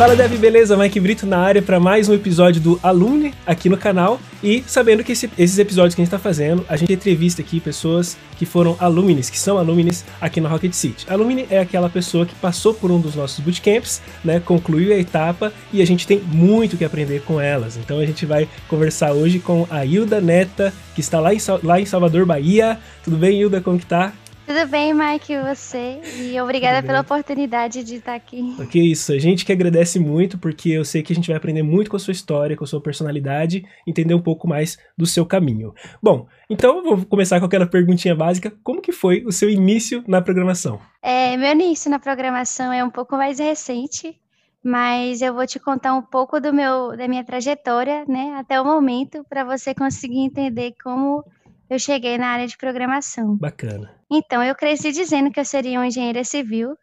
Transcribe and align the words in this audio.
Fala 0.00 0.16
Dev, 0.16 0.38
beleza? 0.38 0.78
Mike 0.78 0.98
Brito 0.98 1.26
na 1.26 1.36
área 1.36 1.60
para 1.60 1.78
mais 1.78 2.08
um 2.08 2.14
episódio 2.14 2.58
do 2.58 2.80
Alumni 2.82 3.34
aqui 3.44 3.68
no 3.68 3.76
canal. 3.76 4.18
E 4.42 4.64
sabendo 4.66 5.04
que 5.04 5.12
esse, 5.12 5.30
esses 5.36 5.58
episódios 5.58 5.94
que 5.94 6.00
a 6.00 6.02
gente 6.02 6.08
está 6.08 6.18
fazendo, 6.18 6.64
a 6.70 6.76
gente 6.78 6.90
entrevista 6.90 7.42
aqui 7.42 7.60
pessoas 7.60 8.16
que 8.38 8.46
foram 8.46 8.74
alumnis, 8.80 9.28
que 9.28 9.38
são 9.38 9.58
alumnis 9.58 10.02
aqui 10.18 10.40
no 10.40 10.48
Rocket 10.48 10.72
City. 10.72 11.04
Alumni 11.06 11.46
é 11.50 11.58
aquela 11.58 11.90
pessoa 11.90 12.24
que 12.24 12.34
passou 12.36 12.72
por 12.72 12.90
um 12.90 12.98
dos 12.98 13.14
nossos 13.14 13.40
bootcamps, 13.40 14.00
né, 14.24 14.40
concluiu 14.40 14.94
a 14.94 14.96
etapa 14.96 15.52
e 15.70 15.82
a 15.82 15.86
gente 15.86 16.06
tem 16.06 16.18
muito 16.18 16.78
que 16.78 16.84
aprender 16.86 17.20
com 17.24 17.38
elas. 17.38 17.76
Então 17.76 17.98
a 17.98 18.06
gente 18.06 18.24
vai 18.24 18.48
conversar 18.68 19.12
hoje 19.12 19.38
com 19.38 19.66
a 19.68 19.84
Hilda 19.84 20.18
Neta, 20.18 20.72
que 20.94 21.02
está 21.02 21.20
lá 21.20 21.34
em, 21.34 21.38
lá 21.62 21.78
em 21.78 21.84
Salvador, 21.84 22.24
Bahia. 22.24 22.78
Tudo 23.04 23.18
bem, 23.18 23.38
Hilda? 23.38 23.60
Como 23.60 23.78
que 23.78 23.84
tá? 23.84 24.14
Tudo 24.50 24.66
bem, 24.66 24.92
Mike, 24.92 25.32
e 25.32 25.40
você? 25.40 26.00
E 26.18 26.40
obrigada 26.40 26.84
pela 26.84 27.02
oportunidade 27.02 27.84
de 27.84 27.94
estar 27.94 28.16
aqui. 28.16 28.56
Ok, 28.58 28.82
isso. 28.82 29.12
A 29.12 29.18
gente 29.20 29.44
que 29.44 29.52
agradece 29.52 30.00
muito, 30.00 30.36
porque 30.38 30.70
eu 30.70 30.84
sei 30.84 31.04
que 31.04 31.12
a 31.12 31.14
gente 31.14 31.28
vai 31.28 31.36
aprender 31.36 31.62
muito 31.62 31.88
com 31.88 31.96
a 31.96 32.00
sua 32.00 32.10
história, 32.10 32.56
com 32.56 32.64
a 32.64 32.66
sua 32.66 32.80
personalidade, 32.80 33.64
entender 33.86 34.12
um 34.12 34.20
pouco 34.20 34.48
mais 34.48 34.76
do 34.98 35.06
seu 35.06 35.24
caminho. 35.24 35.72
Bom, 36.02 36.26
então 36.50 36.78
eu 36.78 36.82
vou 36.82 37.06
começar 37.06 37.38
com 37.38 37.46
aquela 37.46 37.64
perguntinha 37.64 38.12
básica. 38.12 38.52
Como 38.64 38.82
que 38.82 38.90
foi 38.90 39.22
o 39.24 39.30
seu 39.30 39.48
início 39.48 40.02
na 40.08 40.20
programação? 40.20 40.80
É, 41.00 41.36
meu 41.36 41.52
início 41.52 41.88
na 41.88 42.00
programação 42.00 42.72
é 42.72 42.82
um 42.82 42.90
pouco 42.90 43.16
mais 43.16 43.38
recente, 43.38 44.18
mas 44.64 45.22
eu 45.22 45.32
vou 45.32 45.46
te 45.46 45.60
contar 45.60 45.94
um 45.94 46.02
pouco 46.02 46.40
do 46.40 46.52
meu, 46.52 46.96
da 46.96 47.06
minha 47.06 47.22
trajetória, 47.22 48.04
né, 48.08 48.34
até 48.36 48.60
o 48.60 48.64
momento, 48.64 49.24
para 49.28 49.44
você 49.44 49.72
conseguir 49.72 50.18
entender 50.18 50.74
como 50.82 51.24
eu 51.70 51.78
cheguei 51.78 52.18
na 52.18 52.26
área 52.26 52.48
de 52.48 52.56
programação. 52.56 53.36
Bacana. 53.36 53.94
Então, 54.10 54.42
eu 54.42 54.56
cresci 54.56 54.90
dizendo 54.90 55.30
que 55.30 55.38
eu 55.38 55.44
seria 55.44 55.78
uma 55.78 55.86
engenheira 55.86 56.24
civil 56.24 56.74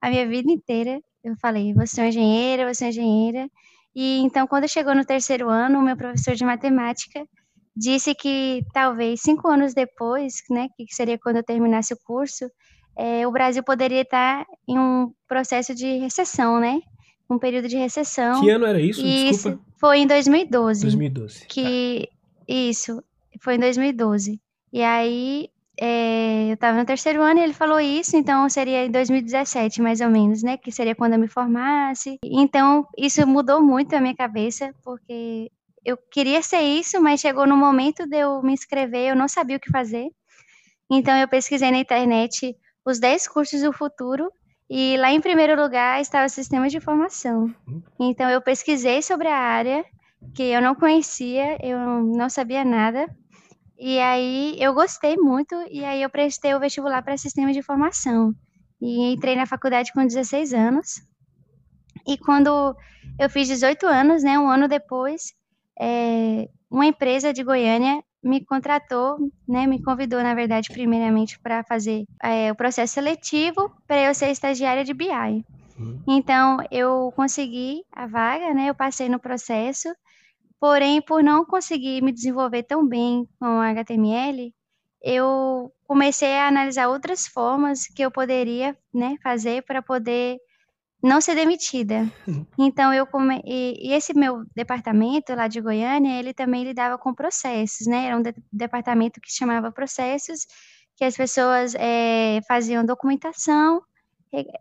a 0.00 0.08
minha 0.08 0.26
vida 0.28 0.50
inteira. 0.50 1.00
Eu 1.24 1.34
falei, 1.36 1.74
você 1.74 2.00
é 2.00 2.08
engenheira, 2.08 2.72
você 2.72 2.84
é 2.84 2.88
engenheira. 2.90 3.50
E 3.94 4.20
então, 4.20 4.46
quando 4.46 4.68
chegou 4.68 4.94
no 4.94 5.04
terceiro 5.04 5.48
ano, 5.48 5.80
o 5.80 5.82
meu 5.82 5.96
professor 5.96 6.34
de 6.34 6.44
matemática 6.44 7.26
disse 7.76 8.14
que 8.14 8.64
talvez 8.72 9.20
cinco 9.20 9.48
anos 9.48 9.74
depois, 9.74 10.34
né, 10.48 10.68
que 10.76 10.86
seria 10.94 11.18
quando 11.18 11.36
eu 11.36 11.44
terminasse 11.44 11.92
o 11.92 11.98
curso, 12.04 12.48
é, 12.96 13.26
o 13.26 13.32
Brasil 13.32 13.62
poderia 13.64 14.02
estar 14.02 14.46
em 14.68 14.78
um 14.78 15.12
processo 15.28 15.74
de 15.74 15.98
recessão, 15.98 16.60
né? 16.60 16.80
Um 17.28 17.38
período 17.38 17.68
de 17.68 17.76
recessão. 17.76 18.40
Que 18.40 18.50
ano 18.50 18.64
era 18.64 18.80
isso? 18.80 19.00
E 19.00 19.30
Desculpa. 19.30 19.58
Isso 19.58 19.78
foi 19.78 19.98
em 19.98 20.06
2012. 20.06 20.82
2012. 20.82 21.46
Que 21.46 22.08
tá. 22.08 22.44
isso 22.48 23.02
foi 23.40 23.56
em 23.56 23.60
2012. 23.60 24.40
E 24.72 24.82
aí 24.82 25.48
é, 25.78 26.48
eu 26.48 26.54
estava 26.54 26.78
no 26.78 26.86
terceiro 26.86 27.22
ano 27.22 27.38
e 27.38 27.42
ele 27.42 27.52
falou 27.52 27.78
isso, 27.78 28.16
então 28.16 28.48
seria 28.48 28.86
em 28.86 28.90
2017, 28.90 29.82
mais 29.82 30.00
ou 30.00 30.08
menos, 30.08 30.42
né? 30.42 30.56
Que 30.56 30.72
seria 30.72 30.94
quando 30.94 31.14
eu 31.14 31.18
me 31.18 31.28
formasse. 31.28 32.18
Então, 32.24 32.86
isso 32.96 33.26
mudou 33.26 33.62
muito 33.62 33.94
a 33.94 34.00
minha 34.00 34.16
cabeça, 34.16 34.74
porque 34.82 35.50
eu 35.84 35.96
queria 36.10 36.42
ser 36.42 36.62
isso, 36.62 37.00
mas 37.00 37.20
chegou 37.20 37.46
no 37.46 37.56
momento 37.56 38.06
de 38.06 38.18
eu 38.18 38.42
me 38.42 38.52
inscrever, 38.52 39.10
eu 39.10 39.16
não 39.16 39.28
sabia 39.28 39.56
o 39.56 39.60
que 39.60 39.70
fazer. 39.70 40.08
Então, 40.90 41.16
eu 41.16 41.28
pesquisei 41.28 41.70
na 41.70 41.78
internet 41.78 42.56
os 42.84 42.98
10 42.98 43.28
cursos 43.28 43.60
do 43.62 43.72
futuro 43.72 44.30
e 44.70 44.96
lá 44.96 45.12
em 45.12 45.20
primeiro 45.20 45.60
lugar 45.60 46.00
estava 46.00 46.28
sistema 46.28 46.68
de 46.68 46.78
informação. 46.78 47.54
Então, 48.00 48.30
eu 48.30 48.40
pesquisei 48.40 49.02
sobre 49.02 49.28
a 49.28 49.36
área 49.36 49.84
que 50.34 50.42
eu 50.42 50.62
não 50.62 50.74
conhecia, 50.74 51.58
eu 51.62 51.78
não 52.02 52.28
sabia 52.30 52.64
nada. 52.64 53.06
E 53.78 53.98
aí 53.98 54.56
eu 54.58 54.72
gostei 54.72 55.16
muito, 55.16 55.54
e 55.70 55.84
aí 55.84 56.02
eu 56.02 56.10
prestei 56.10 56.54
o 56.54 56.60
vestibular 56.60 57.02
para 57.02 57.16
sistema 57.16 57.52
de 57.52 57.58
informação. 57.58 58.34
E 58.80 59.12
entrei 59.12 59.36
na 59.36 59.46
faculdade 59.46 59.92
com 59.92 60.06
16 60.06 60.52
anos. 60.52 61.02
E 62.06 62.16
quando 62.16 62.76
eu 63.18 63.28
fiz 63.28 63.48
18 63.48 63.86
anos, 63.86 64.22
né, 64.22 64.38
um 64.38 64.48
ano 64.48 64.68
depois, 64.68 65.34
é, 65.78 66.48
uma 66.70 66.86
empresa 66.86 67.32
de 67.32 67.42
Goiânia 67.42 68.02
me 68.22 68.44
contratou, 68.44 69.18
né, 69.48 69.66
me 69.66 69.82
convidou, 69.82 70.22
na 70.22 70.34
verdade, 70.34 70.68
primeiramente 70.72 71.38
para 71.38 71.62
fazer 71.62 72.04
é, 72.22 72.50
o 72.50 72.56
processo 72.56 72.94
seletivo 72.94 73.70
para 73.86 74.02
eu 74.02 74.14
ser 74.14 74.30
estagiária 74.30 74.84
de 74.84 74.92
BI. 74.92 75.44
Uhum. 75.78 76.02
Então, 76.08 76.58
eu 76.70 77.12
consegui 77.14 77.84
a 77.92 78.06
vaga, 78.06 78.52
né, 78.52 78.68
eu 78.68 78.74
passei 78.74 79.08
no 79.08 79.20
processo, 79.20 79.88
Porém, 80.60 81.02
por 81.02 81.22
não 81.22 81.44
conseguir 81.44 82.02
me 82.02 82.12
desenvolver 82.12 82.62
tão 82.62 82.86
bem 82.86 83.28
com 83.38 83.60
HTML, 83.60 84.54
eu 85.02 85.72
comecei 85.86 86.36
a 86.36 86.48
analisar 86.48 86.88
outras 86.88 87.26
formas 87.26 87.86
que 87.86 88.02
eu 88.02 88.10
poderia 88.10 88.76
né, 88.92 89.16
fazer 89.22 89.62
para 89.62 89.82
poder 89.82 90.38
não 91.02 91.20
ser 91.20 91.34
demitida. 91.34 92.10
Então, 92.58 92.92
eu 92.92 93.06
come... 93.06 93.40
e, 93.44 93.92
esse 93.92 94.14
meu 94.14 94.44
departamento 94.54 95.34
lá 95.34 95.46
de 95.46 95.60
Goiânia, 95.60 96.18
ele 96.18 96.32
também 96.34 96.64
lidava 96.64 96.98
com 96.98 97.14
processos, 97.14 97.86
né? 97.86 98.06
Era 98.06 98.16
um 98.16 98.22
de 98.22 98.34
departamento 98.52 99.20
que 99.20 99.30
chamava 99.30 99.70
processos, 99.70 100.46
que 100.96 101.04
as 101.04 101.16
pessoas 101.16 101.74
é, 101.76 102.40
faziam 102.48 102.84
documentação 102.84 103.82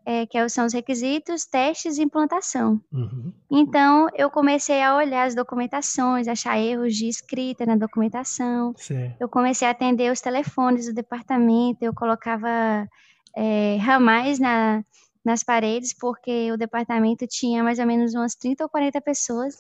é, 0.06 0.26
que 0.26 0.50
são 0.50 0.66
os 0.66 0.74
requisitos, 0.74 1.46
testes 1.46 1.98
e 1.98 2.04
implantação. 2.04 2.80
Uhum. 2.92 3.34
Então, 3.52 4.08
eu 4.16 4.30
comecei 4.30 4.82
a 4.82 4.96
olhar 4.96 5.26
as 5.26 5.36
documentações, 5.36 6.28
achar 6.28 6.60
erros 6.60 6.96
de 6.96 7.08
escrita 7.08 7.66
na 7.66 7.76
documentação. 7.76 8.74
Eu 9.20 9.28
comecei 9.28 9.68
a 9.68 9.72
atender 9.72 10.12
os 10.12 10.22
telefones 10.22 10.86
do 10.86 10.94
departamento, 10.94 11.84
eu 11.84 11.94
colocava 11.94 12.88
é, 13.36 13.78
ramais 13.78 14.40
na, 14.40 14.84
nas 15.24 15.44
paredes, 15.44 15.94
porque 15.94 16.52
o 16.52 16.58
departamento 16.58 17.26
tinha 17.28 17.64
mais 17.64 17.80
ou 17.80 17.86
menos 17.86 18.14
umas 18.14 18.36
30 18.36 18.64
ou 18.64 18.70
40 18.70 19.02
pessoas. 19.02 19.56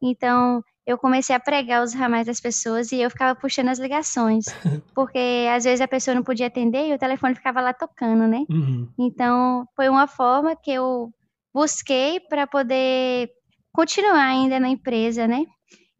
Então, 0.00 0.62
eu 0.86 0.96
comecei 0.96 1.34
a 1.34 1.40
pregar 1.40 1.82
os 1.82 1.92
ramais 1.92 2.26
das 2.26 2.40
pessoas 2.40 2.92
e 2.92 3.00
eu 3.00 3.10
ficava 3.10 3.34
puxando 3.38 3.68
as 3.68 3.78
ligações. 3.78 4.44
Porque 4.94 5.46
às 5.52 5.64
vezes 5.64 5.80
a 5.80 5.88
pessoa 5.88 6.14
não 6.14 6.22
podia 6.22 6.46
atender 6.46 6.86
e 6.86 6.94
o 6.94 6.98
telefone 6.98 7.34
ficava 7.34 7.60
lá 7.60 7.72
tocando, 7.72 8.28
né? 8.28 8.44
Uhum. 8.48 8.88
Então, 8.98 9.66
foi 9.74 9.88
uma 9.88 10.06
forma 10.06 10.54
que 10.54 10.70
eu 10.70 11.12
busquei 11.52 12.20
para 12.20 12.46
poder 12.46 13.30
continuar 13.72 14.26
ainda 14.26 14.60
na 14.60 14.68
empresa, 14.68 15.26
né? 15.26 15.44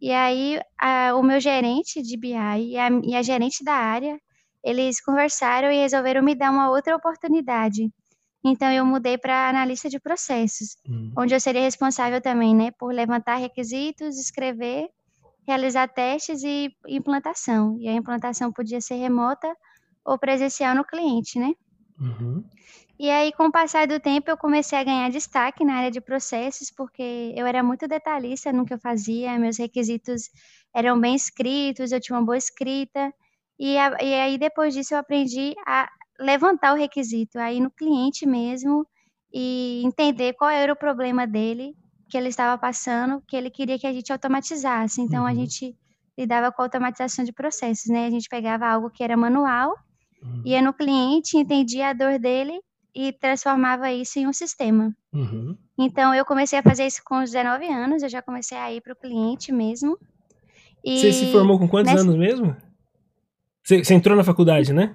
E 0.01 0.13
aí, 0.13 0.61
a, 0.79 1.15
o 1.17 1.23
meu 1.23 1.41
gerente 1.41 2.01
de 2.01 2.17
BI 2.17 2.35
e 2.35 2.79
a, 2.79 2.89
e 3.03 3.17
a 3.17 3.23
gerente 3.23 3.65
da 3.65 3.75
área, 3.75 4.21
eles 4.63 5.03
conversaram 5.03 5.71
e 5.71 5.79
resolveram 5.79 6.23
me 6.23 6.35
dar 6.35 6.51
uma 6.51 6.71
outra 6.71 6.95
oportunidade. 6.95 7.91
Então 8.49 8.71
eu 8.71 8.87
mudei 8.87 9.19
para 9.19 9.49
analista 9.49 9.89
de 9.89 9.99
processos, 9.99 10.77
uhum. 10.89 11.13
onde 11.19 11.35
eu 11.35 11.41
seria 11.41 11.63
responsável 11.63 12.21
também, 12.21 12.55
né, 12.55 12.71
por 12.79 12.95
levantar 12.95 13.37
requisitos, 13.37 14.17
escrever, 14.17 14.89
realizar 15.45 15.89
testes 15.89 16.45
e 16.45 16.71
implantação. 16.87 17.77
E 17.81 17.89
a 17.89 17.93
implantação 17.93 18.53
podia 18.53 18.81
ser 18.81 18.95
remota 18.95 19.53
ou 20.05 20.17
presencial 20.17 20.77
no 20.77 20.85
cliente, 20.85 21.41
né? 21.41 21.55
Uhum. 21.99 22.45
E 22.99 23.11
aí, 23.11 23.33
com 23.33 23.47
o 23.47 23.53
passar 23.53 23.87
do 23.87 23.99
tempo, 23.99 24.31
eu 24.31 24.37
comecei 24.37 24.79
a 24.79 24.85
ganhar 24.85 25.11
destaque 25.11 25.65
na 25.65 25.75
área 25.75 25.91
de 25.91 26.01
processos, 26.01 26.71
porque 26.71 27.35
eu 27.37 27.47
era 27.47 27.63
muito 27.65 27.89
detalhista 27.89 28.53
no 28.53 28.65
que 28.65 28.73
eu 28.73 28.79
fazia, 28.79 29.39
meus 29.39 29.59
requisitos 29.59 30.31
eram 30.73 30.99
bem 30.99 31.15
escritos, 31.15 31.91
eu 31.91 32.01
tinha 32.01 32.17
uma 32.17 32.25
boa 32.25 32.39
escrita. 32.39 33.13
E, 33.59 33.77
a, 33.77 33.97
e 34.01 34.15
aí, 34.15 34.39
depois 34.39 34.73
disso, 34.73 34.95
eu 34.95 34.99
aprendi 34.99 35.55
a 35.67 35.91
levantar 36.19 36.73
o 36.73 36.77
requisito 36.77 37.39
aí 37.39 37.61
no 37.61 37.71
cliente 37.71 38.27
mesmo 38.27 38.87
e 39.33 39.83
entender 39.85 40.35
qual 40.35 40.51
era 40.51 40.73
o 40.73 40.77
problema 40.77 41.27
dele 41.27 41.75
que 42.09 42.17
ele 42.17 42.29
estava 42.29 42.57
passando, 42.57 43.23
que 43.27 43.37
ele 43.37 43.51
queria 43.51 43.79
que 43.79 43.87
a 43.87 43.93
gente 43.93 44.13
automatizasse. 44.13 45.01
Então 45.01 45.23
uhum. 45.23 45.29
a 45.29 45.35
gente 45.35 45.77
lidava 46.17 46.53
com 46.53 46.63
a 46.63 46.65
automatização 46.65 47.25
de 47.25 47.33
processos, 47.33 47.87
né? 47.87 48.07
A 48.07 48.11
gente 48.11 48.29
pegava 48.29 48.67
algo 48.67 48.91
que 48.91 49.03
era 49.03 49.17
manual, 49.17 49.77
uhum. 50.23 50.43
ia 50.45 50.63
no 50.63 50.73
cliente, 50.73 51.37
entendia 51.37 51.89
a 51.89 51.93
dor 51.93 52.19
dele 52.19 52.61
e 52.95 53.13
transformava 53.13 53.93
isso 53.93 54.19
em 54.19 54.27
um 54.27 54.33
sistema. 54.33 54.95
Uhum. 55.13 55.57
Então 55.79 56.15
eu 56.15 56.25
comecei 56.25 56.59
a 56.59 56.63
fazer 56.63 56.87
isso 56.87 57.03
com 57.05 57.21
19 57.21 57.67
anos, 57.67 58.03
eu 58.03 58.09
já 58.09 58.23
comecei 58.23 58.57
a 58.57 58.73
ir 58.73 58.81
para 58.81 58.93
o 58.93 58.97
cliente 58.97 59.53
mesmo. 59.53 59.99
E 60.83 61.01
você 61.01 61.13
se 61.13 61.33
formou 61.33 61.59
com 61.59 61.69
quantos 61.69 61.93
nessa... 61.93 62.05
anos 62.05 62.17
mesmo? 62.17 62.57
Você, 63.63 63.83
você 63.83 63.95
entrou 63.95 64.17
na 64.17 64.23
faculdade, 64.23 64.73
né? 64.73 64.95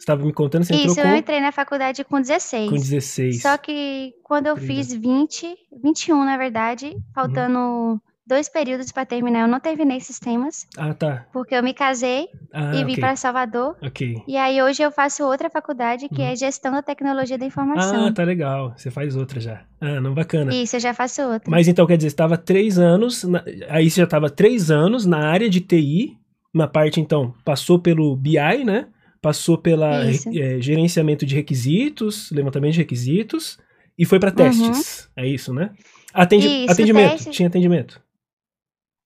Você 0.00 0.04
estava 0.04 0.24
me 0.24 0.32
contando, 0.32 0.64
você 0.64 0.74
Isso, 0.74 0.92
entrou 0.92 1.04
com... 1.04 1.10
eu 1.10 1.16
entrei 1.16 1.40
na 1.40 1.52
faculdade 1.52 2.02
com 2.04 2.18
16. 2.22 2.70
Com 2.70 2.76
16. 2.76 3.42
Só 3.42 3.58
que 3.58 4.14
quando 4.24 4.46
eu 4.46 4.56
fiz 4.56 4.90
20, 4.94 5.54
21 5.84 6.24
na 6.24 6.38
verdade, 6.38 6.96
faltando 7.14 7.58
uhum. 7.58 8.00
dois 8.26 8.48
períodos 8.48 8.90
para 8.90 9.04
terminar, 9.04 9.42
eu 9.42 9.46
não 9.46 9.60
terminei 9.60 10.00
sistemas. 10.00 10.66
Ah, 10.74 10.94
tá. 10.94 11.26
Porque 11.34 11.54
eu 11.54 11.62
me 11.62 11.74
casei 11.74 12.28
ah, 12.50 12.74
e 12.74 12.78
vim 12.82 12.92
okay. 12.92 12.96
para 12.96 13.14
Salvador. 13.14 13.76
Ok. 13.82 14.22
E 14.26 14.38
aí 14.38 14.62
hoje 14.62 14.82
eu 14.82 14.90
faço 14.90 15.22
outra 15.22 15.50
faculdade, 15.50 16.08
que 16.08 16.22
uhum. 16.22 16.28
é 16.28 16.34
Gestão 16.34 16.72
da 16.72 16.80
Tecnologia 16.80 17.36
da 17.36 17.44
Informação. 17.44 18.06
Ah, 18.06 18.10
tá 18.10 18.24
legal. 18.24 18.72
Você 18.74 18.90
faz 18.90 19.14
outra 19.14 19.38
já. 19.38 19.64
Ah, 19.82 20.00
não, 20.00 20.14
bacana. 20.14 20.50
Isso, 20.54 20.76
eu 20.76 20.80
já 20.80 20.94
faço 20.94 21.20
outra. 21.20 21.50
Mas 21.50 21.68
então, 21.68 21.86
quer 21.86 21.98
dizer, 21.98 22.08
você 22.08 22.14
estava 22.14 22.38
três 22.38 22.78
anos, 22.78 23.22
na... 23.24 23.44
aí 23.68 23.90
você 23.90 24.00
já 24.00 24.04
estava 24.04 24.30
três 24.30 24.70
anos 24.70 25.04
na 25.04 25.28
área 25.28 25.50
de 25.50 25.60
TI, 25.60 26.16
uma 26.54 26.66
parte, 26.66 27.02
então, 27.02 27.34
passou 27.44 27.78
pelo 27.78 28.16
BI, 28.16 28.64
né? 28.64 28.86
Passou 29.20 29.58
pela 29.58 30.04
é, 30.06 30.60
gerenciamento 30.60 31.26
de 31.26 31.34
requisitos, 31.34 32.30
levantamento 32.30 32.72
de 32.72 32.78
requisitos, 32.78 33.58
e 33.98 34.04
foi 34.04 34.18
para 34.18 34.30
testes. 34.30 35.04
Uhum. 35.16 35.24
É 35.24 35.26
isso, 35.28 35.52
né? 35.52 35.72
Atendi 36.12 36.48
isso, 36.48 36.72
atendimento. 36.72 37.10
Teste... 37.12 37.30
Tinha 37.30 37.48
atendimento. 37.48 38.02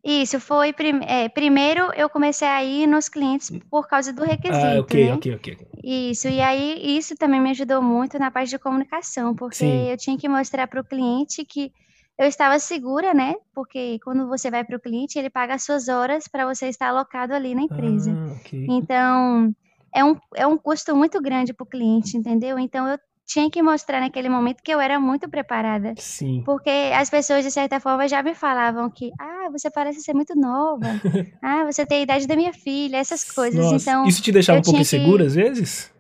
Isso, 0.05 0.39
foi. 0.39 0.73
Prim 0.73 1.01
é, 1.07 1.29
primeiro 1.31 1.91
eu 1.97 2.11
comecei 2.11 2.47
a 2.47 2.63
ir 2.63 2.87
nos 2.87 3.09
clientes 3.09 3.51
por 3.71 3.89
causa 3.89 4.13
do 4.13 4.23
requisito. 4.23 4.65
Ah, 4.65 4.79
ok, 4.79 5.07
né? 5.07 5.15
ok, 5.15 5.35
ok. 5.35 5.59
Isso, 5.83 6.29
e 6.29 6.41
aí 6.41 6.97
isso 6.97 7.17
também 7.17 7.41
me 7.41 7.51
ajudou 7.51 7.83
muito 7.83 8.19
na 8.19 8.31
parte 8.31 8.51
de 8.51 8.59
comunicação, 8.59 9.35
porque 9.35 9.57
Sim. 9.57 9.91
eu 9.91 9.97
tinha 9.97 10.19
que 10.19 10.29
mostrar 10.29 10.67
para 10.67 10.81
o 10.81 10.85
cliente 10.85 11.45
que 11.45 11.73
eu 12.19 12.27
estava 12.27 12.59
segura, 12.59 13.13
né? 13.15 13.35
Porque 13.55 13.99
quando 14.05 14.29
você 14.29 14.51
vai 14.51 14.63
para 14.63 14.77
o 14.77 14.81
cliente, 14.81 15.19
ele 15.19 15.31
paga 15.31 15.55
as 15.55 15.65
suas 15.65 15.89
horas 15.89 16.29
para 16.29 16.47
você 16.47 16.69
estar 16.69 16.89
alocado 16.89 17.35
ali 17.35 17.55
na 17.55 17.63
empresa. 17.63 18.13
Ah, 18.13 18.33
okay. 18.35 18.67
Então, 18.69 19.55
é 19.95 20.05
um, 20.05 20.17
é 20.35 20.47
um 20.47 20.59
custo 20.59 20.95
muito 20.97 21.21
grande 21.23 21.53
para 21.55 21.65
o 21.65 21.67
cliente, 21.67 22.17
entendeu? 22.17 22.59
Então, 22.59 22.89
eu 22.89 22.99
tinha 23.27 23.51
que 23.51 23.63
mostrar 23.63 24.01
naquele 24.01 24.29
momento 24.29 24.63
que 24.63 24.71
eu 24.71 24.81
era 24.81 25.01
muito 25.01 25.29
preparada. 25.29 25.95
Sim. 25.97 26.43
Porque 26.45 26.71
as 26.95 27.09
pessoas, 27.09 27.45
de 27.45 27.51
certa 27.51 27.81
forma, 27.81 28.07
já 28.07 28.23
me 28.23 28.35
falavam 28.35 28.91
que, 28.91 29.11
ah, 29.19 29.49
você 29.51 29.71
parece 29.71 30.01
ser 30.01 30.15
muito 30.15 30.35
nova. 30.39 30.85
ah, 31.43 31.65
você 31.65 31.87
tem 31.87 31.99
a 31.99 32.03
idade 32.03 32.27
da 32.27 32.37
minha 32.37 32.53
filha, 32.53 32.99
essas 32.99 33.25
coisas. 33.25 33.65
Nossa, 33.65 33.91
então. 33.91 34.07
Isso 34.07 34.21
te 34.21 34.33
deixava 34.33 34.59
um 34.59 34.63
pouco 34.63 34.81
insegura 34.81 35.23
que... 35.23 35.29
às 35.29 35.35
vezes? 35.35 35.94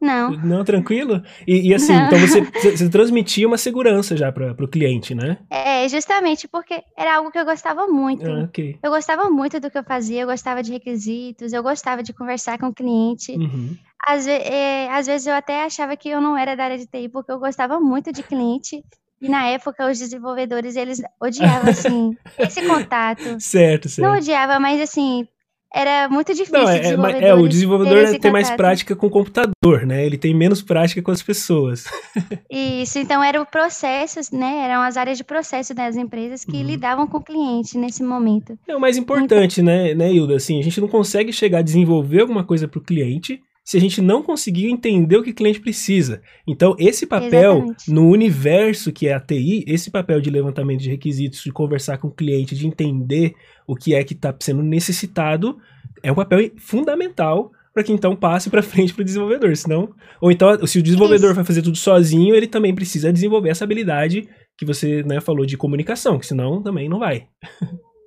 Não. 0.00 0.30
Não, 0.30 0.64
tranquilo? 0.64 1.22
E, 1.46 1.68
e 1.68 1.74
assim, 1.74 1.92
Não. 1.92 2.06
então 2.06 2.18
você, 2.18 2.40
você 2.76 2.88
transmitia 2.88 3.46
uma 3.46 3.58
segurança 3.58 4.16
já 4.16 4.30
para 4.30 4.52
o 4.52 4.68
cliente, 4.68 5.14
né? 5.14 5.38
É, 5.50 5.88
justamente 5.88 6.46
porque 6.46 6.82
era 6.96 7.16
algo 7.16 7.30
que 7.30 7.38
eu 7.38 7.44
gostava 7.44 7.86
muito. 7.86 8.28
Ah, 8.30 8.44
okay. 8.44 8.78
Eu 8.82 8.90
gostava 8.90 9.28
muito 9.28 9.58
do 9.58 9.70
que 9.70 9.78
eu 9.78 9.84
fazia, 9.84 10.22
eu 10.22 10.26
gostava 10.26 10.62
de 10.62 10.72
requisitos, 10.72 11.52
eu 11.52 11.62
gostava 11.62 12.02
de 12.02 12.12
conversar 12.12 12.58
com 12.58 12.66
o 12.66 12.74
cliente. 12.74 13.32
Uhum. 13.32 13.76
Às, 14.06 14.26
é, 14.26 14.88
às 14.90 15.06
vezes 15.06 15.26
eu 15.26 15.34
até 15.34 15.64
achava 15.64 15.96
que 15.96 16.08
eu 16.08 16.20
não 16.20 16.36
era 16.36 16.54
da 16.54 16.64
área 16.64 16.78
de 16.78 16.86
TI, 16.86 17.08
porque 17.08 17.32
eu 17.32 17.38
gostava 17.38 17.80
muito 17.80 18.12
de 18.12 18.22
cliente. 18.22 18.84
E 19.20 19.28
na 19.28 19.46
época, 19.48 19.90
os 19.90 19.98
desenvolvedores, 19.98 20.76
eles 20.76 21.02
odiavam, 21.20 21.70
assim, 21.70 22.16
esse 22.38 22.64
contato. 22.66 23.40
Certo, 23.40 23.88
certo. 23.88 24.08
Não 24.08 24.16
odiava, 24.16 24.60
mas 24.60 24.80
assim, 24.80 25.26
era 25.72 26.08
muito 26.08 26.32
difícil. 26.34 26.58
Não, 26.58 26.68
é, 26.68 27.28
é, 27.28 27.34
o 27.34 27.46
desenvolvedor 27.46 28.18
tem 28.18 28.32
mais 28.32 28.50
prática 28.50 28.96
com 28.96 29.06
o 29.06 29.10
computador, 29.10 29.86
né? 29.86 30.04
Ele 30.04 30.16
tem 30.16 30.34
menos 30.34 30.62
prática 30.62 31.02
com 31.02 31.10
as 31.10 31.22
pessoas. 31.22 31.84
Isso, 32.50 32.98
então 32.98 33.22
era 33.22 33.40
o 33.40 33.46
processo, 33.46 34.20
né? 34.34 34.64
Eram 34.64 34.82
as 34.82 34.96
áreas 34.96 35.18
de 35.18 35.24
processo 35.24 35.74
das 35.74 35.96
empresas 35.96 36.44
que 36.44 36.56
uhum. 36.56 36.62
lidavam 36.62 37.06
com 37.06 37.18
o 37.18 37.22
cliente 37.22 37.76
nesse 37.76 38.02
momento. 38.02 38.58
É 38.66 38.74
o 38.74 38.80
mais 38.80 38.96
importante, 38.96 39.60
então, 39.60 39.72
né, 39.72 39.94
né, 39.94 40.12
Hilda? 40.12 40.36
Assim, 40.36 40.58
a 40.58 40.62
gente 40.62 40.80
não 40.80 40.88
consegue 40.88 41.32
chegar 41.32 41.58
a 41.58 41.62
desenvolver 41.62 42.22
alguma 42.22 42.44
coisa 42.44 42.66
para 42.66 42.78
o 42.78 42.82
cliente 42.82 43.40
se 43.68 43.76
a 43.76 43.80
gente 43.80 44.00
não 44.00 44.22
conseguir 44.22 44.70
entender 44.70 45.18
o 45.18 45.22
que 45.22 45.28
o 45.28 45.34
cliente 45.34 45.60
precisa. 45.60 46.22
Então, 46.46 46.74
esse 46.78 47.04
papel 47.04 47.52
Exatamente. 47.52 47.92
no 47.92 48.08
universo 48.08 48.90
que 48.90 49.06
é 49.06 49.12
a 49.12 49.20
TI, 49.20 49.62
esse 49.66 49.90
papel 49.90 50.22
de 50.22 50.30
levantamento 50.30 50.80
de 50.80 50.88
requisitos, 50.88 51.42
de 51.44 51.52
conversar 51.52 51.98
com 51.98 52.08
o 52.08 52.10
cliente, 52.10 52.54
de 52.54 52.66
entender 52.66 53.34
o 53.66 53.76
que 53.76 53.94
é 53.94 54.02
que 54.02 54.14
está 54.14 54.34
sendo 54.40 54.62
necessitado, 54.62 55.58
é 56.02 56.10
um 56.10 56.14
papel 56.14 56.50
fundamental 56.56 57.52
para 57.74 57.84
que 57.84 57.92
então 57.92 58.16
passe 58.16 58.48
para 58.48 58.62
frente 58.64 58.94
para 58.94 59.02
o 59.02 59.04
desenvolvedor. 59.04 59.54
Senão, 59.54 59.94
ou 60.18 60.32
então, 60.32 60.66
se 60.66 60.78
o 60.78 60.82
desenvolvedor 60.82 61.26
Isso. 61.26 61.36
vai 61.36 61.44
fazer 61.44 61.60
tudo 61.60 61.76
sozinho, 61.76 62.34
ele 62.34 62.46
também 62.46 62.74
precisa 62.74 63.12
desenvolver 63.12 63.50
essa 63.50 63.64
habilidade 63.64 64.26
que 64.56 64.64
você 64.64 65.02
né, 65.02 65.20
falou 65.20 65.44
de 65.44 65.58
comunicação, 65.58 66.18
que 66.18 66.24
senão 66.26 66.62
também 66.62 66.88
não 66.88 66.98
vai. 66.98 67.26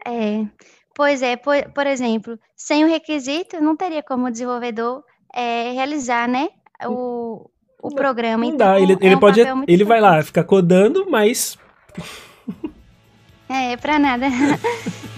É. 0.08 0.44
Pois 0.96 1.22
é, 1.22 1.38
por, 1.38 1.56
por 1.72 1.86
exemplo, 1.86 2.40
sem 2.58 2.84
o 2.84 2.88
requisito, 2.88 3.62
não 3.62 3.78
teria 3.78 4.02
como 4.02 4.26
o 4.26 4.32
desenvolvedor 4.32 5.04
é, 5.34 5.72
realizar, 5.72 6.28
né, 6.28 6.50
o, 6.86 7.50
o 7.82 7.94
programa. 7.94 8.46
Não 8.46 8.54
então, 8.54 8.68
dá, 8.68 8.80
ele, 8.80 8.98
ele 9.00 9.14
é 9.14 9.18
um 9.18 9.20
pode, 9.20 9.42
ele 9.68 9.84
vai 9.84 10.00
lá, 10.00 10.22
ficar 10.22 10.44
codando, 10.44 11.08
mas... 11.10 11.58
É, 13.50 13.76
pra 13.78 14.00
nada. 14.00 14.28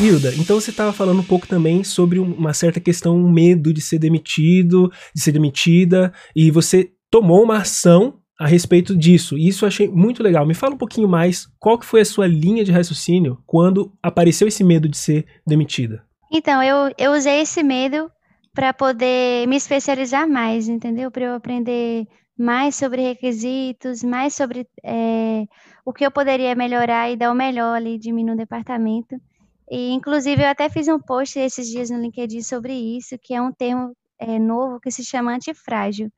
Hilda, 0.00 0.32
então 0.36 0.58
você 0.58 0.70
estava 0.70 0.94
falando 0.94 1.20
um 1.20 1.24
pouco 1.24 1.46
também 1.46 1.84
sobre 1.84 2.18
uma 2.18 2.54
certa 2.54 2.80
questão, 2.80 3.14
um 3.14 3.30
medo 3.30 3.70
de 3.70 3.82
ser 3.82 3.98
demitido, 3.98 4.90
de 5.14 5.20
ser 5.20 5.30
demitida, 5.30 6.10
e 6.34 6.50
você 6.50 6.90
tomou 7.10 7.42
uma 7.42 7.58
ação 7.58 8.19
a 8.40 8.46
respeito 8.46 8.96
disso. 8.96 9.36
E 9.36 9.46
isso 9.46 9.66
eu 9.66 9.68
achei 9.68 9.86
muito 9.86 10.22
legal. 10.22 10.46
Me 10.46 10.54
fala 10.54 10.74
um 10.74 10.78
pouquinho 10.78 11.06
mais 11.06 11.46
qual 11.58 11.78
que 11.78 11.84
foi 11.84 12.00
a 12.00 12.04
sua 12.06 12.26
linha 12.26 12.64
de 12.64 12.72
raciocínio 12.72 13.38
quando 13.46 13.92
apareceu 14.02 14.48
esse 14.48 14.64
medo 14.64 14.88
de 14.88 14.96
ser 14.96 15.26
demitida. 15.46 16.02
Então, 16.32 16.62
eu, 16.62 16.90
eu 16.96 17.12
usei 17.12 17.42
esse 17.42 17.62
medo 17.62 18.10
para 18.54 18.72
poder 18.72 19.46
me 19.46 19.56
especializar 19.56 20.26
mais, 20.26 20.70
entendeu? 20.70 21.10
Para 21.10 21.24
eu 21.24 21.34
aprender 21.34 22.06
mais 22.38 22.76
sobre 22.76 23.02
requisitos, 23.02 24.02
mais 24.02 24.32
sobre 24.32 24.66
é, 24.82 25.44
o 25.84 25.92
que 25.92 26.06
eu 26.06 26.10
poderia 26.10 26.54
melhorar 26.54 27.10
e 27.10 27.16
dar 27.16 27.30
o 27.30 27.34
melhor 27.34 27.76
ali 27.76 27.98
de 27.98 28.10
mim 28.10 28.24
no 28.24 28.34
departamento. 28.34 29.20
E, 29.70 29.90
inclusive, 29.92 30.42
eu 30.42 30.48
até 30.48 30.70
fiz 30.70 30.88
um 30.88 30.98
post 30.98 31.38
esses 31.38 31.68
dias 31.68 31.90
no 31.90 32.00
LinkedIn 32.00 32.40
sobre 32.40 32.72
isso, 32.72 33.18
que 33.22 33.34
é 33.34 33.42
um 33.42 33.52
termo 33.52 33.94
é, 34.18 34.38
novo 34.38 34.80
que 34.80 34.90
se 34.90 35.04
chama 35.04 35.34
antifrágil, 35.34 36.10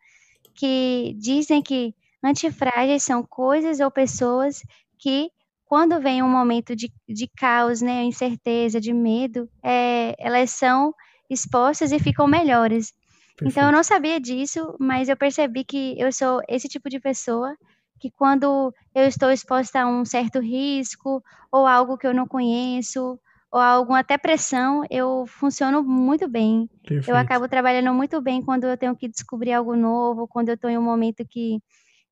que 0.54 1.16
dizem 1.18 1.60
que 1.60 1.92
Antifrágeis 2.22 3.02
são 3.02 3.22
coisas 3.22 3.80
ou 3.80 3.90
pessoas 3.90 4.62
que, 4.98 5.30
quando 5.64 6.00
vem 6.00 6.22
um 6.22 6.28
momento 6.28 6.76
de, 6.76 6.92
de 7.08 7.28
caos, 7.36 7.82
né, 7.82 8.04
incerteza, 8.04 8.80
de 8.80 8.92
medo, 8.92 9.48
é, 9.62 10.14
elas 10.18 10.50
são 10.50 10.94
expostas 11.28 11.90
e 11.90 11.98
ficam 11.98 12.26
melhores. 12.26 12.92
Perfeito. 13.36 13.50
Então, 13.50 13.66
eu 13.66 13.72
não 13.72 13.82
sabia 13.82 14.20
disso, 14.20 14.76
mas 14.78 15.08
eu 15.08 15.16
percebi 15.16 15.64
que 15.64 15.98
eu 15.98 16.12
sou 16.12 16.40
esse 16.48 16.68
tipo 16.68 16.88
de 16.88 17.00
pessoa 17.00 17.56
que 17.98 18.10
quando 18.10 18.74
eu 18.94 19.06
estou 19.06 19.30
exposta 19.30 19.80
a 19.80 19.86
um 19.86 20.04
certo 20.04 20.40
risco 20.40 21.22
ou 21.50 21.66
algo 21.66 21.96
que 21.96 22.06
eu 22.06 22.12
não 22.12 22.26
conheço 22.26 23.18
ou 23.50 23.60
alguma 23.60 24.00
até 24.00 24.18
pressão, 24.18 24.82
eu 24.90 25.24
funciono 25.26 25.82
muito 25.84 26.28
bem. 26.28 26.68
Perfeito. 26.82 27.10
Eu 27.10 27.16
acabo 27.16 27.46
trabalhando 27.48 27.94
muito 27.94 28.20
bem 28.20 28.42
quando 28.42 28.64
eu 28.64 28.76
tenho 28.76 28.96
que 28.96 29.08
descobrir 29.08 29.52
algo 29.52 29.76
novo, 29.76 30.26
quando 30.26 30.48
eu 30.48 30.54
estou 30.54 30.70
em 30.70 30.78
um 30.78 30.82
momento 30.82 31.24
que 31.28 31.60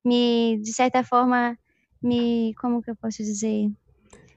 me, 0.04 0.58
de 0.62 0.72
certa 0.72 1.02
forma, 1.04 1.56
me, 2.02 2.54
como 2.60 2.82
que 2.82 2.90
eu 2.90 2.96
posso 2.96 3.22
dizer? 3.22 3.68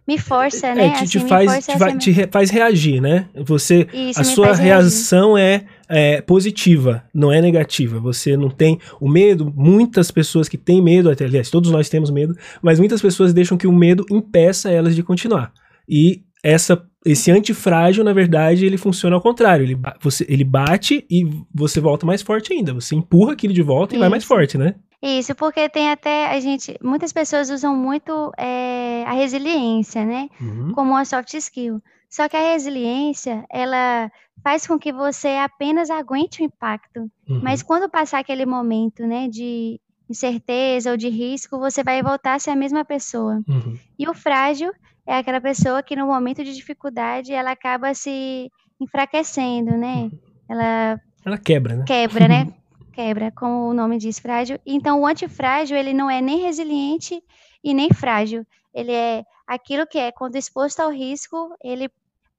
Me 0.06 0.18
força, 0.18 0.68
é, 0.68 0.76
né? 0.76 0.90
Te, 0.92 1.08
te 1.08 1.18
assim, 1.18 1.28
faz, 1.28 1.66
te, 1.66 1.78
vai, 1.78 1.98
te 1.98 2.28
faz 2.30 2.50
reagir, 2.50 3.02
né? 3.02 3.30
Você, 3.46 3.88
Isso, 3.94 4.20
a 4.20 4.24
sua 4.26 4.54
reação 4.54 5.38
é, 5.38 5.66
é, 5.88 6.22
positiva, 6.22 7.06
não 7.14 7.32
é 7.32 7.42
negativa. 7.42 8.00
Você 8.02 8.36
não 8.36 8.50
tem 8.50 8.78
o 9.00 9.08
medo. 9.08 9.52
Muitas 9.56 10.12
pessoas 10.12 10.50
que 10.50 10.58
têm 10.58 10.82
medo, 10.82 11.10
aliás, 11.10 11.50
todos 11.50 11.72
nós 11.72 11.88
temos 11.88 12.10
medo, 12.10 12.36
mas 12.62 12.80
muitas 12.80 13.02
pessoas 13.02 13.34
deixam 13.34 13.58
que 13.58 13.66
o 13.66 13.72
medo 13.72 14.06
impeça 14.12 14.70
elas 14.70 14.94
de 14.94 15.02
continuar. 15.02 15.54
E 15.88 16.24
essa 16.44 16.86
esse 17.06 17.32
antifrágil, 17.32 18.04
na 18.04 18.14
verdade, 18.14 18.66
ele 18.66 18.78
funciona 18.78 19.16
ao 19.16 19.22
contrário. 19.22 19.64
Ele, 19.64 19.78
você, 20.02 20.26
ele 20.30 20.44
bate 20.44 21.06
e 21.10 21.26
você 21.54 21.80
volta 21.82 22.06
mais 22.06 22.22
forte 22.22 22.54
ainda. 22.54 22.74
Você 22.74 22.96
empurra 22.96 23.34
aquilo 23.34 23.54
de 23.54 23.62
volta 23.62 23.94
Isso. 23.94 24.00
e 24.00 24.00
vai 24.00 24.10
mais 24.10 24.24
forte, 24.24 24.58
né? 24.58 24.76
Isso, 25.04 25.36
porque 25.36 25.68
tem 25.68 25.92
até 25.92 26.34
a 26.34 26.40
gente, 26.40 26.78
muitas 26.82 27.12
pessoas 27.12 27.50
usam 27.50 27.76
muito 27.76 28.32
é, 28.38 29.04
a 29.06 29.12
resiliência, 29.12 30.06
né, 30.06 30.30
uhum. 30.40 30.72
como 30.72 30.92
uma 30.92 31.04
soft 31.04 31.34
skill. 31.34 31.84
Só 32.10 32.30
que 32.30 32.38
a 32.38 32.54
resiliência, 32.54 33.44
ela 33.52 34.10
faz 34.42 34.66
com 34.66 34.80
que 34.80 34.94
você 34.94 35.30
apenas 35.30 35.90
aguente 35.90 36.42
o 36.42 36.46
impacto. 36.46 37.02
Uhum. 37.28 37.42
Mas 37.44 37.62
quando 37.62 37.90
passar 37.90 38.20
aquele 38.20 38.46
momento, 38.46 39.06
né, 39.06 39.28
de 39.28 39.78
incerteza 40.10 40.92
ou 40.92 40.96
de 40.96 41.10
risco, 41.10 41.60
você 41.60 41.84
vai 41.84 42.02
voltar 42.02 42.36
a 42.36 42.40
ser 42.40 42.52
a 42.52 42.56
mesma 42.56 42.86
pessoa. 42.86 43.42
Uhum. 43.46 43.78
E 44.00 44.08
o 44.08 44.14
frágil 44.14 44.72
é 45.06 45.18
aquela 45.18 45.42
pessoa 45.42 45.84
que 45.84 45.98
no 45.98 46.08
momento 46.08 46.46
de 46.46 46.54
dificuldade 46.54 47.34
ela 47.34 47.52
acaba 47.52 47.94
se 47.94 48.50
enfraquecendo, 48.80 49.72
né? 49.72 50.04
Uhum. 50.04 50.20
Ela 50.48 51.02
ela 51.26 51.38
quebra, 51.38 51.76
né? 51.76 51.84
Quebra, 51.86 52.28
né? 52.28 52.54
quebra, 52.94 53.32
como 53.32 53.70
o 53.70 53.74
nome 53.74 53.98
diz, 53.98 54.20
frágil. 54.20 54.60
Então, 54.66 55.02
o 55.02 55.08
antifrágil, 55.08 55.76
ele 55.76 55.94
não 55.94 56.10
é 56.10 56.22
nem 56.22 56.40
resiliente 56.40 57.22
e 57.64 57.74
nem 57.74 57.92
frágil. 57.92 58.46
Ele 58.74 58.92
é 58.92 59.24
aquilo 59.48 59.88
que 59.88 59.98
é, 59.98 60.12
quando 60.12 60.36
exposto 60.36 60.80
ao 60.80 60.92
risco, 60.92 61.56
ele 61.64 61.90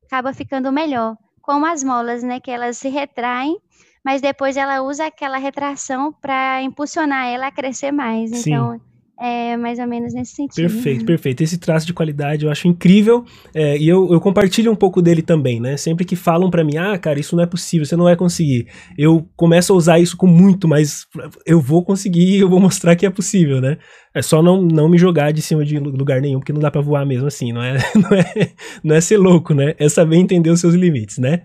acaba 0.06 0.32
ficando 0.32 0.72
melhor. 0.72 1.16
Como 1.42 1.66
as 1.66 1.82
molas, 1.82 2.22
né, 2.22 2.40
que 2.40 2.50
elas 2.50 2.78
se 2.78 2.88
retraem, 2.88 3.58
mas 4.04 4.22
depois 4.22 4.56
ela 4.56 4.82
usa 4.82 5.06
aquela 5.06 5.36
retração 5.36 6.12
para 6.12 6.62
impulsionar 6.62 7.26
ela 7.26 7.48
a 7.48 7.52
crescer 7.52 7.92
mais. 7.92 8.30
Sim. 8.30 8.93
É 9.20 9.56
mais 9.56 9.78
ou 9.78 9.86
menos 9.86 10.12
nesse 10.12 10.34
sentido. 10.34 10.56
Perfeito, 10.56 11.04
perfeito. 11.04 11.42
Esse 11.42 11.56
traço 11.56 11.86
de 11.86 11.92
qualidade 11.92 12.44
eu 12.44 12.50
acho 12.50 12.66
incrível 12.66 13.24
é, 13.54 13.78
e 13.78 13.88
eu, 13.88 14.12
eu, 14.12 14.20
compartilho 14.20 14.72
um 14.72 14.74
pouco 14.76 15.00
dele 15.00 15.22
também, 15.22 15.60
né? 15.60 15.76
Sempre 15.76 16.04
que 16.04 16.16
falam 16.16 16.50
para 16.50 16.64
mim, 16.64 16.76
ah, 16.76 16.98
cara, 16.98 17.20
isso 17.20 17.36
não 17.36 17.42
é 17.44 17.46
possível, 17.46 17.86
você 17.86 17.94
não 17.94 18.04
vai 18.04 18.16
conseguir. 18.16 18.66
Eu 18.98 19.24
começo 19.36 19.72
a 19.72 19.76
usar 19.76 19.98
isso 20.00 20.16
com 20.16 20.26
muito, 20.26 20.66
mas 20.66 21.06
eu 21.46 21.60
vou 21.60 21.84
conseguir, 21.84 22.40
eu 22.40 22.48
vou 22.48 22.58
mostrar 22.58 22.96
que 22.96 23.06
é 23.06 23.10
possível, 23.10 23.60
né? 23.60 23.78
É 24.12 24.20
só 24.20 24.42
não, 24.42 24.60
não 24.60 24.88
me 24.88 24.98
jogar 24.98 25.32
de 25.32 25.42
cima 25.42 25.64
de 25.64 25.78
lugar 25.78 26.20
nenhum, 26.20 26.40
porque 26.40 26.52
não 26.52 26.60
dá 26.60 26.70
para 26.70 26.80
voar 26.80 27.06
mesmo 27.06 27.28
assim, 27.28 27.52
não 27.52 27.62
é, 27.62 27.78
não 27.94 28.18
é, 28.18 28.52
não 28.82 28.96
é 28.96 29.00
ser 29.00 29.16
louco, 29.16 29.54
né? 29.54 29.74
É 29.78 29.88
saber 29.88 30.16
entender 30.16 30.50
os 30.50 30.60
seus 30.60 30.74
limites, 30.74 31.18
né? 31.18 31.42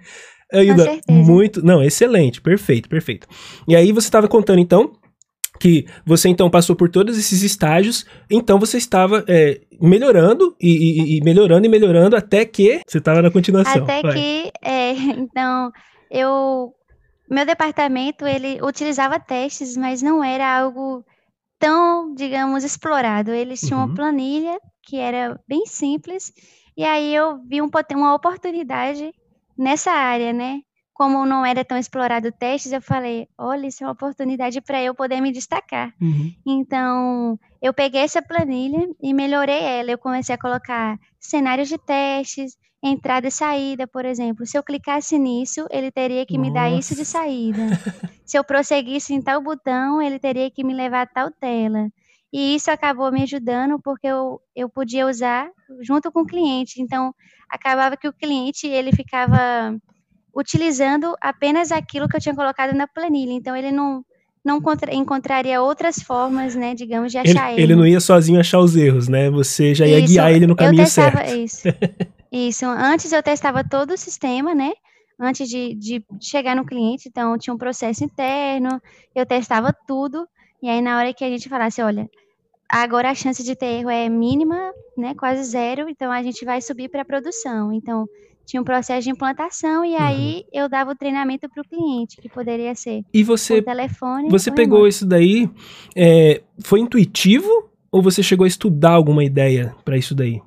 Ailda, 0.51 0.99
muito. 1.07 1.63
Não, 1.63 1.83
excelente, 1.83 2.41
perfeito, 2.41 2.89
perfeito. 2.89 3.27
E 3.67 3.75
aí 3.75 3.91
você 3.91 4.07
estava 4.07 4.27
contando 4.27 4.59
então 4.59 4.93
que 5.59 5.85
você 6.05 6.29
então 6.29 6.49
passou 6.49 6.75
por 6.75 6.89
todos 6.89 7.17
esses 7.17 7.43
estágios, 7.43 8.05
então 8.29 8.59
você 8.59 8.77
estava 8.77 9.23
é, 9.27 9.61
melhorando 9.81 10.55
e, 10.59 10.69
e, 10.69 11.17
e, 11.17 11.21
melhorando 11.23 11.65
e 11.65 11.69
melhorando 11.69 12.15
até 12.15 12.45
que 12.45 12.81
você 12.87 12.97
estava 12.97 13.21
na 13.21 13.29
continuação. 13.29 13.83
Até 13.83 14.01
Vai. 14.01 14.13
que, 14.13 14.51
é, 14.63 14.91
então, 15.17 15.71
eu, 16.09 16.73
meu 17.29 17.45
departamento 17.45 18.25
ele 18.25 18.59
utilizava 18.61 19.19
testes, 19.19 19.75
mas 19.75 20.01
não 20.01 20.23
era 20.23 20.59
algo 20.59 21.03
tão, 21.59 22.13
digamos, 22.15 22.63
explorado. 22.63 23.31
Eles 23.31 23.59
tinham 23.59 23.79
uhum. 23.81 23.87
uma 23.87 23.95
planilha 23.95 24.57
que 24.83 24.97
era 24.97 25.39
bem 25.47 25.65
simples 25.65 26.31
e 26.79 26.83
aí 26.85 27.13
eu 27.13 27.43
vi 27.45 27.61
um, 27.61 27.69
uma 27.95 28.15
oportunidade 28.15 29.11
nessa 29.57 29.91
área, 29.91 30.31
né? 30.31 30.61
Como 30.99 31.25
não 31.25 31.45
era 31.45 31.63
tão 31.63 31.77
explorado 31.77 32.29
testes, 32.29 32.73
eu 32.73 32.81
falei, 32.81 33.25
olha, 33.37 33.67
isso 33.67 33.81
é 33.81 33.87
uma 33.87 33.93
oportunidade 33.93 34.59
para 34.59 34.83
eu 34.83 34.93
poder 34.93 35.21
me 35.21 35.31
destacar. 35.31 35.93
Uhum. 36.01 36.35
Então, 36.45 37.39
eu 37.61 37.73
peguei 37.73 38.01
essa 38.01 38.21
planilha 38.21 38.85
e 39.01 39.13
melhorei 39.13 39.63
ela. 39.63 39.91
Eu 39.91 39.97
comecei 39.97 40.35
a 40.35 40.37
colocar 40.37 40.99
cenários 41.17 41.69
de 41.69 41.77
testes, 41.77 42.57
entrada 42.83 43.29
e 43.29 43.31
saída, 43.31 43.87
por 43.87 44.03
exemplo. 44.03 44.45
Se 44.45 44.57
eu 44.57 44.61
clicasse 44.61 45.17
nisso, 45.17 45.65
ele 45.71 45.89
teria 45.89 46.25
que 46.25 46.37
Nossa. 46.37 46.49
me 46.49 46.53
dar 46.53 46.69
isso 46.69 46.93
de 46.93 47.05
saída. 47.05 47.61
Se 48.27 48.37
eu 48.37 48.43
prosseguisse 48.43 49.13
em 49.13 49.21
tal 49.21 49.41
botão, 49.41 50.01
ele 50.01 50.19
teria 50.19 50.51
que 50.51 50.65
me 50.65 50.73
levar 50.73 51.03
a 51.03 51.07
tal 51.07 51.31
tela. 51.31 51.89
E 52.31 52.55
isso 52.55 52.69
acabou 52.69 53.09
me 53.09 53.23
ajudando 53.23 53.79
porque 53.81 54.05
eu, 54.05 54.41
eu 54.53 54.67
podia 54.67 55.07
usar 55.07 55.49
junto 55.79 56.11
com 56.11 56.23
o 56.23 56.27
cliente. 56.27 56.81
Então, 56.81 57.15
acabava 57.49 57.95
que 57.95 58.07
o 58.09 58.13
cliente 58.13 58.67
ele 58.67 58.91
ficava 58.91 59.79
utilizando 60.39 61.15
apenas 61.21 61.71
aquilo 61.71 62.07
que 62.07 62.15
eu 62.15 62.21
tinha 62.21 62.35
colocado 62.35 62.73
na 62.73 62.87
planilha. 62.87 63.33
Então 63.33 63.55
ele 63.55 63.71
não 63.71 64.03
não 64.43 64.61
encontraria 64.93 65.61
outras 65.61 65.97
formas, 65.97 66.55
né, 66.55 66.73
digamos, 66.73 67.11
de 67.11 67.17
achar 67.17 67.51
ele. 67.51 67.61
Ele, 67.61 67.73
ele 67.73 67.75
não 67.75 67.85
ia 67.85 67.99
sozinho 67.99 68.39
achar 68.39 68.59
os 68.59 68.75
erros, 68.75 69.09
né? 69.09 69.29
Você 69.29 69.75
já 69.75 69.85
ia 69.85 69.99
isso, 69.99 70.07
guiar 70.07 70.31
ele 70.31 70.47
no 70.47 70.55
caminho 70.55 70.81
eu 70.81 70.85
testava, 70.85 71.17
certo. 71.17 71.37
Isso. 71.37 71.67
isso. 72.31 72.65
Antes 72.65 73.11
eu 73.11 73.21
testava 73.21 73.63
todo 73.63 73.91
o 73.91 73.97
sistema, 73.97 74.55
né? 74.55 74.71
Antes 75.19 75.49
de, 75.49 75.75
de 75.75 76.03
chegar 76.21 76.55
no 76.55 76.65
cliente, 76.65 77.09
então 77.09 77.37
tinha 77.37 77.53
um 77.53 77.57
processo 77.57 78.03
interno, 78.03 78.81
eu 79.13 79.25
testava 79.25 79.75
tudo, 79.85 80.25
e 80.63 80.69
aí 80.69 80.81
na 80.81 80.97
hora 80.97 81.13
que 81.13 81.25
a 81.25 81.29
gente 81.29 81.49
falasse, 81.49 81.81
olha, 81.81 82.09
agora 82.69 83.11
a 83.11 83.15
chance 83.15 83.43
de 83.43 83.53
ter 83.53 83.79
erro 83.79 83.89
é 83.89 84.07
mínima, 84.07 84.71
né, 84.97 85.13
quase 85.13 85.43
zero, 85.43 85.89
então 85.89 86.09
a 86.09 86.23
gente 86.23 86.45
vai 86.45 86.61
subir 86.61 86.87
para 86.87 87.01
a 87.01 87.05
produção. 87.05 87.73
Então, 87.73 88.07
tinha 88.49 88.61
um 88.61 88.65
processo 88.65 89.03
de 89.03 89.11
implantação 89.11 89.85
e 89.85 89.91
uhum. 89.91 90.01
aí 90.01 90.43
eu 90.51 90.67
dava 90.67 90.91
o 90.91 90.95
treinamento 90.95 91.47
para 91.47 91.61
o 91.61 91.67
cliente, 91.67 92.17
que 92.19 92.27
poderia 92.27 92.73
ser 92.73 93.03
e 93.13 93.23
você, 93.23 93.61
telefone. 93.61 94.27
Você 94.29 94.51
pegou 94.51 94.79
remoto. 94.79 94.89
isso 94.89 95.05
daí, 95.05 95.47
é, 95.95 96.41
foi 96.63 96.79
intuitivo 96.79 97.69
ou 97.91 98.01
você 98.01 98.23
chegou 98.23 98.45
a 98.45 98.47
estudar 98.47 98.93
alguma 98.93 99.23
ideia 99.23 99.75
para 99.85 99.97
isso 99.97 100.15
daí? 100.15 100.41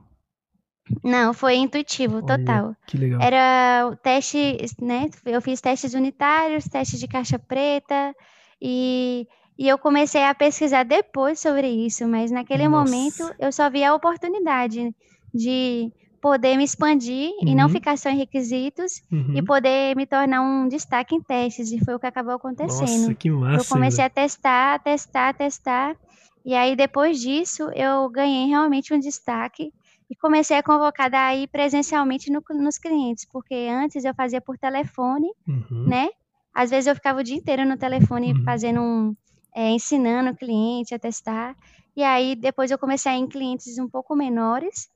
Não, 1.03 1.33
foi 1.33 1.55
intuitivo, 1.55 2.17
Olha, 2.17 2.27
total. 2.27 2.77
Que 2.89 2.99
legal. 2.99 3.21
Era 3.23 3.89
o 3.89 3.97
teste, 3.97 4.57
né? 4.81 5.09
Eu 5.25 5.41
fiz 5.41 5.61
testes 5.61 5.95
unitários, 5.95 6.65
testes 6.65 6.99
de 6.99 7.07
caixa 7.07 7.39
preta 7.39 8.13
e, 8.61 9.29
e 9.57 9.69
eu 9.69 9.79
comecei 9.79 10.25
a 10.25 10.35
pesquisar 10.35 10.83
depois 10.83 11.39
sobre 11.39 11.69
isso, 11.69 12.07
mas 12.09 12.33
naquele 12.33 12.69
Nossa. 12.69 12.91
momento 12.91 13.35
eu 13.39 13.53
só 13.53 13.71
vi 13.71 13.85
a 13.85 13.95
oportunidade 13.95 14.93
de 15.33 15.93
poder 16.23 16.57
me 16.57 16.63
expandir 16.63 17.31
uhum. 17.41 17.49
e 17.49 17.55
não 17.55 17.65
uhum. 17.65 17.73
ficar 17.73 17.99
só 17.99 18.09
em 18.09 18.17
requisitos 18.17 19.03
uhum. 19.11 19.35
e 19.37 19.43
poder 19.43 19.97
me 19.97 20.07
tornar 20.07 20.41
um 20.41 20.69
destaque 20.69 21.17
em 21.17 21.21
testes. 21.21 21.73
E 21.73 21.85
foi 21.85 21.97
o 21.97 21.99
que 21.99 22.07
acabou 22.07 22.33
acontecendo. 22.35 23.01
Nossa, 23.01 23.15
que 23.15 23.29
massa. 23.29 23.65
Eu 23.65 23.69
comecei 23.69 24.05
a 24.05 24.09
testar, 24.09 24.79
testar, 24.79 25.35
testar. 25.35 25.97
E 26.45 26.55
aí, 26.55 26.77
depois 26.77 27.21
disso, 27.21 27.65
eu 27.75 28.09
ganhei 28.09 28.47
realmente 28.47 28.95
um 28.95 29.01
destaque 29.01 29.73
e 30.09 30.15
comecei 30.15 30.57
a 30.57 30.63
convocar 30.63 31.11
daí 31.11 31.49
presencialmente 31.49 32.31
no, 32.31 32.41
nos 32.51 32.79
clientes, 32.79 33.27
porque 33.31 33.69
antes 33.69 34.05
eu 34.05 34.15
fazia 34.15 34.41
por 34.41 34.57
telefone, 34.57 35.27
uhum. 35.47 35.89
né? 35.89 36.09
Às 36.55 36.71
vezes 36.71 36.87
eu 36.87 36.95
ficava 36.95 37.19
o 37.19 37.25
dia 37.25 37.37
inteiro 37.37 37.67
no 37.67 37.77
telefone 37.77 38.33
uhum. 38.33 38.45
fazendo 38.45 38.81
um, 38.81 39.17
é, 39.57 39.71
ensinando 39.71 40.31
o 40.31 40.37
cliente 40.37 40.95
a 40.95 40.99
testar. 41.01 41.57
E 41.97 42.03
aí 42.05 42.37
depois 42.37 42.71
eu 42.71 42.79
comecei 42.79 43.11
a 43.11 43.17
ir 43.17 43.21
em 43.21 43.29
clientes 43.29 43.77
um 43.79 43.89
pouco 43.89 44.15
menores 44.15 44.92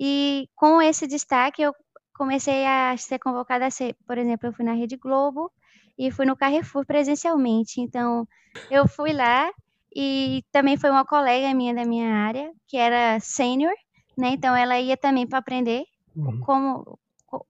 e 0.00 0.48
com 0.56 0.80
esse 0.80 1.06
destaque, 1.06 1.60
eu 1.60 1.74
comecei 2.14 2.64
a 2.64 2.96
ser 2.96 3.18
convocada 3.18 3.66
a 3.66 3.70
ser, 3.70 3.94
por 4.06 4.16
exemplo, 4.16 4.48
eu 4.48 4.52
fui 4.52 4.64
na 4.64 4.72
Rede 4.72 4.96
Globo 4.96 5.52
e 5.98 6.10
fui 6.10 6.24
no 6.24 6.34
Carrefour 6.34 6.86
presencialmente. 6.86 7.82
Então, 7.82 8.26
eu 8.70 8.88
fui 8.88 9.12
lá 9.12 9.50
e 9.94 10.42
também 10.50 10.78
foi 10.78 10.88
uma 10.90 11.04
colega 11.04 11.52
minha 11.54 11.74
da 11.74 11.84
minha 11.84 12.14
área, 12.14 12.50
que 12.66 12.78
era 12.78 13.20
sênior, 13.20 13.74
né? 14.16 14.30
Então, 14.30 14.56
ela 14.56 14.80
ia 14.80 14.96
também 14.96 15.26
para 15.26 15.38
aprender 15.38 15.84
uhum. 16.16 16.40
como 16.40 16.98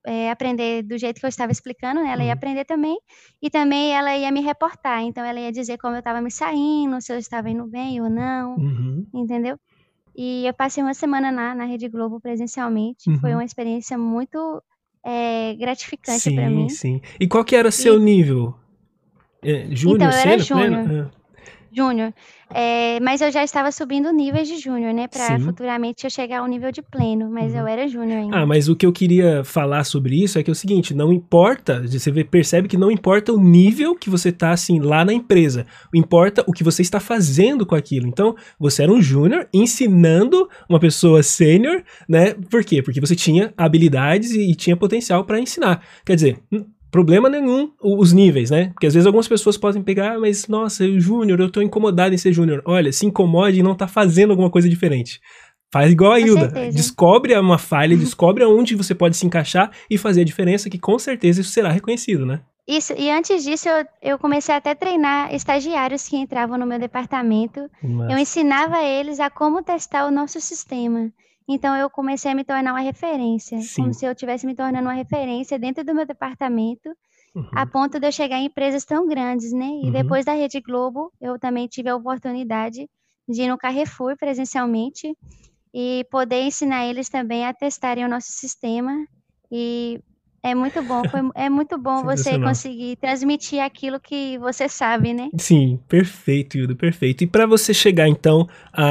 é, 0.04 0.30
aprender 0.30 0.82
do 0.82 0.98
jeito 0.98 1.20
que 1.20 1.26
eu 1.26 1.28
estava 1.28 1.52
explicando, 1.52 2.02
né? 2.02 2.12
Ela 2.12 2.22
ia 2.22 2.28
uhum. 2.28 2.34
aprender 2.34 2.64
também, 2.64 2.98
e 3.40 3.48
também 3.48 3.94
ela 3.94 4.16
ia 4.16 4.30
me 4.32 4.40
reportar, 4.40 5.02
então 5.02 5.24
ela 5.24 5.38
ia 5.38 5.52
dizer 5.52 5.78
como 5.78 5.94
eu 5.94 6.00
estava 6.00 6.20
me 6.20 6.30
saindo, 6.30 7.00
se 7.00 7.12
eu 7.12 7.18
estava 7.18 7.48
indo 7.48 7.66
bem 7.66 8.00
ou 8.00 8.10
não, 8.10 8.56
uhum. 8.56 9.06
entendeu? 9.14 9.56
E 10.16 10.46
eu 10.46 10.54
passei 10.54 10.82
uma 10.82 10.94
semana 10.94 11.30
na, 11.30 11.54
na 11.54 11.64
Rede 11.64 11.88
Globo 11.88 12.20
presencialmente. 12.20 13.08
Uhum. 13.08 13.18
Foi 13.18 13.32
uma 13.32 13.44
experiência 13.44 13.96
muito 13.96 14.62
é, 15.04 15.54
gratificante 15.54 16.34
para 16.34 16.50
mim. 16.50 16.68
Sim, 16.68 16.76
sim. 16.76 17.00
E 17.18 17.26
qual 17.26 17.44
que 17.44 17.56
era 17.56 17.70
seu 17.70 17.96
e... 17.96 18.00
nível? 18.00 18.54
É, 19.42 19.66
júnior, 19.70 20.08
então, 20.08 20.10
eu 20.10 20.32
era 20.32 20.38
júnior. 20.38 21.10
Júnior. 21.72 22.12
É, 22.52 22.98
mas 23.00 23.20
eu 23.20 23.30
já 23.30 23.44
estava 23.44 23.70
subindo 23.70 24.12
níveis 24.12 24.48
de 24.48 24.58
júnior, 24.58 24.92
né? 24.92 25.06
Para 25.06 25.38
futuramente 25.38 26.04
eu 26.04 26.10
chegar 26.10 26.40
ao 26.40 26.46
nível 26.48 26.72
de 26.72 26.82
pleno, 26.82 27.30
mas 27.30 27.52
uhum. 27.52 27.60
eu 27.60 27.66
era 27.66 27.86
júnior 27.86 28.18
ainda. 28.18 28.38
Ah, 28.38 28.46
mas 28.46 28.68
o 28.68 28.74
que 28.74 28.84
eu 28.84 28.92
queria 28.92 29.44
falar 29.44 29.84
sobre 29.84 30.20
isso 30.20 30.38
é 30.38 30.42
que 30.42 30.50
é 30.50 30.52
o 30.52 30.56
seguinte: 30.56 30.92
não 30.92 31.12
importa, 31.12 31.80
você 31.86 32.10
vê, 32.10 32.24
percebe 32.24 32.66
que 32.66 32.76
não 32.76 32.90
importa 32.90 33.32
o 33.32 33.40
nível 33.40 33.94
que 33.94 34.10
você 34.10 34.32
tá 34.32 34.50
assim 34.50 34.80
lá 34.80 35.04
na 35.04 35.12
empresa, 35.12 35.64
importa 35.94 36.42
o 36.46 36.52
que 36.52 36.64
você 36.64 36.82
está 36.82 36.98
fazendo 36.98 37.64
com 37.64 37.76
aquilo. 37.76 38.08
Então, 38.08 38.34
você 38.58 38.82
era 38.82 38.92
um 38.92 39.00
júnior 39.00 39.48
ensinando 39.54 40.48
uma 40.68 40.80
pessoa 40.80 41.22
sênior, 41.22 41.84
né? 42.08 42.34
Por 42.50 42.64
quê? 42.64 42.82
Porque 42.82 43.00
você 43.00 43.14
tinha 43.14 43.54
habilidades 43.56 44.32
e, 44.32 44.50
e 44.50 44.54
tinha 44.56 44.76
potencial 44.76 45.24
para 45.24 45.38
ensinar. 45.38 45.84
Quer 46.04 46.16
dizer, 46.16 46.38
problema 46.90 47.28
nenhum 47.28 47.70
os 47.80 48.12
níveis, 48.12 48.50
né? 48.50 48.70
Porque 48.72 48.86
às 48.86 48.94
vezes 48.94 49.06
algumas 49.06 49.28
pessoas 49.28 49.56
podem 49.56 49.82
pegar, 49.82 50.14
ah, 50.14 50.18
mas 50.18 50.48
nossa, 50.48 50.84
eu 50.84 50.98
júnior, 50.98 51.40
eu 51.40 51.50
tô 51.50 51.62
incomodado 51.62 52.14
em 52.14 52.18
ser 52.18 52.32
júnior. 52.32 52.62
Olha, 52.64 52.92
se 52.92 53.06
incomode 53.06 53.60
e 53.60 53.62
não 53.62 53.74
tá 53.74 53.86
fazendo 53.86 54.30
alguma 54.30 54.50
coisa 54.50 54.68
diferente. 54.68 55.20
Faz 55.72 55.92
igual 55.92 56.12
a 56.12 56.20
Hilda. 56.20 56.48
Descobre 56.72 57.38
uma 57.38 57.58
falha, 57.58 57.96
descobre 57.96 58.42
aonde 58.42 58.74
você 58.74 58.94
pode 58.94 59.16
se 59.16 59.24
encaixar 59.24 59.70
e 59.88 59.96
fazer 59.96 60.22
a 60.22 60.24
diferença, 60.24 60.68
que 60.68 60.78
com 60.78 60.98
certeza 60.98 61.40
isso 61.40 61.50
será 61.50 61.70
reconhecido, 61.70 62.26
né? 62.26 62.40
Isso, 62.66 62.92
e 62.96 63.10
antes 63.10 63.42
disso 63.42 63.68
eu, 63.68 63.84
eu 64.02 64.18
comecei 64.18 64.54
até 64.54 64.70
a 64.70 64.76
treinar 64.76 65.34
estagiários 65.34 66.06
que 66.08 66.16
entravam 66.16 66.58
no 66.58 66.66
meu 66.66 66.78
departamento. 66.78 67.68
Mas... 67.82 68.10
Eu 68.10 68.18
ensinava 68.18 68.82
eles 68.82 69.18
a 69.18 69.30
como 69.30 69.62
testar 69.62 70.06
o 70.06 70.10
nosso 70.10 70.40
sistema. 70.40 71.10
Então 71.52 71.76
eu 71.76 71.90
comecei 71.90 72.30
a 72.30 72.34
me 72.34 72.44
tornar 72.44 72.72
uma 72.72 72.80
referência, 72.80 73.60
Sim. 73.60 73.82
como 73.82 73.94
se 73.94 74.06
eu 74.06 74.12
estivesse 74.12 74.46
me 74.46 74.54
tornando 74.54 74.86
uma 74.86 74.94
referência 74.94 75.58
dentro 75.58 75.82
do 75.82 75.92
meu 75.92 76.06
departamento, 76.06 76.88
uhum. 77.34 77.48
a 77.52 77.66
ponto 77.66 77.98
de 77.98 78.06
eu 78.06 78.12
chegar 78.12 78.38
em 78.38 78.46
empresas 78.46 78.84
tão 78.84 79.08
grandes, 79.08 79.52
né? 79.52 79.66
E 79.66 79.86
uhum. 79.86 79.90
depois 79.90 80.24
da 80.24 80.32
Rede 80.32 80.60
Globo, 80.60 81.12
eu 81.20 81.40
também 81.40 81.66
tive 81.66 81.88
a 81.88 81.96
oportunidade 81.96 82.88
de 83.28 83.42
ir 83.42 83.48
no 83.48 83.58
Carrefour 83.58 84.16
presencialmente 84.16 85.12
e 85.74 86.06
poder 86.08 86.42
ensinar 86.42 86.86
eles 86.86 87.08
também 87.08 87.44
a 87.44 87.52
testarem 87.52 88.04
o 88.04 88.08
nosso 88.08 88.28
sistema 88.30 89.04
e 89.50 90.00
é 90.42 90.54
muito 90.54 90.82
bom, 90.82 91.02
foi, 91.08 91.20
é 91.34 91.50
muito 91.50 91.76
bom 91.76 92.02
você 92.02 92.38
conseguir 92.38 92.96
transmitir 92.96 93.62
aquilo 93.62 94.00
que 94.00 94.38
você 94.38 94.68
sabe, 94.68 95.12
né? 95.12 95.28
Sim, 95.36 95.78
perfeito, 95.86 96.56
Hilda, 96.56 96.74
perfeito. 96.74 97.24
E 97.24 97.26
para 97.26 97.46
você 97.46 97.74
chegar 97.74 98.08
então 98.08 98.48
a, 98.72 98.84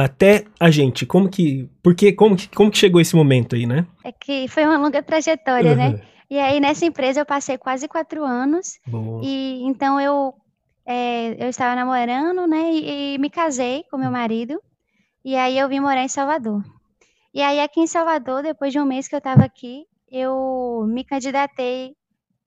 a, 0.00 0.04
até 0.04 0.44
a 0.58 0.70
gente, 0.70 1.04
como 1.04 1.28
que, 1.28 1.68
porque 1.82 2.12
como 2.12 2.34
que, 2.34 2.48
como 2.48 2.70
que 2.70 2.78
chegou 2.78 3.00
esse 3.00 3.14
momento 3.14 3.54
aí, 3.54 3.66
né? 3.66 3.86
É 4.02 4.10
que 4.12 4.48
foi 4.48 4.64
uma 4.64 4.78
longa 4.78 5.02
trajetória, 5.02 5.72
uhum. 5.72 5.76
né? 5.76 6.00
E 6.30 6.38
aí 6.38 6.58
nessa 6.58 6.86
empresa 6.86 7.20
eu 7.20 7.26
passei 7.26 7.58
quase 7.58 7.86
quatro 7.86 8.24
anos 8.24 8.78
Boa. 8.86 9.20
e 9.22 9.62
então 9.64 10.00
eu 10.00 10.32
é, 10.86 11.44
eu 11.44 11.50
estava 11.50 11.74
namorando, 11.74 12.46
né? 12.46 12.72
E, 12.72 13.14
e 13.14 13.18
me 13.18 13.28
casei 13.28 13.84
com 13.90 13.98
meu 13.98 14.10
marido 14.10 14.58
e 15.22 15.36
aí 15.36 15.58
eu 15.58 15.68
vim 15.68 15.80
morar 15.80 16.02
em 16.02 16.08
Salvador. 16.08 16.62
E 17.32 17.42
aí 17.42 17.60
aqui 17.60 17.80
em 17.80 17.86
Salvador, 17.86 18.42
depois 18.42 18.72
de 18.72 18.80
um 18.80 18.86
mês 18.86 19.06
que 19.06 19.14
eu 19.14 19.18
estava 19.18 19.44
aqui, 19.44 19.84
eu 20.14 20.86
me 20.88 21.04
candidatei 21.04 21.94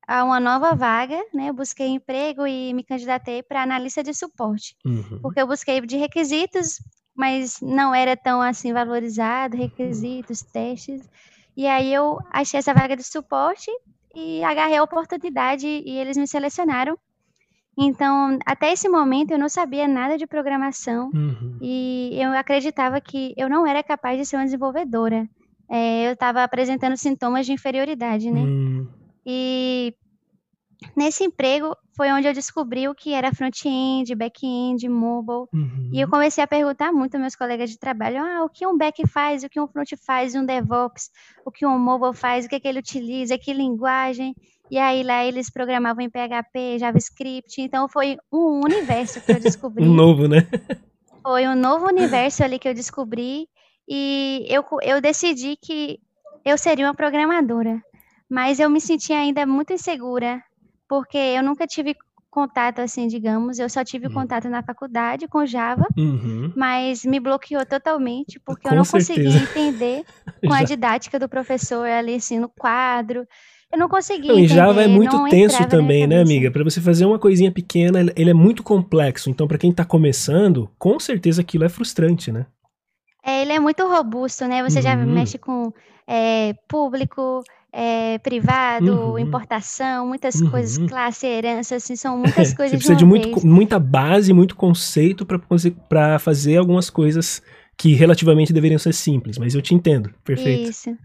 a 0.08 0.24
uma 0.24 0.40
nova 0.40 0.74
vaga, 0.74 1.22
né? 1.34 1.50
Eu 1.50 1.54
busquei 1.54 1.88
emprego 1.88 2.48
e 2.48 2.74
me 2.74 2.84
candidatei 2.84 3.44
para 3.44 3.62
analista 3.62 4.02
de 4.02 4.14
suporte, 4.14 4.76
uhum. 4.86 5.20
porque 5.22 5.42
eu 5.42 5.48
busquei 5.48 5.82
de 5.82 5.98
requisitos, 5.98 6.80
mas 7.14 7.60
não 7.62 7.94
era 7.94 8.16
tão 8.16 8.42
assim 8.42 8.72
valorizado, 8.72 9.58
requisitos, 9.58 10.42
testes. 10.42 11.02
E 11.58 11.68
aí 11.68 11.94
eu 11.94 12.20
achei 12.32 12.58
essa 12.58 12.74
vaga 12.74 12.96
de 12.96 13.04
suporte 13.04 13.70
e 14.16 14.42
agarrei 14.44 14.78
a 14.78 14.84
oportunidade 14.84 15.68
e 15.68 15.98
eles 15.98 16.16
me 16.16 16.28
selecionaram. 16.28 16.98
Então, 17.78 18.40
até 18.46 18.72
esse 18.72 18.88
momento 18.90 19.32
eu 19.32 19.38
não 19.38 19.50
sabia 19.50 19.88
nada 19.88 20.18
de 20.18 20.26
programação 20.26 21.12
Uhum. 21.14 21.60
e 21.62 22.12
eu 22.20 22.32
acreditava 22.32 23.00
que 23.00 23.34
eu 23.38 23.50
não 23.50 23.68
era 23.68 23.84
capaz 23.84 24.18
de 24.18 24.26
ser 24.26 24.38
uma 24.38 24.46
desenvolvedora. 24.46 25.28
É, 25.70 26.08
eu 26.08 26.14
estava 26.14 26.44
apresentando 26.44 26.96
sintomas 26.96 27.46
de 27.46 27.54
inferioridade, 27.54 28.32
né? 28.32 28.42
Hum. 28.42 28.88
E 29.26 29.94
nesse 30.96 31.24
emprego 31.24 31.76
foi 31.96 32.12
onde 32.12 32.28
eu 32.28 32.34
descobri 32.34 32.88
o 32.88 32.96
que 32.96 33.12
era 33.14 33.34
front-end, 33.34 34.14
back-end, 34.16 34.88
mobile. 34.88 35.48
Uhum. 35.52 35.90
E 35.92 36.00
eu 36.00 36.08
comecei 36.08 36.44
a 36.44 36.48
perguntar 36.48 36.92
muito 36.92 37.16
aos 37.16 37.22
meus 37.22 37.36
colegas 37.36 37.70
de 37.70 37.78
trabalho: 37.78 38.24
ah, 38.24 38.44
o 38.44 38.50
que 38.50 38.66
um 38.66 38.78
back 38.78 39.06
faz, 39.08 39.44
o 39.44 39.50
que 39.50 39.60
um 39.60 39.68
front 39.68 39.90
faz, 40.06 40.36
um 40.36 40.46
DevOps, 40.46 41.10
o 41.44 41.52
que 41.52 41.66
um 41.66 41.78
mobile 41.78 42.14
faz, 42.14 42.46
o 42.46 42.50
que, 42.50 42.56
é 42.56 42.60
que 42.60 42.68
ele 42.68 42.80
utiliza, 42.80 43.38
que 43.38 43.52
linguagem. 43.52 44.36
E 44.70 44.78
aí 44.78 45.02
lá 45.02 45.26
eles 45.26 45.50
programavam 45.50 46.04
em 46.04 46.10
PHP, 46.10 46.78
JavaScript. 46.80 47.62
Então 47.62 47.88
foi 47.88 48.18
um 48.32 48.62
universo 48.64 49.20
que 49.22 49.32
eu 49.32 49.40
descobri. 49.42 49.84
um 49.84 49.94
novo, 49.94 50.28
né? 50.28 50.48
Foi 51.24 51.48
um 51.48 51.56
novo 51.56 51.88
universo 51.88 52.44
ali 52.44 52.60
que 52.60 52.68
eu 52.68 52.74
descobri. 52.74 53.48
E 53.88 54.46
eu, 54.50 54.64
eu 54.82 55.00
decidi 55.02 55.58
que 55.62 56.00
eu 56.46 56.58
seria 56.58 56.86
uma 56.86 56.94
programadora. 56.96 57.82
Mas 58.30 58.60
eu 58.60 58.70
me 58.70 58.82
sentia 58.82 59.18
ainda 59.18 59.46
muito 59.46 59.72
insegura, 59.72 60.42
porque 60.90 61.18
eu 61.18 61.42
nunca 61.44 61.66
tive 61.66 61.96
contato, 62.30 62.80
assim, 62.80 63.08
digamos, 63.08 63.58
eu 63.58 63.70
só 63.70 63.84
tive 63.84 64.08
Hum. 64.08 64.14
contato 64.14 64.50
na 64.50 64.62
faculdade 64.62 65.28
com 65.28 65.46
Java, 65.46 65.88
Uhum. 65.98 66.52
mas 66.56 67.04
me 67.06 67.20
bloqueou 67.20 67.66
totalmente, 67.66 68.40
porque 68.46 68.64
Com 68.68 68.74
eu 68.74 68.78
não 68.78 68.84
certeza. 68.84 69.16
conseguia 69.16 69.44
entender 69.44 70.04
com 70.46 70.54
a 70.54 70.64
didática 70.64 71.18
do 71.18 71.30
professor 71.30 71.88
ali, 71.88 72.16
assim, 72.16 72.38
no 72.38 72.50
quadro. 72.50 73.26
Eu 73.72 73.80
não 73.80 73.88
conseguia 73.90 74.32
Não, 74.32 74.40
e 74.40 74.44
entender, 74.44 74.56
Java 74.56 74.84
é 74.84 74.88
muito 74.88 75.24
tenso 75.30 75.68
também, 75.68 76.06
né, 76.06 76.22
amiga? 76.22 76.52
Pra 76.52 76.64
você 76.64 76.80
fazer 76.80 77.06
uma 77.06 77.18
coisinha 77.20 77.52
pequena, 77.52 78.02
ele- 78.16 78.30
é 78.30 78.34
muito 78.34 78.62
complexo. 78.62 79.30
Então, 79.30 79.48
pra 79.48 79.58
quem 79.58 79.72
tá 79.74 79.84
começando, 79.86 80.70
com 80.78 81.00
certeza 81.00 81.42
aquilo 81.42 81.64
é 81.64 81.70
frustrante, 81.70 82.32
né? 82.32 82.46
É, 83.28 83.42
ele 83.42 83.54
é 83.54 83.60
muito 83.60 83.86
robusto, 83.88 84.48
né? 84.48 84.64
Você 84.64 84.82
já 84.82 84.96
Uhum. 84.96 85.06
mexe 85.14 85.38
com 85.38 85.74
é, 86.08 86.54
público, 86.68 87.44
é, 87.74 88.18
privado, 88.20 88.92
Uhum. 88.94 89.20
importação, 89.20 90.08
muitas 90.08 90.42
Uhum. 90.42 90.50
coisas, 90.50 90.78
classe, 90.78 91.28
herança, 91.28 91.76
assim, 91.76 91.96
são 91.96 92.18
muitas 92.18 92.54
Você 92.56 92.56
coisas 92.56 92.80
de 92.80 92.88
precisa 92.88 92.94
uma 92.94 92.98
de 93.00 93.06
muito, 93.06 93.46
muita 93.46 93.78
base, 93.80 94.32
muito 94.34 94.56
conceito 94.56 95.26
pra 95.90 96.20
fazer 96.20 96.58
algumas 96.58 96.90
coisas 96.90 97.42
que 97.78 97.94
relativamente 97.94 98.54
deveriam 98.54 98.80
ser 98.80 98.94
simples. 98.94 99.38
Mas 99.38 99.54
eu 99.54 99.62
te 99.62 99.76
entendo, 99.76 100.10
perfeito. 100.24 100.70
Isso. 100.70 100.98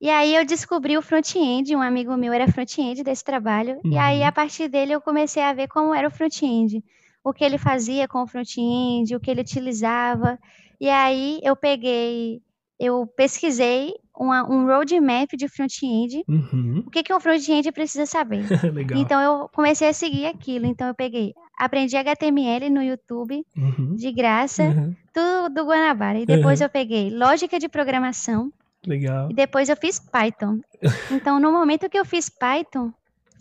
E 0.00 0.08
aí 0.10 0.34
eu 0.34 0.44
descobri 0.46 0.96
o 0.96 1.02
front-end, 1.02 1.74
um 1.76 1.82
amigo 1.82 2.16
meu 2.16 2.32
era 2.32 2.48
front-end 2.50 3.02
desse 3.02 3.22
trabalho, 3.24 3.78
e 3.90 3.96
aí 3.98 4.22
Uhum. 4.22 4.26
a 4.28 4.32
partir 4.32 4.68
dele 4.68 4.92
eu 4.92 5.00
comecei 5.00 5.42
a 5.42 5.52
ver 5.52 5.68
como 5.68 5.94
era 5.94 6.08
o 6.08 6.10
front-end, 6.10 6.82
o 7.22 7.32
que 7.34 7.44
ele 7.44 7.58
fazia 7.58 8.08
com 8.08 8.22
o 8.22 8.26
front-end, 8.26 9.14
o 9.14 9.20
que 9.20 9.30
ele 9.30 9.42
utilizava. 9.42 10.38
E 10.80 10.88
aí 10.88 11.38
eu 11.42 11.54
peguei, 11.54 12.40
eu 12.78 13.06
pesquisei 13.06 13.92
uma, 14.18 14.42
um 14.50 14.66
roadmap 14.66 15.28
de 15.36 15.48
front-end, 15.48 16.24
Uhum. 16.28 16.82
o 16.86 16.90
que, 16.90 17.02
que 17.02 17.12
um 17.14 17.20
front-end 17.20 17.70
precisa 17.72 18.06
saber. 18.06 18.44
Então 18.96 19.20
eu 19.20 19.48
comecei 19.50 19.88
a 19.88 19.92
seguir 19.92 20.26
aquilo. 20.26 20.66
Então 20.66 20.88
eu 20.88 20.94
peguei, 20.94 21.32
aprendi 21.58 21.96
HTML 21.96 22.70
no 22.70 22.82
YouTube, 22.82 23.44
Uhum. 23.56 23.94
de 23.96 24.10
graça, 24.12 24.62
Uhum. 24.64 24.94
tudo 25.12 25.54
do 25.54 25.64
Guanabara. 25.66 26.18
E 26.20 26.26
depois 26.26 26.60
Uhum. 26.60 26.66
eu 26.66 26.70
peguei 26.70 27.10
lógica 27.10 27.58
de 27.58 27.68
programação, 27.68 28.50
Legal. 28.86 29.30
e 29.30 29.34
depois 29.34 29.68
eu 29.68 29.76
fiz 29.76 29.98
Python. 30.00 30.60
Então, 31.10 31.38
no 31.38 31.52
momento 31.52 31.88
que 31.90 31.98
eu 31.98 32.04
fiz 32.04 32.28
Python, 32.30 32.90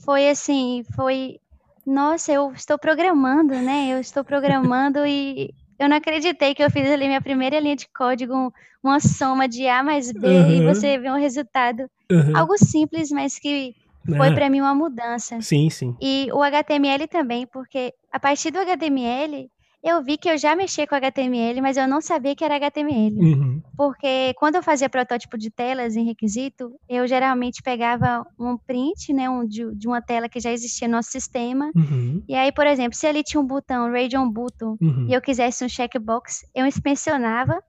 foi 0.03 0.29
assim, 0.29 0.83
foi, 0.95 1.39
nossa, 1.85 2.31
eu 2.31 2.51
estou 2.53 2.77
programando, 2.77 3.53
né? 3.53 3.89
Eu 3.93 3.99
estou 3.99 4.23
programando 4.23 5.05
e 5.05 5.53
eu 5.79 5.89
não 5.89 5.97
acreditei 5.97 6.53
que 6.53 6.63
eu 6.63 6.69
fiz 6.69 6.87
ali 6.89 7.07
minha 7.07 7.21
primeira 7.21 7.59
linha 7.59 7.75
de 7.75 7.87
código, 7.89 8.33
um- 8.35 8.51
uma 8.83 8.99
soma 8.99 9.47
de 9.47 9.67
A 9.67 9.81
mais 9.83 10.11
B 10.11 10.27
e 10.27 10.59
Uhum. 10.59 10.65
você 10.73 10.97
vê 10.97 11.09
um 11.09 11.17
resultado. 11.19 11.89
Uhum. 12.11 12.35
Algo 12.35 12.57
simples, 12.57 13.09
mas 13.11 13.37
que 13.39 13.73
foi 14.07 14.29
Ah, 14.29 14.33
para 14.33 14.49
mim 14.49 14.61
uma 14.61 14.73
mudança. 14.75 15.39
Sim, 15.41 15.69
sim. 15.69 15.95
E 16.01 16.27
o 16.33 16.41
HTML 16.41 17.07
também, 17.07 17.45
porque 17.47 17.93
a 18.11 18.19
partir 18.19 18.51
do 18.51 18.59
HTML, 18.59 19.49
eu 19.83 20.03
vi 20.03 20.17
que 20.17 20.29
eu 20.29 20.37
já 20.37 20.55
mexia 20.55 20.85
com 20.85 20.93
HTML, 20.95 21.61
mas 21.61 21.77
eu 21.77 21.87
não 21.87 22.01
sabia 22.01 22.35
que 22.35 22.43
era 22.43 22.55
HTML. 22.57 23.15
Uhum. 23.17 23.61
Porque 23.77 24.33
quando 24.37 24.55
eu 24.55 24.63
fazia 24.63 24.89
protótipo 24.89 25.37
de 25.37 25.49
telas 25.49 25.95
em 25.95 26.03
requisito, 26.03 26.71
eu 26.89 27.07
geralmente 27.07 27.61
pegava 27.63 28.25
um 28.37 28.57
print, 28.57 29.13
né, 29.13 29.29
um, 29.29 29.45
de, 29.47 29.73
de 29.75 29.87
uma 29.87 30.01
tela 30.01 30.27
que 30.27 30.39
já 30.39 30.51
existia 30.51 30.87
no 30.87 30.95
nosso 30.97 31.11
sistema. 31.11 31.71
Uhum. 31.75 32.21
E 32.27 32.35
aí, 32.35 32.51
por 32.51 32.67
exemplo, 32.67 32.95
se 32.97 33.07
ali 33.07 33.23
tinha 33.23 33.39
um 33.39 33.47
botão, 33.47 33.91
Radeon 33.91 34.29
Button, 34.29 34.77
Uhum. 34.81 35.07
e 35.09 35.13
eu 35.13 35.21
quisesse 35.21 35.63
um 35.63 35.69
checkbox, 35.69 36.45
eu 36.53 36.65
inspecionava, 36.65 37.61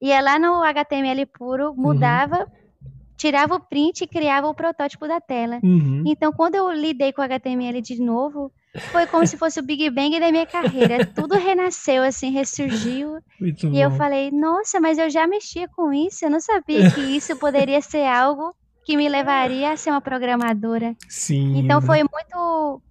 ia 0.00 0.20
lá 0.20 0.38
no 0.38 0.62
HTML 0.62 1.26
puro, 1.26 1.74
mudava, 1.76 2.46
tirava 3.16 3.56
o 3.56 3.60
print 3.60 4.04
e 4.04 4.06
criava 4.06 4.48
o 4.48 4.54
protótipo 4.54 5.06
da 5.06 5.20
tela. 5.20 5.58
Uhum. 5.62 6.04
Então, 6.06 6.32
quando 6.32 6.54
eu 6.54 6.70
lidei 6.70 7.12
com 7.12 7.20
o 7.20 7.24
HTML 7.24 7.80
de 7.82 8.00
novo, 8.00 8.50
foi 8.80 9.06
como 9.06 9.26
se 9.26 9.36
fosse 9.36 9.60
o 9.60 9.62
Big 9.62 9.88
Bang 9.90 10.18
da 10.18 10.30
minha 10.30 10.46
carreira. 10.46 11.04
Tudo 11.06 11.34
renasceu, 11.36 12.02
assim, 12.02 12.30
ressurgiu. 12.30 13.18
Muito 13.40 13.66
E 13.68 13.80
eu 13.80 13.90
bom. 13.90 13.96
falei, 13.96 14.30
nossa, 14.30 14.80
mas 14.80 14.98
eu 14.98 15.08
já 15.10 15.26
mexia 15.26 15.68
com 15.68 15.92
isso, 15.92 16.24
eu 16.24 16.30
não 16.30 16.40
sabia 16.40 16.90
que 16.90 17.00
isso 17.00 17.36
poderia 17.36 17.80
ser 17.80 18.06
algo 18.06 18.54
que 18.84 18.96
me 18.96 19.08
levaria 19.08 19.72
a 19.72 19.76
ser 19.76 19.90
uma 19.90 20.00
programadora. 20.00 20.96
Sim. 21.08 21.58
Então 21.58 21.80
né? 21.80 21.86
foi 21.86 21.98
muito. 21.98 22.82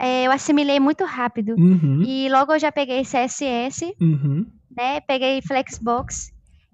é, 0.00 0.26
eu 0.26 0.30
assimilei 0.32 0.78
muito 0.80 1.04
rápido. 1.04 1.54
Uhum. 1.58 2.02
E 2.06 2.28
logo 2.28 2.52
eu 2.52 2.58
já 2.58 2.70
peguei 2.70 3.02
CSS, 3.04 3.94
Uhum. 4.00 4.46
né? 4.76 5.00
Peguei 5.00 5.42
Flexbox 5.42 6.30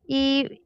e 0.08 0.60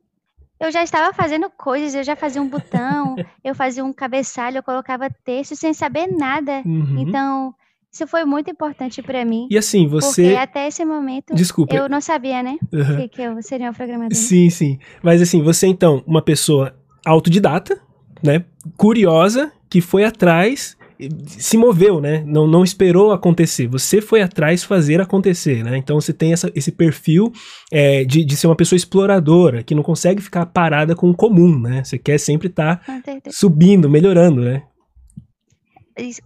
eu 0.59 0.71
já 0.71 0.83
estava 0.83 1.15
fazendo 1.15 1.49
coisas, 1.49 1.95
eu 1.95 2.05
já 2.05 2.15
fazia 2.15 2.43
um 2.43 2.49
botão, 2.49 3.15
eu 3.43 3.55
fazia 3.55 3.83
um 3.85 3.93
cabeçalho, 3.95 4.59
eu 4.59 4.63
colocava 4.63 5.09
texto 5.25 5.57
sem 5.57 5.73
saber 5.73 6.07
nada. 6.09 6.63
Uhum. 6.67 6.99
Então, 6.99 7.55
isso 7.93 8.07
foi 8.07 8.25
muito 8.25 8.51
importante 8.51 9.03
para 9.03 9.25
mim. 9.25 9.49
E 9.51 9.59
assim, 9.59 9.89
Porque 9.89 10.07
você. 10.07 10.37
até 10.37 10.69
esse 10.69 10.85
momento 10.85 11.35
Desculpa. 11.35 11.75
eu 11.75 11.89
não 11.89 12.01
sabia, 12.01 12.43
né? 12.43 12.57
Uhum. 12.73 12.97
Que, 12.97 13.09
que 13.09 13.23
eu 13.23 13.43
seria 13.43 13.67
uma 13.67 13.73
programadora. 13.73 14.15
Sim, 14.15 14.49
sim. 14.49 14.79
Mas 15.03 15.21
assim, 15.21 15.43
você 15.43 15.67
então, 15.67 16.03
uma 16.07 16.23
pessoa 16.23 16.75
autodidata, 17.05 17.81
né? 18.23 18.45
Curiosa, 18.77 19.53
que 19.69 19.81
foi 19.81 20.05
atrás, 20.05 20.77
se 21.27 21.57
moveu, 21.57 22.01
né? 22.01 22.23
Não, 22.27 22.47
não 22.47 22.63
esperou 22.63 23.13
acontecer. 23.13 23.67
Você 23.67 24.01
foi 24.01 24.23
atrás 24.23 24.63
fazer 24.63 25.01
acontecer, 25.01 25.65
né? 25.65 25.77
Então 25.77 26.01
você 26.01 26.13
tem 26.13 26.33
essa, 26.33 26.51
esse 26.55 26.71
perfil 26.71 27.33
é, 27.73 28.05
de, 28.05 28.25
de 28.25 28.37
ser 28.37 28.47
uma 28.47 28.57
pessoa 28.57 28.77
exploradora, 28.77 29.63
que 29.63 29.75
não 29.75 29.83
consegue 29.83 30.23
ficar 30.23 30.47
parada 30.47 30.95
com 30.95 31.11
o 31.11 31.17
comum, 31.17 31.59
né? 31.59 31.83
Você 31.83 31.99
quer 31.99 32.19
sempre 32.19 32.49
estar 32.49 32.83
certeza. 33.05 33.37
subindo, 33.37 33.89
melhorando, 33.89 34.43
né? 34.43 34.63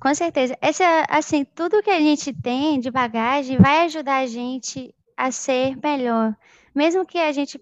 Com 0.01 0.15
certeza. 0.15 0.57
Essa, 0.61 1.05
assim, 1.09 1.45
tudo 1.45 1.83
que 1.83 1.91
a 1.91 2.01
gente 2.01 2.33
tem 2.33 2.79
de 2.79 2.91
bagagem 2.91 3.59
vai 3.59 3.85
ajudar 3.87 4.19
a 4.19 4.27
gente 4.27 4.95
a 5.17 5.31
ser 5.31 5.77
melhor. 5.83 6.37
Mesmo 6.75 7.07
que 7.07 7.19
a 7.19 7.33
gente 7.33 7.61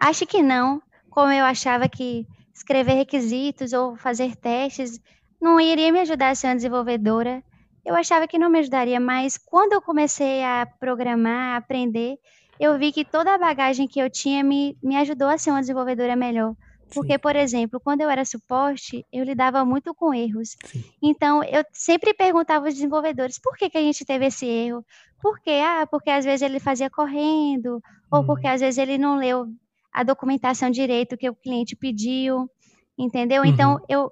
ache 0.00 0.26
que 0.26 0.42
não, 0.42 0.80
como 1.10 1.32
eu 1.32 1.44
achava 1.44 1.88
que 1.88 2.26
escrever 2.54 2.94
requisitos 2.94 3.72
ou 3.72 3.96
fazer 3.96 4.36
testes 4.36 5.00
não 5.40 5.60
iria 5.60 5.92
me 5.92 6.00
ajudar 6.00 6.30
a 6.30 6.34
ser 6.34 6.48
uma 6.48 6.56
desenvolvedora. 6.56 7.42
Eu 7.84 7.96
achava 7.96 8.28
que 8.28 8.38
não 8.38 8.48
me 8.48 8.60
ajudaria, 8.60 9.00
mas 9.00 9.36
quando 9.36 9.72
eu 9.72 9.82
comecei 9.82 10.42
a 10.44 10.66
programar, 10.78 11.54
a 11.54 11.56
aprender, 11.56 12.16
eu 12.60 12.78
vi 12.78 12.92
que 12.92 13.04
toda 13.04 13.34
a 13.34 13.38
bagagem 13.38 13.88
que 13.88 13.98
eu 13.98 14.08
tinha 14.08 14.44
me, 14.44 14.78
me 14.80 14.96
ajudou 14.96 15.28
a 15.28 15.36
ser 15.36 15.50
uma 15.50 15.60
desenvolvedora 15.60 16.14
melhor. 16.14 16.54
Porque, 16.94 17.18
por 17.18 17.36
exemplo, 17.36 17.80
quando 17.80 18.00
eu 18.02 18.10
era 18.10 18.24
suporte, 18.24 19.04
eu 19.12 19.24
lidava 19.24 19.64
muito 19.64 19.94
com 19.94 20.12
erros. 20.14 20.56
Sim. 20.64 20.84
Então, 21.02 21.42
eu 21.44 21.64
sempre 21.72 22.14
perguntava 22.14 22.66
aos 22.66 22.74
desenvolvedores 22.74 23.38
por 23.38 23.56
que, 23.56 23.70
que 23.70 23.78
a 23.78 23.82
gente 23.82 24.04
teve 24.04 24.26
esse 24.26 24.46
erro. 24.46 24.84
Por 25.20 25.40
quê? 25.40 25.60
Ah, 25.64 25.86
porque 25.90 26.10
às 26.10 26.24
vezes 26.24 26.42
ele 26.42 26.58
fazia 26.58 26.90
correndo, 26.90 27.80
ou 28.10 28.20
Hum. 28.20 28.26
porque 28.26 28.46
às 28.46 28.60
vezes 28.60 28.78
ele 28.78 28.98
não 28.98 29.16
leu 29.16 29.46
a 29.92 30.02
documentação 30.02 30.70
direito 30.70 31.16
que 31.16 31.28
o 31.28 31.34
cliente 31.34 31.76
pediu, 31.76 32.48
entendeu? 32.98 33.44
Então, 33.44 33.78
eu, 33.88 34.10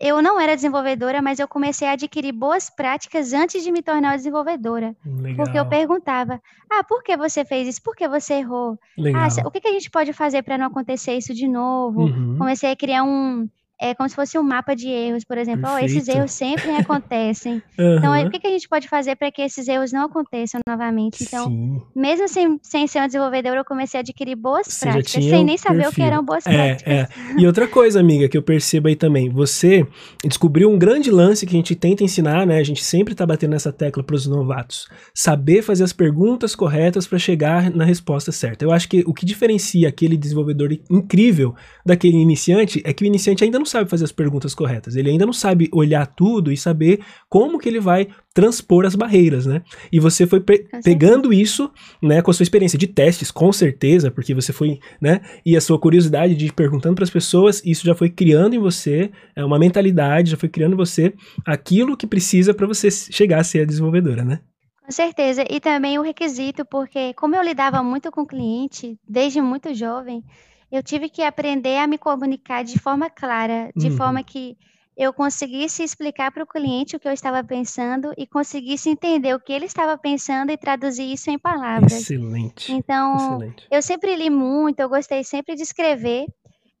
eu 0.00 0.22
não 0.22 0.40
era 0.40 0.54
desenvolvedora, 0.54 1.20
mas 1.20 1.38
eu 1.38 1.48
comecei 1.48 1.88
a 1.88 1.92
adquirir 1.92 2.32
boas 2.32 2.70
práticas 2.70 3.32
antes 3.32 3.62
de 3.62 3.72
me 3.72 3.82
tornar 3.82 4.16
desenvolvedora. 4.16 4.94
Legal. 5.04 5.44
Porque 5.44 5.58
eu 5.58 5.66
perguntava, 5.66 6.40
ah, 6.70 6.84
por 6.84 7.02
que 7.02 7.16
você 7.16 7.44
fez 7.44 7.66
isso? 7.68 7.82
Por 7.82 7.96
que 7.96 8.08
você 8.08 8.34
errou? 8.34 8.78
Legal. 8.96 9.22
Ah, 9.22 9.46
o 9.46 9.50
que, 9.50 9.60
que 9.60 9.68
a 9.68 9.72
gente 9.72 9.90
pode 9.90 10.12
fazer 10.12 10.42
para 10.42 10.56
não 10.56 10.66
acontecer 10.66 11.14
isso 11.14 11.34
de 11.34 11.48
novo? 11.48 12.02
Uhum. 12.02 12.36
Comecei 12.38 12.70
a 12.70 12.76
criar 12.76 13.02
um 13.02 13.48
é 13.80 13.94
como 13.94 14.08
se 14.08 14.16
fosse 14.16 14.36
um 14.36 14.42
mapa 14.42 14.74
de 14.74 14.88
erros, 14.88 15.24
por 15.24 15.38
exemplo. 15.38 15.70
Oh, 15.72 15.78
esses 15.78 16.08
erros 16.08 16.32
sempre 16.32 16.70
acontecem. 16.72 17.62
uhum. 17.78 17.96
Então, 17.98 18.26
o 18.26 18.30
que, 18.30 18.40
que 18.40 18.46
a 18.46 18.50
gente 18.50 18.68
pode 18.68 18.88
fazer 18.88 19.14
para 19.14 19.30
que 19.30 19.40
esses 19.40 19.68
erros 19.68 19.92
não 19.92 20.06
aconteçam 20.06 20.60
novamente? 20.66 21.22
Então, 21.22 21.46
Sim. 21.46 21.80
mesmo 21.94 22.28
sem, 22.28 22.58
sem 22.62 22.86
ser 22.86 23.00
um 23.00 23.06
desenvolvedor, 23.06 23.56
eu 23.56 23.64
comecei 23.64 23.98
a 23.98 24.02
adquirir 24.02 24.34
boas 24.34 24.66
você 24.66 24.90
práticas, 24.90 25.24
sem 25.24 25.44
nem 25.44 25.56
saber 25.56 25.82
perfil. 25.84 25.90
o 25.90 25.94
que 25.94 26.02
eram 26.02 26.24
boas 26.24 26.44
é, 26.46 26.50
práticas. 26.50 26.92
É. 26.92 27.08
E 27.38 27.46
outra 27.46 27.68
coisa, 27.68 28.00
amiga, 28.00 28.28
que 28.28 28.36
eu 28.36 28.42
percebo 28.42 28.88
aí 28.88 28.96
também, 28.96 29.30
você 29.30 29.86
descobriu 30.24 30.68
um 30.68 30.78
grande 30.78 31.10
lance 31.10 31.46
que 31.46 31.54
a 31.54 31.58
gente 31.58 31.76
tenta 31.76 32.02
ensinar, 32.02 32.46
né? 32.46 32.58
A 32.58 32.64
gente 32.64 32.82
sempre 32.82 33.14
tá 33.14 33.24
batendo 33.24 33.50
nessa 33.50 33.72
tecla 33.72 34.02
para 34.02 34.16
os 34.16 34.26
novatos. 34.26 34.88
Saber 35.14 35.62
fazer 35.62 35.84
as 35.84 35.92
perguntas 35.92 36.56
corretas 36.56 37.06
para 37.06 37.18
chegar 37.18 37.70
na 37.70 37.84
resposta 37.84 38.32
certa. 38.32 38.64
Eu 38.64 38.72
acho 38.72 38.88
que 38.88 39.04
o 39.06 39.14
que 39.14 39.24
diferencia 39.24 39.88
aquele 39.88 40.16
desenvolvedor 40.16 40.72
incrível 40.90 41.54
daquele 41.86 42.16
iniciante 42.16 42.82
é 42.84 42.92
que 42.92 43.04
o 43.04 43.06
iniciante 43.06 43.44
ainda 43.44 43.58
não 43.58 43.67
sabe 43.68 43.88
fazer 43.88 44.04
as 44.04 44.12
perguntas 44.12 44.54
corretas. 44.54 44.96
Ele 44.96 45.10
ainda 45.10 45.24
não 45.24 45.32
sabe 45.32 45.68
olhar 45.72 46.06
tudo 46.06 46.50
e 46.50 46.56
saber 46.56 47.00
como 47.28 47.58
que 47.58 47.68
ele 47.68 47.78
vai 47.78 48.08
transpor 48.34 48.86
as 48.86 48.94
barreiras, 48.94 49.46
né? 49.46 49.62
E 49.92 50.00
você 50.00 50.26
foi 50.26 50.40
pe 50.40 50.66
pegando 50.84 51.32
isso, 51.32 51.70
né, 52.02 52.22
com 52.22 52.30
a 52.30 52.34
sua 52.34 52.42
experiência 52.42 52.78
de 52.78 52.86
testes, 52.86 53.30
com 53.30 53.52
certeza, 53.52 54.10
porque 54.10 54.34
você 54.34 54.52
foi, 54.52 54.78
né, 55.00 55.20
e 55.44 55.56
a 55.56 55.60
sua 55.60 55.78
curiosidade 55.78 56.34
de 56.34 56.46
ir 56.46 56.52
perguntando 56.52 56.94
para 56.94 57.04
as 57.04 57.10
pessoas, 57.10 57.60
isso 57.64 57.84
já 57.84 57.94
foi 57.94 58.08
criando 58.08 58.54
em 58.54 58.58
você 58.58 59.10
é, 59.34 59.44
uma 59.44 59.58
mentalidade, 59.58 60.30
já 60.30 60.36
foi 60.36 60.48
criando 60.48 60.74
em 60.74 60.76
você 60.76 61.12
aquilo 61.44 61.96
que 61.96 62.06
precisa 62.06 62.54
para 62.54 62.66
você 62.66 62.90
chegar 62.90 63.40
a 63.40 63.44
ser 63.44 63.62
a 63.62 63.64
desenvolvedora, 63.64 64.24
né? 64.24 64.40
Com 64.88 64.92
certeza, 64.92 65.44
e 65.50 65.60
também 65.60 65.98
o 65.98 66.02
requisito, 66.02 66.64
porque 66.64 67.12
como 67.12 67.36
eu 67.36 67.42
lidava 67.42 67.82
muito 67.82 68.10
com 68.10 68.22
o 68.22 68.26
cliente 68.26 68.96
desde 69.06 69.42
muito 69.42 69.74
jovem, 69.74 70.24
eu 70.70 70.82
tive 70.82 71.08
que 71.08 71.22
aprender 71.22 71.78
a 71.78 71.86
me 71.86 71.98
comunicar 71.98 72.62
de 72.62 72.78
forma 72.78 73.08
clara, 73.08 73.70
de 73.74 73.88
uhum. 73.88 73.96
forma 73.96 74.22
que 74.22 74.56
eu 74.96 75.12
conseguisse 75.12 75.82
explicar 75.82 76.32
para 76.32 76.42
o 76.42 76.46
cliente 76.46 76.96
o 76.96 77.00
que 77.00 77.06
eu 77.06 77.12
estava 77.12 77.42
pensando 77.44 78.12
e 78.18 78.26
conseguisse 78.26 78.90
entender 78.90 79.32
o 79.32 79.38
que 79.38 79.52
ele 79.52 79.66
estava 79.66 79.96
pensando 79.96 80.50
e 80.50 80.56
traduzir 80.56 81.12
isso 81.12 81.30
em 81.30 81.38
palavras. 81.38 81.92
Excelente. 81.92 82.72
Então, 82.72 83.16
Excelente. 83.16 83.66
eu 83.70 83.80
sempre 83.80 84.16
li 84.16 84.28
muito, 84.28 84.80
eu 84.80 84.88
gostei 84.88 85.22
sempre 85.22 85.54
de 85.54 85.62
escrever 85.62 86.26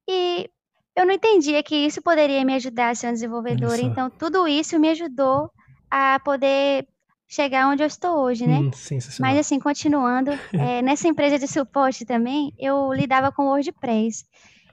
e 0.08 0.50
eu 0.96 1.06
não 1.06 1.14
entendia 1.14 1.62
que 1.62 1.76
isso 1.76 2.02
poderia 2.02 2.44
me 2.44 2.54
ajudar 2.54 2.90
a 2.90 2.94
ser 2.94 3.08
um 3.08 3.12
desenvolvedor. 3.12 3.78
Então, 3.78 4.10
tudo 4.10 4.48
isso 4.48 4.80
me 4.80 4.88
ajudou 4.88 5.48
a 5.88 6.18
poder 6.18 6.88
chegar 7.28 7.68
onde 7.68 7.82
eu 7.82 7.86
estou 7.86 8.18
hoje, 8.20 8.46
né? 8.46 8.58
Hum, 8.58 8.70
Mas 9.20 9.38
assim, 9.38 9.60
continuando, 9.60 10.30
é, 10.52 10.80
nessa 10.82 11.06
empresa 11.06 11.38
de 11.38 11.46
suporte 11.46 12.06
também, 12.06 12.52
eu 12.58 12.92
lidava 12.92 13.30
com 13.30 13.44
WordPress. 13.44 14.24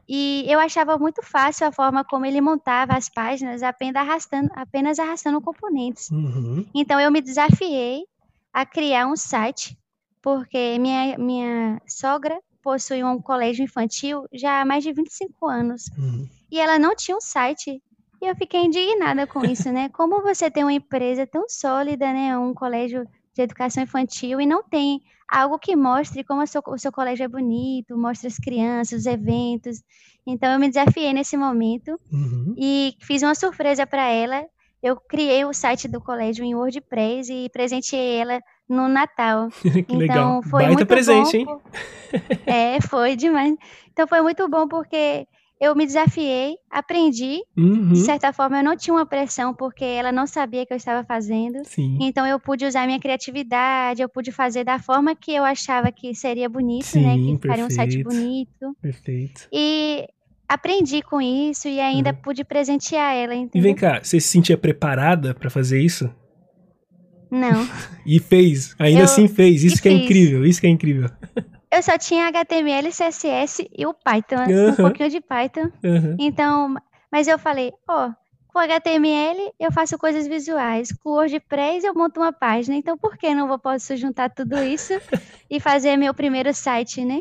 E 0.07 0.45
eu 0.47 0.59
achava 0.59 0.97
muito 0.97 1.21
fácil 1.23 1.67
a 1.67 1.71
forma 1.71 2.05
como 2.05 2.25
ele 2.25 2.39
montava 2.39 2.93
as 2.93 3.09
páginas 3.09 3.63
apenas 3.63 3.95
arrastando, 3.95 4.49
apenas 4.55 4.99
arrastando 4.99 5.41
componentes. 5.41 6.09
Uhum. 6.11 6.65
Então 6.73 6.99
eu 6.99 7.11
me 7.11 7.21
desafiei 7.21 8.05
a 8.53 8.65
criar 8.65 9.07
um 9.07 9.15
site, 9.15 9.77
porque 10.21 10.77
minha, 10.79 11.17
minha 11.17 11.81
sogra 11.87 12.39
possui 12.61 13.03
um 13.03 13.19
colégio 13.21 13.63
infantil 13.63 14.27
já 14.31 14.61
há 14.61 14.65
mais 14.65 14.83
de 14.83 14.93
25 14.93 15.47
anos. 15.47 15.89
Uhum. 15.97 16.29
E 16.51 16.59
ela 16.59 16.79
não 16.79 16.95
tinha 16.95 17.17
um 17.17 17.21
site. 17.21 17.81
E 18.25 18.27
eu 18.27 18.35
fiquei 18.35 18.61
indignada 18.65 19.27
com 19.27 19.45
isso, 19.45 19.71
né? 19.71 19.87
Como 19.89 20.19
você 20.23 20.49
tem 20.49 20.63
uma 20.63 20.73
empresa 20.73 21.27
tão 21.27 21.47
sólida, 21.47 22.11
né? 22.11 22.35
Um 22.35 22.55
colégio 22.55 23.05
de 23.35 23.43
educação 23.43 23.83
infantil 23.83 24.41
e 24.41 24.47
não 24.47 24.63
tem 24.63 24.99
algo 25.29 25.59
que 25.59 25.75
mostre 25.75 26.23
como 26.23 26.45
seu, 26.47 26.59
o 26.65 26.77
seu 26.79 26.91
colégio 26.91 27.25
é 27.25 27.27
bonito, 27.27 27.95
mostre 27.95 28.27
as 28.27 28.37
crianças, 28.37 29.01
os 29.01 29.05
eventos. 29.05 29.83
Então 30.25 30.51
eu 30.51 30.59
me 30.59 30.69
desafiei 30.69 31.13
nesse 31.13 31.37
momento 31.37 31.99
uhum. 32.11 32.55
e 32.57 32.95
fiz 32.99 33.21
uma 33.21 33.35
surpresa 33.35 33.85
para 33.85 34.09
ela. 34.09 34.43
Eu 34.81 34.95
criei 34.95 35.45
o 35.45 35.53
site 35.53 35.87
do 35.87 36.01
colégio 36.01 36.43
em 36.43 36.55
WordPress 36.55 37.31
e 37.31 37.47
presenteei 37.51 38.17
ela 38.21 38.41
no 38.67 38.87
Natal. 38.87 39.49
que 39.61 39.69
então, 39.77 39.97
legal. 39.97 40.41
Foi 40.41 40.63
Baita 40.63 40.73
muito 40.73 40.87
presente, 40.87 41.45
bom, 41.45 41.61
hein? 42.11 42.21
É, 42.47 42.81
foi 42.81 43.15
demais. 43.15 43.53
Então 43.91 44.07
foi 44.07 44.21
muito 44.23 44.49
bom 44.49 44.67
porque 44.67 45.27
eu 45.59 45.75
me 45.75 45.85
desafiei, 45.85 46.57
aprendi. 46.69 47.41
Uhum. 47.57 47.93
De 47.93 47.99
certa 47.99 48.33
forma, 48.33 48.59
eu 48.59 48.63
não 48.63 48.75
tinha 48.75 48.93
uma 48.93 49.05
pressão, 49.05 49.53
porque 49.53 49.85
ela 49.85 50.11
não 50.11 50.27
sabia 50.27 50.63
o 50.63 50.65
que 50.65 50.73
eu 50.73 50.77
estava 50.77 51.05
fazendo. 51.05 51.63
Sim. 51.63 51.97
Então, 52.01 52.27
eu 52.27 52.39
pude 52.39 52.65
usar 52.65 52.85
minha 52.85 52.99
criatividade, 52.99 54.01
eu 54.01 54.09
pude 54.09 54.31
fazer 54.31 54.63
da 54.63 54.79
forma 54.79 55.15
que 55.15 55.31
eu 55.31 55.43
achava 55.43 55.91
que 55.91 56.13
seria 56.13 56.49
bonito, 56.49 56.85
Sim, 56.85 57.01
né? 57.01 57.13
Que 57.13 57.17
perfeito. 57.17 57.41
ficaria 57.41 57.65
um 57.65 57.69
site 57.69 58.03
bonito. 58.03 58.77
Perfeito. 58.81 59.47
E 59.51 60.07
aprendi 60.47 61.01
com 61.01 61.21
isso 61.21 61.67
e 61.67 61.79
ainda 61.79 62.11
uhum. 62.11 62.17
pude 62.17 62.43
presentear 62.43 63.15
ela. 63.15 63.33
Entendeu? 63.33 63.59
E 63.59 63.61
vem 63.61 63.75
cá, 63.75 63.99
você 64.03 64.19
se 64.19 64.27
sentia 64.27 64.57
preparada 64.57 65.33
para 65.33 65.49
fazer 65.49 65.81
isso? 65.81 66.09
Não. 67.31 67.67
e 68.05 68.19
fez, 68.19 68.75
ainda 68.77 69.01
eu, 69.01 69.05
assim 69.05 69.27
fez. 69.27 69.63
Isso 69.63 69.81
que 69.81 69.87
é 69.87 69.91
fiz. 69.91 70.01
é 70.01 70.03
incrível, 70.03 70.45
isso 70.45 70.61
que 70.61 70.67
é 70.67 70.69
incrível. 70.69 71.09
Eu 71.75 71.83
só 71.83 71.97
tinha 71.97 72.27
HTML, 72.27 72.89
CSS 72.89 73.69
e 73.77 73.85
o 73.85 73.93
Python, 73.93 74.45
uhum. 74.47 74.69
um 74.69 74.75
pouquinho 74.75 75.09
de 75.09 75.19
Python. 75.19 75.69
Uhum. 75.83 76.15
Então, 76.17 76.73
mas 77.11 77.27
eu 77.27 77.37
falei, 77.37 77.73
ó, 77.85 78.07
oh, 78.07 78.13
com 78.47 78.59
HTML 78.59 79.51
eu 79.59 79.69
faço 79.73 79.97
coisas 79.97 80.25
visuais, 80.25 80.93
com 81.03 81.09
WordPress 81.09 81.85
eu 81.85 81.93
monto 81.93 82.21
uma 82.21 82.31
página, 82.31 82.77
então 82.77 82.97
por 82.97 83.17
que 83.17 83.35
não 83.35 83.49
vou 83.49 83.59
posso 83.59 83.93
juntar 83.97 84.29
tudo 84.29 84.57
isso 84.63 84.93
e 85.51 85.59
fazer 85.59 85.97
meu 85.97 86.13
primeiro 86.13 86.53
site, 86.53 87.03
né? 87.03 87.19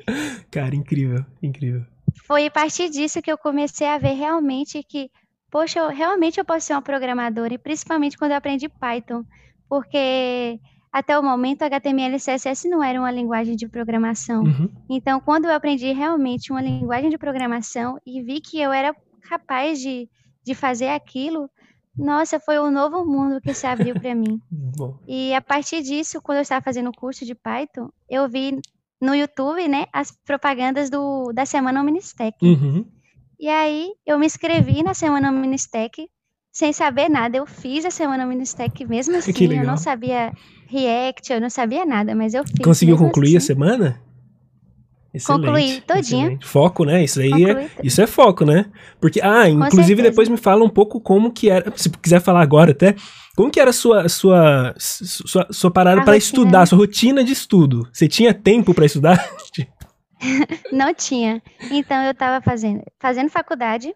Cara, 0.52 0.76
incrível, 0.76 1.26
incrível. 1.42 1.84
Foi 2.24 2.46
a 2.46 2.50
partir 2.50 2.88
disso 2.88 3.20
que 3.20 3.32
eu 3.32 3.36
comecei 3.36 3.88
a 3.88 3.98
ver 3.98 4.12
realmente 4.12 4.84
que, 4.84 5.10
poxa, 5.50 5.80
eu, 5.80 5.88
realmente 5.88 6.38
eu 6.38 6.44
posso 6.44 6.68
ser 6.68 6.74
uma 6.74 6.82
programadora, 6.82 7.54
e 7.54 7.58
principalmente 7.58 8.16
quando 8.16 8.30
eu 8.30 8.36
aprendi 8.36 8.68
Python, 8.68 9.24
porque 9.68 10.60
até 10.94 11.18
o 11.18 11.22
momento, 11.24 11.62
HTML 11.62 12.14
e 12.14 12.20
CSS 12.20 12.68
não 12.68 12.80
era 12.80 13.00
uma 13.00 13.10
linguagem 13.10 13.56
de 13.56 13.66
programação. 13.66 14.44
Uhum. 14.44 14.70
Então, 14.88 15.20
quando 15.20 15.46
eu 15.46 15.50
aprendi 15.50 15.92
realmente 15.92 16.52
uma 16.52 16.62
linguagem 16.62 17.10
de 17.10 17.18
programação 17.18 17.98
e 18.06 18.22
vi 18.22 18.40
que 18.40 18.60
eu 18.60 18.72
era 18.72 18.94
capaz 19.28 19.80
de, 19.80 20.08
de 20.44 20.54
fazer 20.54 20.90
aquilo, 20.90 21.50
nossa, 21.98 22.38
foi 22.38 22.60
um 22.60 22.70
novo 22.70 23.04
mundo 23.04 23.40
que 23.40 23.52
se 23.52 23.66
abriu 23.66 23.94
para 23.94 24.14
mim. 24.14 24.40
Bom. 24.78 24.96
E 25.04 25.34
a 25.34 25.40
partir 25.40 25.82
disso, 25.82 26.22
quando 26.22 26.38
eu 26.38 26.42
estava 26.42 26.62
fazendo 26.62 26.90
o 26.90 26.96
curso 26.96 27.26
de 27.26 27.34
Python, 27.34 27.88
eu 28.08 28.28
vi 28.28 28.60
no 29.00 29.16
YouTube, 29.16 29.66
né, 29.66 29.86
as 29.92 30.12
propagandas 30.24 30.90
do, 30.90 31.32
da 31.32 31.44
Semana 31.44 31.82
Ministec. 31.82 32.36
Uhum. 32.40 32.86
E 33.40 33.48
aí, 33.48 33.90
eu 34.06 34.16
me 34.16 34.26
inscrevi 34.26 34.84
na 34.84 34.94
Semana 34.94 35.32
Ministec, 35.32 36.08
sem 36.54 36.72
saber 36.72 37.10
nada. 37.10 37.36
Eu 37.36 37.44
fiz 37.44 37.84
a 37.84 37.90
Semana 37.90 38.24
Ministec 38.24 38.86
mesmo 38.86 39.16
assim, 39.18 39.32
eu 39.52 39.64
não 39.64 39.76
sabia 39.76 40.32
React, 40.68 41.32
eu 41.32 41.40
não 41.40 41.50
sabia 41.50 41.84
nada, 41.84 42.14
mas 42.14 42.32
eu 42.32 42.44
fiz. 42.46 42.64
Conseguiu 42.64 42.96
concluir 42.96 43.36
assim. 43.36 43.52
a 43.52 43.54
semana? 43.54 44.00
Excelente, 45.12 45.46
Concluí 45.46 45.80
todinha. 45.82 46.22
Excelente. 46.22 46.46
Foco, 46.46 46.84
né? 46.84 47.04
Isso 47.04 47.20
aí 47.20 47.44
é, 47.44 47.70
isso 47.84 48.02
é 48.02 48.06
foco, 48.06 48.44
né? 48.44 48.66
Porque, 49.00 49.20
ah, 49.22 49.48
inclusive 49.48 50.02
depois 50.02 50.28
me 50.28 50.36
fala 50.36 50.64
um 50.64 50.68
pouco 50.68 51.00
como 51.00 51.30
que 51.32 51.50
era, 51.50 51.72
se 51.76 51.88
quiser 51.88 52.20
falar 52.20 52.40
agora 52.40 52.72
até, 52.72 52.96
como 53.36 53.48
que 53.48 53.60
era 53.60 53.70
a 53.70 53.72
sua, 53.72 54.08
sua, 54.08 54.74
sua, 54.76 55.46
sua 55.50 55.70
parada 55.70 56.02
para 56.02 56.16
estudar, 56.16 56.66
sua 56.66 56.78
rotina 56.78 57.22
de 57.22 57.32
estudo? 57.32 57.88
Você 57.92 58.08
tinha 58.08 58.34
tempo 58.34 58.74
para 58.74 58.86
estudar? 58.86 59.24
Não 60.72 60.92
tinha. 60.92 61.40
Então 61.70 62.02
eu 62.02 62.10
estava 62.10 62.42
fazendo, 62.42 62.82
fazendo 62.98 63.30
faculdade, 63.30 63.88
uhum. 63.88 63.94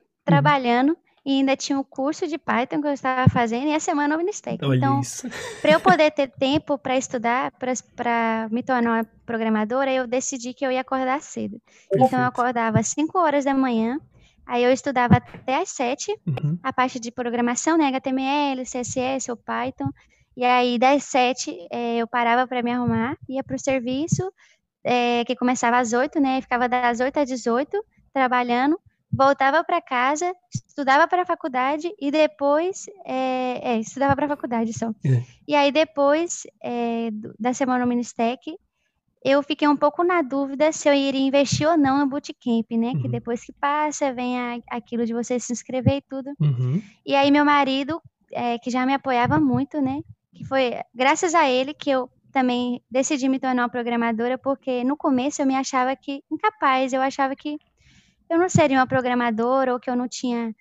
E 1.24 1.38
ainda 1.38 1.56
tinha 1.56 1.78
o 1.78 1.84
curso 1.84 2.26
de 2.26 2.38
Python 2.38 2.80
que 2.80 2.88
eu 2.88 2.92
estava 2.92 3.28
fazendo 3.28 3.68
e 3.68 3.74
a 3.74 3.80
semana 3.80 4.16
no 4.16 4.18
Ministec. 4.18 4.58
Então, 4.62 5.00
para 5.60 5.72
eu 5.72 5.80
poder 5.80 6.10
ter 6.10 6.28
tempo 6.28 6.78
para 6.78 6.96
estudar, 6.96 7.52
para 7.96 8.48
me 8.50 8.62
tornar 8.62 8.90
uma 8.90 9.04
programadora, 9.26 9.92
eu 9.92 10.06
decidi 10.06 10.54
que 10.54 10.64
eu 10.64 10.72
ia 10.72 10.80
acordar 10.80 11.20
cedo. 11.20 11.60
Perfeito. 11.90 12.06
Então, 12.06 12.20
eu 12.20 12.26
acordava 12.26 12.78
às 12.78 12.88
5 12.88 13.18
horas 13.18 13.44
da 13.44 13.54
manhã, 13.54 14.00
aí 14.46 14.64
eu 14.64 14.72
estudava 14.72 15.16
até 15.16 15.60
às 15.60 15.70
7, 15.70 16.18
uhum. 16.26 16.58
a 16.62 16.72
parte 16.72 16.98
de 16.98 17.10
programação, 17.10 17.76
né, 17.76 17.88
HTML, 17.88 18.62
CSS 18.62 19.30
ou 19.30 19.36
Python. 19.36 19.90
E 20.36 20.44
aí, 20.44 20.78
das 20.78 21.02
7, 21.04 21.68
é, 21.70 21.96
eu 21.96 22.06
parava 22.06 22.46
para 22.46 22.62
me 22.62 22.70
arrumar, 22.70 23.16
ia 23.28 23.42
para 23.42 23.56
o 23.56 23.58
serviço, 23.58 24.32
é, 24.84 25.24
que 25.24 25.34
começava 25.34 25.78
às 25.78 25.92
8, 25.92 26.20
né, 26.20 26.40
ficava 26.40 26.68
das 26.68 27.00
8 27.00 27.18
às 27.18 27.28
18, 27.28 27.76
trabalhando 28.12 28.78
voltava 29.10 29.64
para 29.64 29.80
casa, 29.80 30.34
estudava 30.52 31.08
para 31.08 31.22
a 31.22 31.26
faculdade 31.26 31.92
e 32.00 32.10
depois 32.10 32.86
é, 33.04 33.72
é, 33.72 33.78
estudava 33.80 34.14
para 34.14 34.26
a 34.26 34.28
faculdade 34.28 34.72
só. 34.72 34.90
É. 35.04 35.22
E 35.46 35.54
aí 35.54 35.72
depois 35.72 36.46
é, 36.62 37.10
da 37.38 37.52
semana 37.52 37.84
no 37.84 37.88
Ministec, 37.88 38.56
eu 39.24 39.42
fiquei 39.42 39.66
um 39.66 39.76
pouco 39.76 40.04
na 40.04 40.22
dúvida 40.22 40.70
se 40.72 40.88
eu 40.88 40.94
iria 40.94 41.26
investir 41.26 41.68
ou 41.68 41.76
não 41.76 41.98
no 41.98 42.06
bootcamp, 42.06 42.70
né? 42.72 42.88
Uhum. 42.88 43.02
Que 43.02 43.08
depois 43.08 43.44
que 43.44 43.52
passa 43.52 44.12
vem 44.12 44.38
a, 44.38 44.58
aquilo 44.70 45.04
de 45.04 45.12
você 45.12 45.40
se 45.40 45.52
inscrever 45.52 45.96
e 45.96 46.02
tudo. 46.02 46.30
Uhum. 46.40 46.80
E 47.04 47.14
aí 47.14 47.30
meu 47.30 47.44
marido, 47.44 48.00
é, 48.32 48.58
que 48.58 48.70
já 48.70 48.86
me 48.86 48.94
apoiava 48.94 49.40
muito, 49.40 49.80
né? 49.80 50.00
Que 50.34 50.44
foi 50.44 50.74
graças 50.94 51.34
a 51.34 51.48
ele 51.48 51.74
que 51.74 51.90
eu 51.90 52.08
também 52.30 52.80
decidi 52.90 53.28
me 53.28 53.40
tornar 53.40 53.62
uma 53.62 53.68
programadora, 53.68 54.38
porque 54.38 54.84
no 54.84 54.96
começo 54.96 55.42
eu 55.42 55.46
me 55.46 55.56
achava 55.56 55.96
que 55.96 56.22
incapaz, 56.30 56.92
eu 56.92 57.00
achava 57.00 57.34
que 57.34 57.58
eu 58.30 58.38
não 58.38 58.48
seria 58.48 58.78
uma 58.78 58.86
programadora 58.86 59.72
ou 59.72 59.80
que 59.80 59.90
eu 59.90 59.96
não 59.96 60.08
tinha 60.08 60.54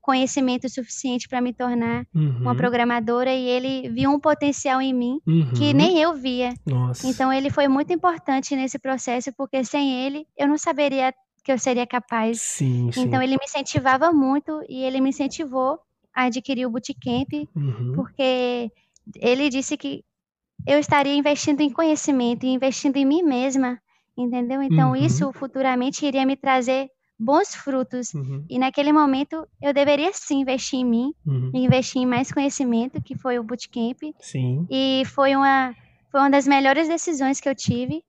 conhecimento 0.00 0.68
suficiente 0.68 1.28
para 1.28 1.40
me 1.40 1.52
tornar 1.52 2.04
Uhum. 2.14 2.40
uma 2.42 2.54
programadora 2.54 3.32
e 3.32 3.46
ele 3.48 3.88
viu 3.90 4.10
um 4.10 4.20
potencial 4.20 4.80
em 4.80 4.92
mim 4.94 5.20
que 5.56 5.72
Uhum. 5.72 5.72
nem 5.74 5.98
eu 6.00 6.14
via. 6.14 6.54
Nossa. 6.66 7.06
Então 7.06 7.32
ele 7.32 7.50
foi 7.50 7.68
muito 7.68 7.92
importante 7.92 8.54
nesse 8.56 8.78
processo, 8.78 9.32
porque 9.36 9.64
sem 9.64 10.04
ele 10.06 10.26
eu 10.36 10.46
não 10.48 10.58
saberia 10.58 11.12
que 11.44 11.52
eu 11.52 11.58
seria 11.58 11.86
capaz. 11.86 12.40
Sim, 12.40 12.90
sim. 12.92 13.00
Então 13.02 13.22
ele 13.22 13.32
me 13.36 13.44
incentivava 13.44 14.12
muito 14.12 14.62
e 14.68 14.82
ele 14.84 15.00
me 15.00 15.10
incentivou 15.10 15.78
a 16.14 16.24
adquirir 16.24 16.66
o 16.66 16.70
bootcamp, 16.70 17.32
Uhum. 17.56 17.92
porque 17.94 18.70
ele 19.16 19.48
disse 19.50 19.76
que 19.76 20.02
eu 20.66 20.78
estaria 20.78 21.14
investindo 21.14 21.60
em 21.60 21.70
conhecimento 21.72 22.44
e 22.46 22.50
investindo 22.50 22.96
em 22.96 23.04
mim 23.06 23.22
mesma, 23.22 23.80
entendeu? 24.16 24.62
Então 24.62 24.90
Uhum. 24.90 24.96
isso 24.96 25.32
futuramente 25.32 26.06
iria 26.06 26.24
me 26.26 26.36
trazer 26.36 26.88
bons 27.18 27.54
frutos. 27.54 28.12
Uhum. 28.14 28.44
E 28.48 28.58
naquele 28.58 28.92
momento 28.92 29.46
eu 29.62 29.72
deveria 29.72 30.10
sim 30.12 30.40
investir 30.40 30.80
em 30.80 30.84
mim, 30.84 31.12
Uhum. 31.26 31.50
investir 31.54 32.02
em 32.02 32.06
mais 32.06 32.30
conhecimento, 32.32 33.00
que 33.02 33.16
foi 33.16 33.38
o 33.38 33.44
bootcamp. 33.44 33.98
Sim. 34.20 34.66
E 34.70 35.02
foi 35.06 35.34
uma, 35.36 35.74
foi 36.10 36.20
uma 36.20 36.30
das 36.30 36.46
melhores 36.46 36.88
decisões 36.88 37.40
que 37.40 37.48
eu 37.48 37.54
tive. 37.54 38.02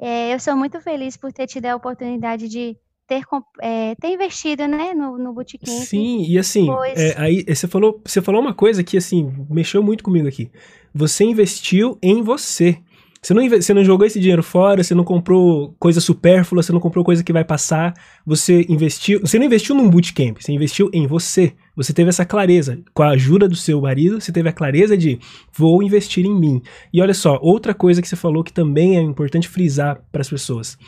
É, 0.00 0.34
eu 0.34 0.38
sou 0.40 0.56
muito 0.56 0.80
feliz 0.80 1.16
por 1.16 1.32
ter 1.32 1.46
tido 1.46 1.66
a 1.66 1.76
oportunidade 1.76 2.48
de 2.48 2.76
ter, 3.06 3.24
com- 3.24 3.42
é, 3.62 3.94
ter 3.94 4.08
investido 4.12 4.66
né, 4.66 4.92
no, 4.92 5.16
no 5.16 5.32
bootcamp. 5.32 5.68
Sim, 5.68 6.24
e 6.28 6.36
assim, 6.38 6.66
Pois. 6.66 6.98
é, 6.98 7.14
aí 7.18 7.44
você 7.46 7.68
falou, 7.68 8.00
você 8.04 8.20
falou 8.20 8.40
uma 8.40 8.52
coisa 8.52 8.82
que 8.82 8.96
assim 8.96 9.32
mexeu 9.48 9.82
muito 9.82 10.02
comigo 10.02 10.26
aqui. 10.28 10.50
Você 10.94 11.24
investiu 11.24 11.98
em 12.02 12.20
você. 12.22 12.78
Você 13.26 13.34
não, 13.34 13.48
você 13.48 13.74
não 13.74 13.82
jogou 13.82 14.06
esse 14.06 14.20
dinheiro 14.20 14.40
fora, 14.40 14.84
você 14.84 14.94
não 14.94 15.02
comprou 15.02 15.74
coisa 15.80 16.00
supérflua, 16.00 16.62
você 16.62 16.72
não 16.72 16.78
comprou 16.78 17.04
coisa 17.04 17.24
que 17.24 17.32
vai 17.32 17.42
passar. 17.42 17.92
Você 18.24 18.64
investiu. 18.68 19.18
Você 19.18 19.36
não 19.36 19.46
investiu 19.46 19.74
num 19.74 19.90
bootcamp, 19.90 20.36
você 20.40 20.52
investiu 20.52 20.88
em 20.92 21.08
você. 21.08 21.52
Você 21.74 21.92
teve 21.92 22.08
essa 22.08 22.24
clareza. 22.24 22.78
Com 22.94 23.02
a 23.02 23.08
ajuda 23.08 23.48
do 23.48 23.56
seu 23.56 23.80
marido, 23.80 24.20
você 24.20 24.30
teve 24.30 24.48
a 24.48 24.52
clareza 24.52 24.96
de 24.96 25.18
vou 25.52 25.82
investir 25.82 26.24
em 26.24 26.38
mim. 26.38 26.62
E 26.92 27.02
olha 27.02 27.12
só, 27.12 27.36
outra 27.42 27.74
coisa 27.74 28.00
que 28.00 28.06
você 28.06 28.14
falou 28.14 28.44
que 28.44 28.52
também 28.52 28.96
é 28.96 29.00
importante 29.00 29.48
frisar 29.48 30.00
para 30.12 30.20
as 30.20 30.30
pessoas. 30.30 30.78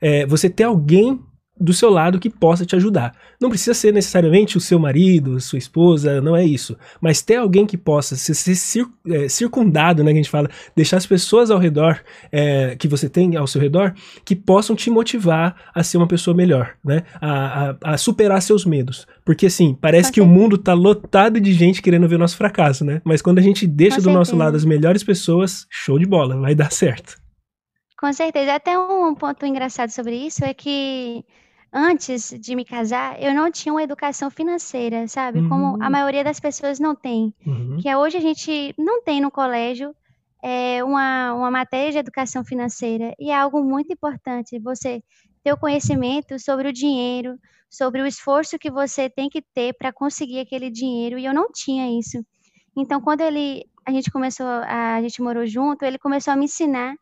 É, 0.00 0.26
você 0.26 0.50
ter 0.50 0.64
alguém 0.64 1.20
do 1.58 1.72
seu 1.72 1.88
lado 1.88 2.18
que 2.18 2.28
possa 2.28 2.66
te 2.66 2.74
ajudar. 2.74 3.14
Não 3.40 3.48
precisa 3.48 3.74
ser 3.74 3.92
necessariamente 3.92 4.56
o 4.56 4.60
seu 4.60 4.78
marido, 4.78 5.40
sua 5.40 5.58
esposa, 5.58 6.20
não 6.20 6.34
é 6.34 6.44
isso. 6.44 6.76
Mas 7.00 7.22
ter 7.22 7.36
alguém 7.36 7.64
que 7.64 7.76
possa 7.76 8.16
ser, 8.16 8.34
ser 8.34 8.84
é, 9.08 9.28
circundado, 9.28 10.02
né, 10.02 10.10
que 10.10 10.18
a 10.18 10.22
gente 10.22 10.30
fala, 10.30 10.50
deixar 10.74 10.96
as 10.96 11.06
pessoas 11.06 11.50
ao 11.50 11.58
redor, 11.58 12.00
é, 12.32 12.74
que 12.76 12.88
você 12.88 13.08
tem 13.08 13.36
ao 13.36 13.46
seu 13.46 13.60
redor, 13.60 13.94
que 14.24 14.34
possam 14.34 14.74
te 14.74 14.90
motivar 14.90 15.54
a 15.74 15.82
ser 15.84 15.96
uma 15.96 16.08
pessoa 16.08 16.36
melhor, 16.36 16.74
né? 16.84 17.04
A, 17.20 17.70
a- 17.70 17.76
a 17.94 17.96
superar 17.96 18.42
seus 18.42 18.64
medos. 18.64 19.06
Porque 19.24 19.46
assim, 19.46 19.76
parece 19.80 20.08
Com 20.10 20.14
que 20.14 20.20
o 20.20 20.26
mundo 20.26 20.58
tá 20.58 20.74
lotado 20.74 21.40
de 21.40 21.52
gente 21.52 21.80
querendo 21.80 22.08
ver 22.08 22.18
nosso 22.18 22.36
fracasso, 22.36 22.84
né? 22.84 23.00
Mas 23.04 23.22
quando 23.22 23.38
a 23.38 23.42
gente 23.42 23.66
deixa 23.66 23.96
Com 23.96 24.02
do 24.02 24.10
nosso 24.10 24.34
lado 24.36 24.56
as 24.56 24.64
melhores 24.64 25.04
pessoas, 25.04 25.66
show 25.70 25.98
de 25.98 26.06
bola, 26.06 26.36
vai 26.40 26.54
dar 26.54 26.72
certo. 26.72 27.22
Com 28.04 28.12
certeza. 28.12 28.52
Até 28.54 28.78
um 28.78 29.14
ponto 29.14 29.46
engraçado 29.46 29.88
sobre 29.88 30.14
isso 30.14 30.44
é 30.44 30.52
que 30.52 31.24
antes 31.72 32.38
de 32.38 32.54
me 32.54 32.62
casar, 32.62 33.18
eu 33.18 33.32
não 33.32 33.50
tinha 33.50 33.72
uma 33.72 33.82
educação 33.82 34.30
financeira, 34.30 35.08
sabe? 35.08 35.40
Como 35.48 35.82
a 35.82 35.86
Hum. 35.86 35.90
maioria 35.90 36.22
das 36.22 36.38
pessoas 36.38 36.78
não 36.78 36.94
tem. 36.94 37.32
Uhum. 37.46 37.78
Que 37.80 37.88
é 37.88 37.96
hoje 37.96 38.18
a 38.18 38.20
gente 38.20 38.74
não 38.76 39.02
tem 39.02 39.22
no 39.22 39.30
colégio 39.30 39.96
é, 40.42 40.84
uma, 40.84 41.32
uma 41.32 41.50
matéria 41.50 41.92
de 41.92 41.96
educação 41.96 42.44
financeira. 42.44 43.14
E 43.18 43.30
é 43.30 43.34
algo 43.34 43.64
muito 43.64 43.90
importante 43.90 44.58
você 44.58 45.02
ter 45.42 45.54
o 45.54 45.56
conhecimento 45.56 46.38
sobre 46.38 46.68
o 46.68 46.74
dinheiro, 46.74 47.38
sobre 47.70 48.02
o 48.02 48.06
esforço 48.06 48.58
que 48.58 48.70
você 48.70 49.08
tem 49.08 49.30
que 49.30 49.40
ter 49.54 49.72
para 49.78 49.94
conseguir 49.94 50.40
aquele 50.40 50.70
dinheiro. 50.70 51.18
E 51.18 51.24
eu 51.24 51.32
não 51.32 51.50
tinha 51.50 51.98
isso. 51.98 52.22
Então, 52.76 53.00
quando 53.00 53.22
ele, 53.22 53.64
a 53.86 53.90
gente 53.90 54.10
começou, 54.10 54.44
a, 54.46 54.96
a 54.96 55.00
gente 55.00 55.22
morou 55.22 55.46
junto, 55.46 55.86
ele 55.86 55.96
começou 55.96 56.34
a 56.34 56.36
me 56.36 56.44
ensinar 56.44 56.94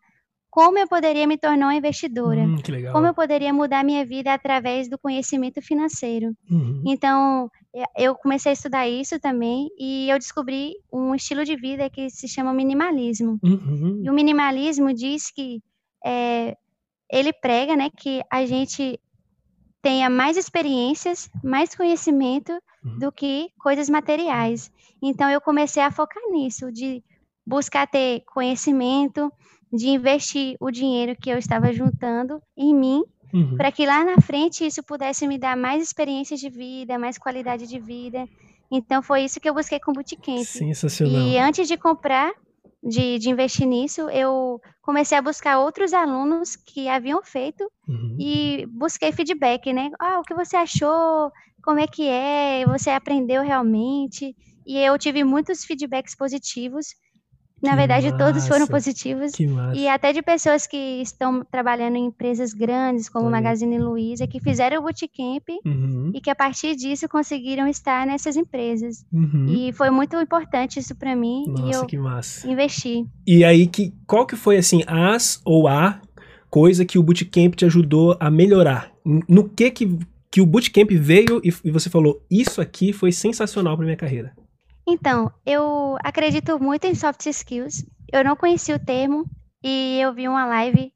como 0.53 0.79
eu 0.79 0.87
poderia 0.87 1.27
me 1.27 1.39
tornar 1.39 1.69
uma 1.69 1.75
investidora, 1.75 2.43
Hum, 2.43 2.59
como 2.93 3.07
eu 3.07 3.15
poderia 3.15 3.55
mudar 3.55 3.83
minha 3.83 4.05
vida 4.05 4.35
através 4.35 4.87
do 4.87 4.99
conhecimento 4.99 5.63
financeiro. 5.63 6.37
Uhum. 6.51 6.83
Então, 6.87 7.51
eh, 7.75 8.05
eu 8.05 8.15
comecei 8.15 8.51
a 8.51 8.53
estudar 8.53 8.87
isso 8.87 9.19
também 9.19 9.71
e 9.79 10.11
eu 10.11 10.19
descobri 10.19 10.75
um 10.93 11.15
estilo 11.15 11.43
de 11.43 11.57
vida 11.57 11.89
que 11.89 12.11
se 12.11 12.29
chama 12.29 12.53
minimalismo. 12.53 13.39
Uhum. 13.43 14.03
E 14.05 14.11
o 14.11 14.13
minimalismo 14.13 14.93
diz 14.93 15.31
que 15.31 15.63
eh, 16.05 16.55
ele 17.11 17.33
prega, 17.33 17.75
né, 17.75 17.89
que 17.97 18.21
a 18.31 18.45
gente 18.45 19.01
tenha 19.81 20.11
mais 20.11 20.37
experiências, 20.37 21.31
mais 21.43 21.75
conhecimento 21.75 22.53
Uhum. 22.85 22.99
do 22.99 23.13
que 23.13 23.49
coisas 23.59 23.89
materiais. 23.89 24.71
Então, 25.01 25.31
eu 25.31 25.41
comecei 25.41 25.83
a 25.83 25.91
focar 25.91 26.23
nisso, 26.31 26.71
de 26.71 27.03
buscar 27.47 27.87
ter 27.87 28.23
conhecimento, 28.27 29.33
de 29.73 29.89
investir 29.89 30.57
o 30.61 30.71
dinheiro 30.71 31.17
que 31.21 31.31
eu 31.31 31.39
estava 31.39 31.73
juntando 31.73 32.41
em 32.57 32.75
mim, 32.75 33.03
Uhum. 33.33 33.57
para 33.57 33.73
que 33.73 33.87
lá 33.87 34.05
na 34.05 34.21
frente 34.21 34.67
isso 34.67 34.83
pudesse 34.83 35.27
me 35.27 35.39
dar 35.39 35.57
mais 35.57 35.83
experiências 35.83 36.39
de 36.39 36.51
vida, 36.51 36.99
mais 36.99 37.17
qualidade 37.17 37.67
de 37.67 37.81
vida. 37.81 38.29
Então, 38.71 39.03
foi 39.03 39.25
isso 39.25 39.41
que 39.41 39.49
eu 39.49 39.55
busquei 39.55 39.81
com 39.81 39.91
o 39.91 39.95
Bootcamp. 39.95 40.45
Sensacional. 40.45 41.15
E 41.23 41.39
antes 41.39 41.67
de 41.67 41.79
comprar, 41.79 42.31
de, 42.83 43.19
de 43.19 43.31
investir 43.31 43.67
nisso, 43.67 44.03
eu 44.11 44.61
comecei 44.83 45.17
a 45.17 45.23
buscar 45.23 45.59
outros 45.61 45.95
alunos 45.95 46.57
que 46.57 46.89
haviam 46.89 47.23
feito 47.23 47.65
Uhum. 47.89 48.17
e 48.19 48.67
busquei 48.71 49.13
feedback, 49.13 49.73
né? 49.73 49.91
Ah, 49.99 50.19
o 50.21 50.23
que 50.23 50.35
você 50.35 50.57
achou? 50.57 51.31
Como 51.65 51.81
é 51.81 51.87
que 51.87 52.07
é? 52.09 52.67
Você 52.67 52.91
aprendeu 52.91 53.43
realmente? 53.43 54.37
E 54.67 54.77
eu 54.79 54.99
tive 54.99 55.25
muitos 55.25 55.65
feedbacks 55.65 56.15
positivos. 56.15 56.89
Na 57.63 57.71
Que 57.71 57.77
verdade, 57.77 58.19
todos 58.19 58.47
foram 58.49 58.61
massa. 58.61 58.73
positivos. 58.73 59.33
Que 59.33 59.47
massa. 59.47 59.79
E 59.79 59.87
até 59.89 60.13
de 60.13 60.21
pessoas 60.21 60.67
que 60.67 60.77
estão 61.01 61.45
trabalhando 61.49 61.97
em 61.97 62.07
empresas 62.07 62.53
grandes, 62.53 63.09
como 63.09 63.27
Olha. 63.27 63.37
Magazine 63.37 63.79
Luiza, 63.79 64.27
que 64.27 64.41
fizeram 64.41 64.81
o 64.81 64.83
bootcamp 64.83 65.49
Uhum. 65.65 66.11
e 66.15 66.21
que 66.21 66.29
a 66.29 66.35
partir 66.35 66.75
disso 66.75 67.09
conseguiram 67.09 67.69
estar 67.69 68.05
nessas 68.07 68.37
empresas. 68.37 69.05
Uhum. 69.13 69.47
E 69.49 69.73
foi 69.73 69.91
muito 69.91 70.17
importante 70.21 70.81
isso 70.81 70.95
para 70.97 71.15
mim 71.15 71.45
e 71.47 71.51
Nossa, 71.51 71.79
eu 71.83 71.87
que 71.87 71.97
massa. 71.97 72.51
investi. 72.51 73.07
E 73.27 73.45
aí, 73.45 73.67
que, 73.69 73.95
qual 74.07 74.27
que 74.27 74.35
foi, 74.35 74.57
assim, 74.57 74.83
as 74.87 75.41
ou 75.45 75.69
a 75.69 76.01
coisa 76.51 76.85
que 76.85 76.99
o 76.99 77.03
Bootcamp 77.03 77.55
te 77.55 77.65
ajudou 77.65 78.17
a 78.19 78.31
melhorar? 78.31 78.91
No 79.29 79.49
que 79.49 79.71
que, 79.71 79.99
que 80.31 80.41
o 80.41 80.47
Bootcamp 80.47 80.91
veio 80.91 81.41
e, 81.45 81.53
e 81.65 81.71
você 81.71 81.89
falou, 81.89 82.21
isso 82.31 82.61
aqui 82.61 82.93
foi 82.93 83.13
sensacional 83.13 83.77
pra 83.77 83.85
minha 83.85 83.97
carreira? 83.97 84.33
Então, 84.93 85.33
eu 85.47 85.97
acredito 86.05 86.61
muito 86.61 86.85
em 86.87 86.95
soft 86.95 87.25
skills. 87.25 87.83
Eu 88.13 88.23
não 88.23 88.37
conhecia 88.37 88.77
o 88.77 88.79
termo 88.79 89.25
e 89.65 89.99
eu 89.99 90.13
vi 90.13 90.29
uma 90.29 90.45
live 90.45 90.93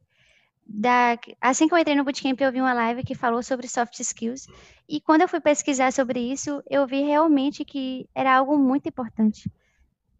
da 0.66 1.18
assim 1.40 1.66
que 1.66 1.72
eu 1.72 1.78
entrei 1.78 1.96
no 1.96 2.04
bootcamp, 2.04 2.38
eu 2.38 2.52
vi 2.52 2.60
uma 2.60 2.74
live 2.74 3.02
que 3.02 3.14
falou 3.14 3.42
sobre 3.42 3.66
soft 3.66 3.98
skills. 3.98 4.48
E 4.86 5.00
quando 5.00 5.22
eu 5.22 5.28
fui 5.28 5.40
pesquisar 5.40 5.94
sobre 5.94 6.20
isso, 6.20 6.62
eu 6.68 6.86
vi 6.86 7.04
realmente 7.04 7.64
que 7.64 8.06
era 8.14 8.36
algo 8.36 8.58
muito 8.58 8.86
importante. 8.86 9.50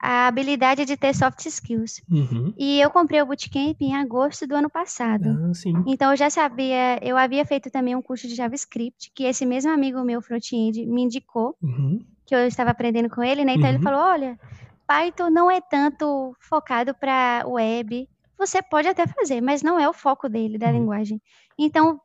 A 0.01 0.27
habilidade 0.27 0.87
de 0.87 0.97
ter 0.97 1.15
soft 1.15 1.45
skills. 1.45 2.03
Uhum. 2.11 2.55
E 2.57 2.81
eu 2.81 2.91
comprei 2.91 3.21
o 3.21 3.27
bootcamp 3.27 3.77
em 3.83 3.95
agosto 3.95 4.47
do 4.47 4.55
ano 4.55 4.71
passado. 4.71 5.29
Ah. 5.29 5.83
Então 5.87 6.13
eu 6.13 6.17
já 6.17 6.31
sabia, 6.31 6.99
eu 7.03 7.19
havia 7.19 7.45
feito 7.45 7.71
também 7.71 7.95
um 7.95 8.01
curso 8.01 8.27
de 8.27 8.35
JavaScript, 8.35 9.13
que 9.15 9.25
esse 9.25 9.45
mesmo 9.45 9.71
amigo 9.71 10.03
meu 10.03 10.23
front-end 10.23 10.87
me 10.87 11.03
indicou 11.03 11.55
Uhum. 11.61 12.03
Que 12.27 12.35
eu 12.35 12.47
estava 12.47 12.71
aprendendo 12.71 13.09
com 13.09 13.23
ele, 13.23 13.45
né? 13.45 13.55
Então 13.55 13.69
ele 13.69 13.79
Uhum. 13.79 13.85
falou: 13.85 14.01
olha, 14.01 14.39
Python 14.87 15.31
não 15.31 15.51
é 15.51 15.61
tanto 15.61 16.35
focado 16.41 16.95
para 16.95 17.45
web. 17.47 18.09
Você 18.39 18.61
pode 18.63 18.89
até 18.89 19.07
fazer, 19.07 19.41
mas 19.41 19.63
não 19.63 19.79
é 19.81 19.89
o 19.89 19.93
foco 19.95 20.29
dele, 20.29 20.59
da 20.59 20.67
Uhum. 20.67 20.73
linguagem. 20.81 21.23
Então, 21.59 21.99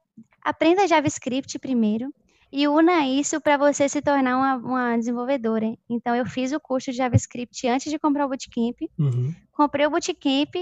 aprenda 0.44 0.88
JavaScript 0.88 1.60
primeiro 1.60 2.14
e 2.52 2.68
una 2.68 3.06
isso 3.06 3.42
para 3.42 3.58
você 3.58 3.90
se 3.90 4.02
tornar 4.02 4.38
uma, 4.38 4.56
uma 4.56 4.98
desenvolvedora. 4.98 5.76
Então, 5.90 6.16
eu 6.16 6.26
fiz 6.26 6.52
o 6.54 6.60
curso 6.60 6.92
de 6.92 6.98
JavaScript 6.98 7.68
antes 7.68 7.92
de 7.92 8.00
comprar 8.00 8.26
o 8.26 8.30
Bootcamp. 8.30 8.78
Uhum. 8.98 9.34
Comprei 9.52 9.86
o 9.86 9.90
Bootcamp 9.90 10.56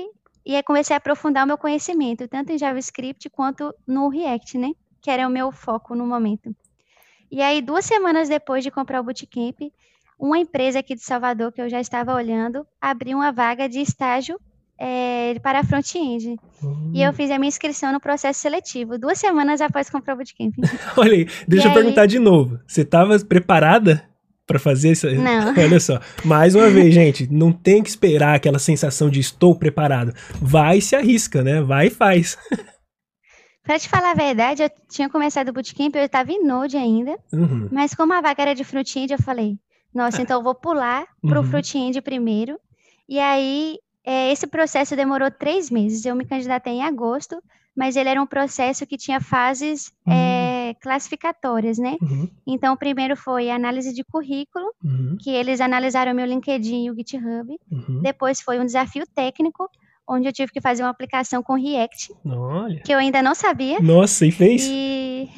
e 0.45 0.55
aí 0.55 0.63
comecei 0.63 0.95
a 0.95 0.97
aprofundar 0.97 1.43
o 1.43 1.47
meu 1.47 1.57
conhecimento, 1.57 2.27
tanto 2.27 2.51
em 2.51 2.57
JavaScript 2.57 3.29
quanto 3.29 3.73
no 3.87 4.09
React, 4.09 4.57
né? 4.57 4.71
Que 5.01 5.11
era 5.11 5.27
o 5.27 5.31
meu 5.31 5.51
foco 5.51 5.93
no 5.95 6.05
momento. 6.07 6.55
E 7.31 7.41
aí, 7.41 7.61
duas 7.61 7.85
semanas 7.85 8.27
depois 8.29 8.63
de 8.63 8.71
comprar 8.71 8.99
o 8.99 9.03
Bootcamp, 9.03 9.71
uma 10.19 10.37
empresa 10.37 10.79
aqui 10.79 10.95
de 10.95 11.01
Salvador, 11.01 11.51
que 11.51 11.61
eu 11.61 11.69
já 11.69 11.79
estava 11.79 12.13
olhando, 12.13 12.65
abriu 12.81 13.17
uma 13.17 13.31
vaga 13.31 13.69
de 13.69 13.79
estágio 13.79 14.39
eh, 14.81 15.35
para 15.43 15.63
front-end. 15.63 16.35
E 16.93 17.01
eu 17.01 17.11
Hum. 17.11 17.13
fiz 17.13 17.29
a 17.31 17.37
minha 17.37 17.47
inscrição 17.49 17.91
no 17.93 17.99
processo 17.99 18.39
seletivo, 18.39 18.97
duas 18.97 19.17
semanas 19.19 19.59
após 19.61 19.89
comprar 19.89 20.13
o 20.13 20.17
Bootcamp. 20.17 20.53
Olha 20.97 21.13
aí, 21.13 21.27
deixa 21.47 21.67
E 21.67 21.71
eu 21.71 21.71
aí? 21.71 21.75
perguntar 21.75 22.05
de 22.05 22.17
novo. 22.19 22.59
Você 22.67 22.81
estava 22.81 23.17
preparada 23.19 24.03
pra 24.47 24.57
fazer 24.57 24.91
isso? 24.91 25.07
Não. 25.11 25.53
Olha 25.61 25.79
só, 25.79 25.99
mais 26.25 26.55
uma 26.55 26.69
vez, 26.69 26.93
gente, 26.95 27.27
não 27.31 27.51
tem 27.51 27.83
que 27.83 27.89
esperar 27.89 28.35
aquela 28.35 28.57
sensação 28.59 29.09
de 29.09 29.19
estou 29.19 29.53
preparado. 29.55 30.13
Vai 30.41 30.77
e 30.79 30.81
se 30.81 30.95
arrisca, 30.95 31.43
né? 31.43 31.61
Vai 31.61 31.87
e 31.87 31.91
faz. 31.91 32.37
Pra 33.63 33.77
te 33.77 33.87
falar 33.89 34.11
a 34.11 34.15
verdade, 34.15 34.63
eu 34.63 34.71
tinha 34.89 35.09
começado 35.09 35.49
o 35.49 35.53
bootcamp, 35.53 35.95
eu 35.95 36.03
estava 36.05 36.31
em 36.31 36.43
Node 36.43 36.77
ainda, 36.77 37.17
Uhum. 37.31 37.69
mas 37.71 37.93
como 37.93 38.13
a 38.13 38.21
vaga 38.21 38.41
era 38.41 38.55
de 38.55 38.63
front-end, 38.63 39.13
eu 39.13 39.19
falei, 39.21 39.57
nossa, 39.93 40.21
então 40.21 40.39
eu 40.39 40.43
vou 40.43 40.55
pular 40.55 41.05
pro 41.21 41.39
Uhum. 41.41 41.45
front-end 41.45 42.01
primeiro. 42.01 42.59
E 43.07 43.19
aí, 43.19 43.77
é, 44.05 44.31
esse 44.31 44.47
processo 44.47 44.95
demorou 44.95 45.29
três 45.29 45.69
meses. 45.69 46.05
Eu 46.05 46.15
me 46.15 46.25
candidatei 46.25 46.73
em 46.73 46.83
agosto, 46.83 47.41
mas 47.75 47.95
ele 47.95 48.09
era 48.09 48.21
um 48.21 48.25
processo 48.25 48.85
que 48.87 48.97
tinha 48.97 49.19
fases 49.19 49.91
Hum. 50.07 50.11
é, 50.11 50.75
classificatórias, 50.81 51.77
né? 51.77 51.97
Uhum. 52.01 52.29
Então, 52.47 52.73
o 52.73 52.77
primeiro 52.77 53.15
foi 53.15 53.49
a 53.49 53.55
análise 53.55 53.93
de 53.93 54.03
currículo, 54.03 54.65
Uhum. 54.83 55.17
que 55.19 55.29
eles 55.31 55.59
analisaram 55.61 56.13
meu 56.13 56.25
LinkedIn 56.25 56.85
e 56.85 56.91
o 56.91 56.95
GitHub. 56.95 57.57
Uhum. 57.71 58.01
Depois 58.01 58.41
foi 58.41 58.59
um 58.59 58.65
desafio 58.65 59.05
técnico, 59.13 59.69
onde 60.09 60.27
eu 60.27 60.33
tive 60.33 60.51
que 60.51 60.59
fazer 60.61 60.83
uma 60.83 60.89
aplicação 60.89 61.43
com 61.43 61.53
React, 61.53 62.13
Olha. 62.25 62.81
que 62.81 62.91
eu 62.91 62.97
ainda 62.97 63.21
não 63.21 63.35
sabia. 63.35 63.79
Nossa, 63.79 64.25
e 64.25 64.31
fez? 64.31 64.63
E 64.67 65.29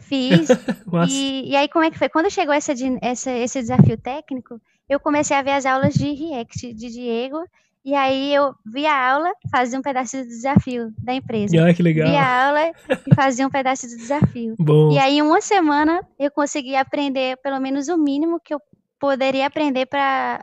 fiz. 0.00 0.48
E, 1.08 1.50
e 1.50 1.56
aí, 1.56 1.68
como 1.68 1.84
é 1.84 1.90
que 1.90 1.98
foi? 1.98 2.08
Quando 2.08 2.30
chegou 2.30 2.54
essa, 2.54 2.72
essa- 3.02 3.32
esse 3.32 3.60
desafio 3.60 3.96
técnico, 3.96 4.60
eu 4.88 5.00
comecei 5.00 5.36
a 5.36 5.42
ver 5.42 5.52
as 5.52 5.66
aulas 5.66 5.94
de 5.94 6.12
React 6.12 6.72
de 6.74 6.90
Diego. 6.90 7.38
E 7.84 7.92
aí 7.94 8.32
eu 8.32 8.54
vi 8.64 8.86
a 8.86 9.12
aula, 9.12 9.30
fazia 9.50 9.78
um 9.78 9.82
pedaço 9.82 10.16
do 10.16 10.24
desafio 10.26 10.90
da 10.98 11.12
empresa. 11.12 11.66
Ah, 11.66 11.74
que 11.74 11.82
legal. 11.82 12.08
Vi 12.08 12.16
a 12.16 12.46
aula 12.46 12.60
e 13.06 13.14
fazia 13.14 13.46
um 13.46 13.50
pedaço 13.50 13.86
do 13.86 13.96
desafio. 13.96 14.54
Bom. 14.60 14.92
E 14.92 14.98
aí, 14.98 15.18
em 15.18 15.22
uma 15.22 15.40
semana, 15.42 16.00
eu 16.18 16.30
consegui 16.30 16.74
aprender 16.76 17.36
pelo 17.42 17.60
menos 17.60 17.88
o 17.88 17.98
mínimo 17.98 18.40
que 18.42 18.54
eu 18.54 18.60
poderia 18.98 19.46
aprender 19.46 19.84
para, 19.86 20.42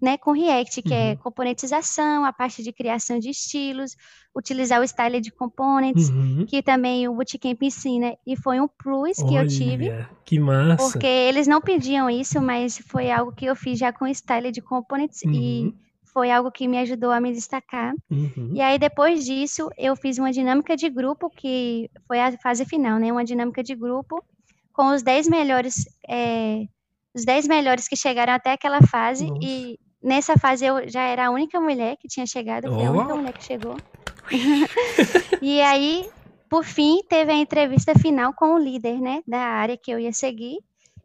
né, 0.00 0.16
com 0.16 0.32
React, 0.32 0.82
que 0.82 0.94
é 0.94 1.10
Uhum. 1.10 1.16
componentização, 1.18 2.24
a 2.24 2.32
parte 2.32 2.62
de 2.62 2.72
criação 2.72 3.18
de 3.18 3.30
estilos, 3.30 3.96
utilizar 4.34 4.80
o 4.80 4.86
Style 4.86 5.30
Components, 5.32 6.08
Uhum. 6.08 6.46
que 6.48 6.62
também 6.62 7.06
o 7.08 7.14
Bootcamp 7.14 7.62
ensina, 7.62 8.16
e 8.26 8.36
foi 8.36 8.60
um 8.60 8.68
plus 8.68 9.16
que 9.18 9.34
eu 9.34 9.46
tive, 9.46 9.90
Olha, 9.90 10.10
que 10.24 10.38
massa. 10.40 10.76
porque 10.90 11.06
eles 11.06 11.46
não 11.46 11.60
pediam 11.60 12.08
isso, 12.08 12.40
mas 12.40 12.78
foi 12.78 13.10
algo 13.10 13.32
que 13.32 13.44
eu 13.46 13.54
fiz 13.56 13.78
já 13.78 13.92
com 13.92 14.06
Style 14.12 14.50
de 14.52 14.62
Components, 14.62 15.22
e 15.24 15.64
Uhum. 15.66 15.74
foi 16.12 16.30
algo 16.30 16.50
que 16.50 16.66
me 16.66 16.78
ajudou 16.78 17.10
a 17.10 17.20
me 17.20 17.32
destacar. 17.32 17.92
Uhum. 18.10 18.52
E 18.54 18.60
aí, 18.60 18.78
depois 18.78 19.24
disso, 19.24 19.68
eu 19.76 19.94
fiz 19.96 20.18
uma 20.18 20.32
dinâmica 20.32 20.76
de 20.76 20.88
grupo, 20.88 21.28
que 21.30 21.90
foi 22.08 22.20
a 22.20 22.36
fase 22.38 22.64
final, 22.64 22.98
né? 22.98 23.12
Uma 23.12 23.24
dinâmica 23.24 23.62
de 23.62 23.74
grupo 23.74 24.24
com 24.72 24.88
os 24.94 25.02
10 25.02 25.28
melhores, 25.28 25.84
é, 26.08 26.64
os 27.14 27.24
10 27.24 27.46
melhores 27.46 27.86
que 27.86 27.96
chegaram 27.96 28.32
até 28.32 28.52
aquela 28.52 28.80
fase. 28.82 29.26
Nossa. 29.26 29.40
E 29.44 29.78
nessa 30.02 30.36
fase 30.36 30.64
eu 30.64 30.88
já 30.88 31.02
era 31.02 31.26
a 31.26 31.30
única 31.30 31.60
mulher 31.60 31.96
que 31.96 32.08
tinha 32.08 32.26
chegado, 32.26 32.72
fui 32.72 32.84
a 32.84 32.90
única 32.90 33.14
mulher 33.14 33.32
que 33.32 33.44
chegou. 33.44 33.76
e 35.42 35.60
aí, 35.60 36.08
por 36.48 36.64
fim, 36.64 37.00
teve 37.08 37.32
a 37.32 37.36
entrevista 37.36 37.94
final 37.94 38.32
com 38.34 38.54
o 38.54 38.58
líder, 38.58 39.00
né? 39.00 39.22
Da 39.26 39.38
área 39.38 39.76
que 39.76 39.90
eu 39.90 39.98
ia 39.98 40.12
seguir. 40.12 40.58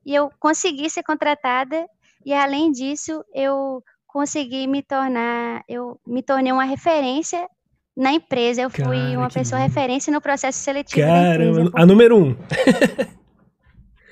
E 0.06 0.14
eu 0.14 0.30
consegui 0.40 0.90
ser 0.90 1.04
contratada. 1.04 1.88
E 2.26 2.34
além 2.34 2.72
disso, 2.72 3.24
eu 3.34 3.84
consegui 4.08 4.68
me 4.68 4.82
tornar, 4.82 5.64
eu 5.68 6.00
me 6.06 6.24
tornei 6.24 6.52
uma 6.52 6.64
referência 6.64 7.48
na 7.96 8.14
empresa. 8.14 8.62
Eu 8.62 8.70
fui 8.70 8.84
Cara, 8.84 9.18
uma 9.18 9.30
pessoa 9.30 9.62
referência 9.62 10.12
no 10.12 10.22
processo 10.22 10.60
seletivo 10.60 11.06
da 11.06 11.34
empresa. 11.34 11.54
Caramba, 11.54 11.72
a 11.74 11.86
número 11.86 12.18
um. 12.18 12.36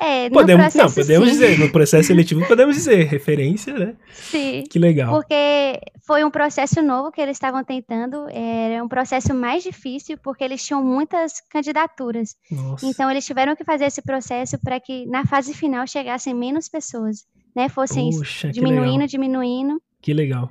É, 0.04 0.30
Podemos, 0.30 0.74
não, 0.76 0.92
podemos 0.92 1.30
sim. 1.30 1.34
dizer, 1.34 1.60
no 1.60 1.72
processo 1.72 2.08
seletivo 2.08 2.46
podemos 2.48 2.76
dizer, 2.76 3.06
referência, 3.06 3.74
né? 3.74 3.96
Sim. 4.12 4.63
Que 4.70 4.78
legal. 4.78 5.13
Porque 5.13 5.80
foi 6.06 6.24
um 6.24 6.30
processo 6.32 6.82
novo 6.82 7.12
que 7.12 7.22
eles 7.22 7.38
estavam 7.38 7.63
tentando, 7.63 8.28
era 8.30 8.84
um 8.84 8.88
processo 8.88 9.34
mais 9.34 9.63
difícil, 9.63 10.18
porque 10.18 10.44
eles 10.44 10.66
tinham 10.66 10.84
muitas 10.84 11.39
candidaturas. 11.50 12.36
Nossa. 12.52 12.86
Então, 12.86 13.10
eles 13.10 13.26
tiveram 13.26 13.56
que 13.56 13.63
fazer 13.63 13.86
esse 13.86 14.02
processo 14.02 14.58
para 14.60 14.80
que 14.80 15.06
na 15.06 15.26
fase 15.26 15.54
final 15.54 15.88
chegassem 15.88 16.34
menos 16.34 16.68
pessoas, 16.68 17.24
né? 17.56 17.70
Fossem 17.70 18.10
que 18.10 18.52
diminuindo, 18.52 19.08
diminuindo. 19.08 19.82
Que 20.02 20.13
legal. 20.13 20.50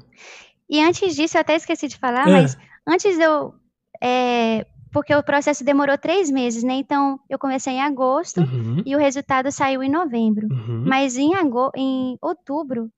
E 0.70 0.80
antes 0.80 1.14
disso, 1.14 1.36
eu 1.36 1.40
até 1.42 1.56
esqueci 1.56 1.88
de 1.88 1.98
falar, 1.98 2.26
Ah. 2.26 2.30
mas 2.30 2.56
antes 2.88 3.18
eu. 3.18 3.52
é, 4.02 4.64
porque 4.92 5.14
o 5.14 5.22
processo 5.22 5.64
demorou 5.64 5.96
três 5.96 6.30
meses, 6.30 6.62
né? 6.62 6.74
Então, 6.74 7.18
eu 7.28 7.38
comecei 7.38 7.74
em 7.74 7.82
agosto 7.82 8.40
Uhum, 8.42 8.82
e 8.84 8.94
o 8.94 8.98
resultado 8.98 9.50
saiu 9.50 9.82
em 9.82 9.90
novembro. 9.90 10.46
uhum. 10.50 10.84
Mas 10.86 11.16
em, 11.16 11.32
em 11.76 12.18
outubro 12.20 12.90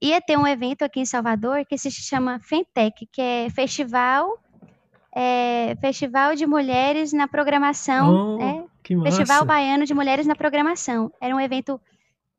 ia 0.00 0.20
ter 0.20 0.38
um 0.38 0.46
evento 0.46 0.82
aqui 0.82 1.00
em 1.00 1.04
Salvador 1.04 1.64
que 1.66 1.76
se 1.76 1.90
chama 1.90 2.38
Fentec, 2.40 3.06
que 3.10 3.20
é 3.20 3.50
festival, 3.50 4.38
é, 5.14 5.76
festival 5.80 6.34
de 6.34 6.46
mulheres 6.46 7.12
na 7.12 7.26
programação, 7.26 8.36
Oh, 8.36 8.38
né? 8.38 8.64
Festival 9.02 9.46
Baiano 9.46 9.86
de 9.86 9.94
Mulheres 9.94 10.26
na 10.26 10.36
Programação. 10.36 11.10
Era 11.20 11.34
um 11.34 11.40
evento 11.40 11.80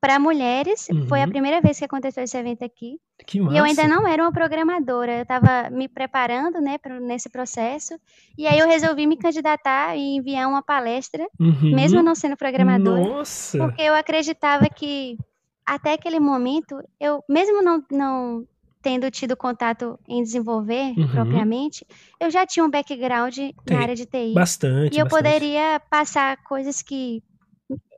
para 0.02 0.20
mulheres. 0.20 0.88
Foi 1.08 1.22
a 1.22 1.24
Uhum. 1.26 1.30
primeira 1.30 1.62
vez 1.62 1.80
que 1.80 1.86
aconteceu 1.86 2.24
esse 2.24 2.38
evento 2.38 2.64
aqui. 2.64 3.00
Que 3.26 3.40
E 3.40 3.42
eu 3.42 3.64
massa. 3.64 3.82
ainda 3.82 3.88
não 3.88 4.08
era 4.08 4.22
uma 4.24 4.32
programadora. 4.32 5.14
Eu 5.18 5.22
estava 5.24 5.70
me 5.72 5.88
preparando, 5.88 6.60
né, 6.62 6.78
pro, 6.78 7.00
nesse 7.00 7.30
processo. 7.30 7.94
E 8.38 8.46
aí 8.46 8.60
eu 8.60 8.68
resolvi 8.68 9.08
me 9.08 9.18
candidatar 9.18 9.96
e 9.96 10.16
enviar 10.18 10.48
uma 10.48 10.62
palestra, 10.62 11.26
Uhum. 11.40 11.72
mesmo 11.74 12.02
não 12.04 12.14
sendo 12.16 12.36
programadora. 12.38 13.02
Nossa. 13.02 13.58
Porque 13.58 13.82
eu 13.82 13.96
acreditava 13.96 14.70
que 14.70 15.18
até 15.66 15.94
aquele 15.94 16.20
momento, 16.20 16.80
eu, 17.00 17.24
mesmo 17.28 17.62
não, 17.64 17.84
não 17.92 18.46
tendo 18.84 19.10
tido 19.10 19.36
contato 19.36 19.98
em 20.08 20.22
desenvolver 20.22 20.94
Uhum. 20.96 21.08
propriamente, 21.08 21.84
eu 22.20 22.30
já 22.30 22.46
tinha 22.46 22.64
um 22.64 22.70
background 22.70 23.36
Tem. 23.36 23.54
na 23.72 23.80
área 23.82 23.96
de 23.96 24.06
TI. 24.06 24.34
Bastante, 24.36 24.96
E 24.96 25.00
eu 25.00 25.06
bastante. 25.06 25.24
poderia 25.24 25.82
passar 25.90 26.38
coisas 26.44 26.84
que 26.84 27.24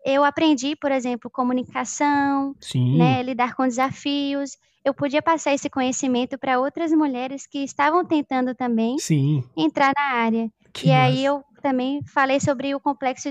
eu 0.06 0.24
aprendi, 0.24 0.76
por 0.76 0.92
exemplo, 0.92 1.30
comunicação, 1.30 2.56
né, 2.98 3.22
lidar 3.24 3.56
com 3.56 3.68
desafios. 3.68 4.58
Eu 4.84 4.94
podia 4.94 5.22
passar 5.22 5.54
esse 5.54 5.70
conhecimento 5.70 6.38
para 6.38 6.60
outras 6.60 6.92
mulheres 6.94 7.46
que 7.46 7.60
estavam 7.60 8.06
tentando 8.06 8.56
também 8.56 8.98
Sim. 9.00 9.44
entrar 9.58 9.92
na 9.96 10.18
área. 10.18 10.50
Que 10.72 10.88
e 10.88 10.92
aí 10.92 11.12
massa. 11.12 11.26
eu 11.26 11.44
também 11.62 12.02
falei 12.06 12.40
sobre 12.40 12.74
o 12.74 12.80
complexo 12.80 13.30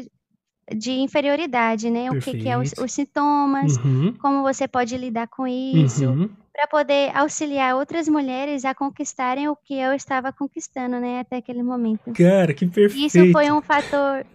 de 0.74 0.90
inferioridade, 0.92 1.88
né? 1.90 2.10
O 2.10 2.18
que, 2.18 2.36
que 2.36 2.48
é 2.48 2.58
os, 2.58 2.70
Perfeito. 2.70 2.84
os 2.84 2.92
sintomas, 2.92 3.76
Uhum, 3.78 4.12
como 4.20 4.42
você 4.42 4.66
pode 4.66 4.96
lidar 4.96 5.28
com 5.28 5.46
isso, 5.46 6.04
uhum. 6.06 6.28
para 6.52 6.66
poder 6.66 7.16
auxiliar 7.16 7.76
outras 7.76 8.08
mulheres 8.08 8.64
a 8.64 8.74
conquistarem 8.74 9.48
o 9.48 9.56
que 9.56 9.78
eu 9.78 9.92
estava 9.92 10.32
conquistando, 10.32 10.98
né, 10.98 11.20
até 11.20 11.36
aquele 11.36 11.62
momento. 11.62 12.12
Cara, 12.12 12.52
que 12.52 12.66
perfeito. 12.66 13.06
Isso 13.06 13.32
foi 13.32 13.50
um 13.50 13.62
fator 13.62 14.26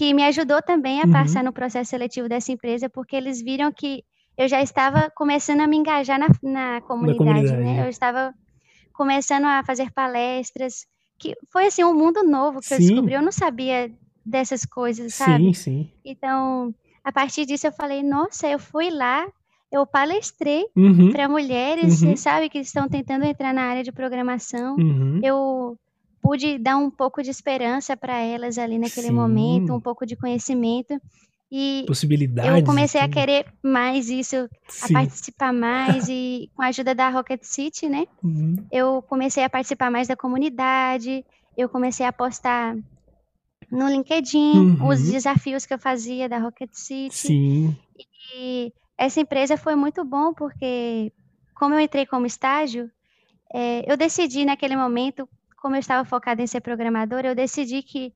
que 0.00 0.14
me 0.14 0.24
ajudou 0.24 0.62
também 0.62 1.02
a 1.02 1.04
Uhum. 1.04 1.12
passar 1.12 1.44
no 1.44 1.52
processo 1.52 1.90
seletivo 1.90 2.26
dessa 2.26 2.50
empresa, 2.50 2.88
porque 2.88 3.14
eles 3.14 3.42
viram 3.42 3.70
que 3.70 4.02
eu 4.34 4.48
já 4.48 4.62
estava 4.62 5.10
começando 5.14 5.60
a 5.60 5.66
me 5.66 5.76
engajar 5.76 6.18
na, 6.18 6.28
na 6.42 6.80
comunidade, 6.80 7.18
comunidade, 7.18 7.62
né? 7.62 7.80
é. 7.80 7.84
Eu 7.84 7.90
estava 7.90 8.32
começando 8.94 9.44
a 9.44 9.62
fazer 9.62 9.92
palestras, 9.92 10.86
que 11.18 11.34
foi 11.52 11.66
assim 11.66 11.84
um 11.84 11.92
mundo 11.92 12.22
novo 12.22 12.62
que 12.62 12.72
eu 12.72 12.78
Sim. 12.78 12.86
descobri. 12.86 13.12
Eu 13.12 13.20
não 13.20 13.30
sabia 13.30 13.92
dessas 14.24 14.64
coisas, 14.64 15.12
sabe? 15.12 15.52
Sim, 15.52 15.52
sim. 15.52 15.90
Então, 16.02 16.74
a 17.04 17.12
partir 17.12 17.44
disso 17.44 17.66
eu 17.66 17.72
falei, 17.72 18.02
nossa, 18.02 18.48
eu 18.48 18.58
fui 18.58 18.88
lá, 18.88 19.28
eu 19.70 19.86
palestrei 19.86 20.64
Uhum, 20.74 21.10
para 21.12 21.28
mulheres, 21.28 22.00
Uhum. 22.00 22.16
sabe, 22.16 22.48
que 22.48 22.58
estão 22.60 22.88
tentando 22.88 23.26
entrar 23.26 23.52
na 23.52 23.64
área 23.64 23.84
de 23.84 23.92
programação 23.92 24.76
uhum. 24.76 25.20
eu 25.22 25.76
pude 26.22 26.58
dar 26.58 26.76
um 26.76 26.90
pouco 26.90 27.22
de 27.22 27.30
esperança 27.30 27.96
para 27.96 28.18
elas 28.18 28.58
ali 28.58 28.78
naquele 28.78 29.08
Sim. 29.08 29.12
momento, 29.14 29.74
um 29.74 29.80
pouco 29.80 30.04
de 30.06 30.16
conhecimento. 30.16 31.00
E 31.52 31.84
Possibilidades. 31.86 32.48
eu 32.60 32.64
comecei 32.64 33.00
a 33.00 33.04
tudo. 33.08 33.14
querer 33.14 33.46
mais 33.62 34.08
isso, 34.08 34.36
a 34.36 34.48
Sim. 34.86 34.94
participar 34.94 35.52
mais 35.52 36.06
e 36.08 36.48
com 36.54 36.62
a 36.62 36.66
ajuda 36.66 36.94
da 36.94 37.08
Rocket 37.10 37.42
City, 37.42 37.88
né? 37.88 38.06
Uhum. 38.22 38.54
Eu 38.70 39.02
comecei 39.02 39.42
a 39.42 39.50
participar 39.50 39.90
mais 39.90 40.06
da 40.06 40.14
comunidade, 40.16 41.24
eu 41.56 41.68
comecei 41.68 42.06
a 42.06 42.12
postar 42.12 42.76
no 43.70 43.88
LinkedIn 43.88 44.78
os 44.82 45.00
Uhum. 45.00 45.10
desafios 45.10 45.66
que 45.66 45.74
eu 45.74 45.78
fazia 45.78 46.28
da 46.28 46.38
Rocket 46.38 46.70
City. 46.72 47.14
Sim. 47.16 47.76
E 48.34 48.72
essa 48.96 49.20
empresa 49.20 49.56
foi 49.56 49.74
muito 49.74 50.04
bom 50.04 50.32
porque, 50.32 51.12
como 51.54 51.74
eu 51.74 51.80
entrei 51.80 52.06
como 52.06 52.26
estágio, 52.26 52.88
eh, 53.52 53.84
eu 53.90 53.96
decidi 53.96 54.44
naquele 54.44 54.76
momento, 54.76 55.28
como 55.60 55.76
eu 55.76 55.80
estava 55.80 56.04
focada 56.04 56.42
em 56.42 56.46
ser 56.46 56.60
programadora, 56.60 57.28
eu 57.28 57.34
decidi 57.34 57.82
que 57.82 58.12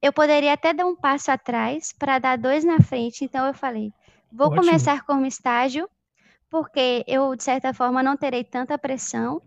eu 0.00 0.12
poderia 0.12 0.52
até 0.52 0.72
dar 0.72 0.86
um 0.86 0.94
passo 0.96 1.30
atrás 1.30 1.92
para 1.92 2.18
dar 2.18 2.38
dois 2.38 2.64
na 2.64 2.80
frente. 2.80 3.24
Então 3.24 3.46
eu 3.46 3.52
falei, 3.52 3.92
vou 4.32 4.46
Ótimo. 4.46 4.62
começar 4.64 5.04
como 5.04 5.26
estágio, 5.26 5.88
porque 6.48 7.04
eu, 7.06 7.34
de 7.34 7.42
certa 7.42 7.74
forma, 7.74 8.02
não 8.02 8.16
terei 8.16 8.44
tanta 8.44 8.78
pressão, 8.78 9.42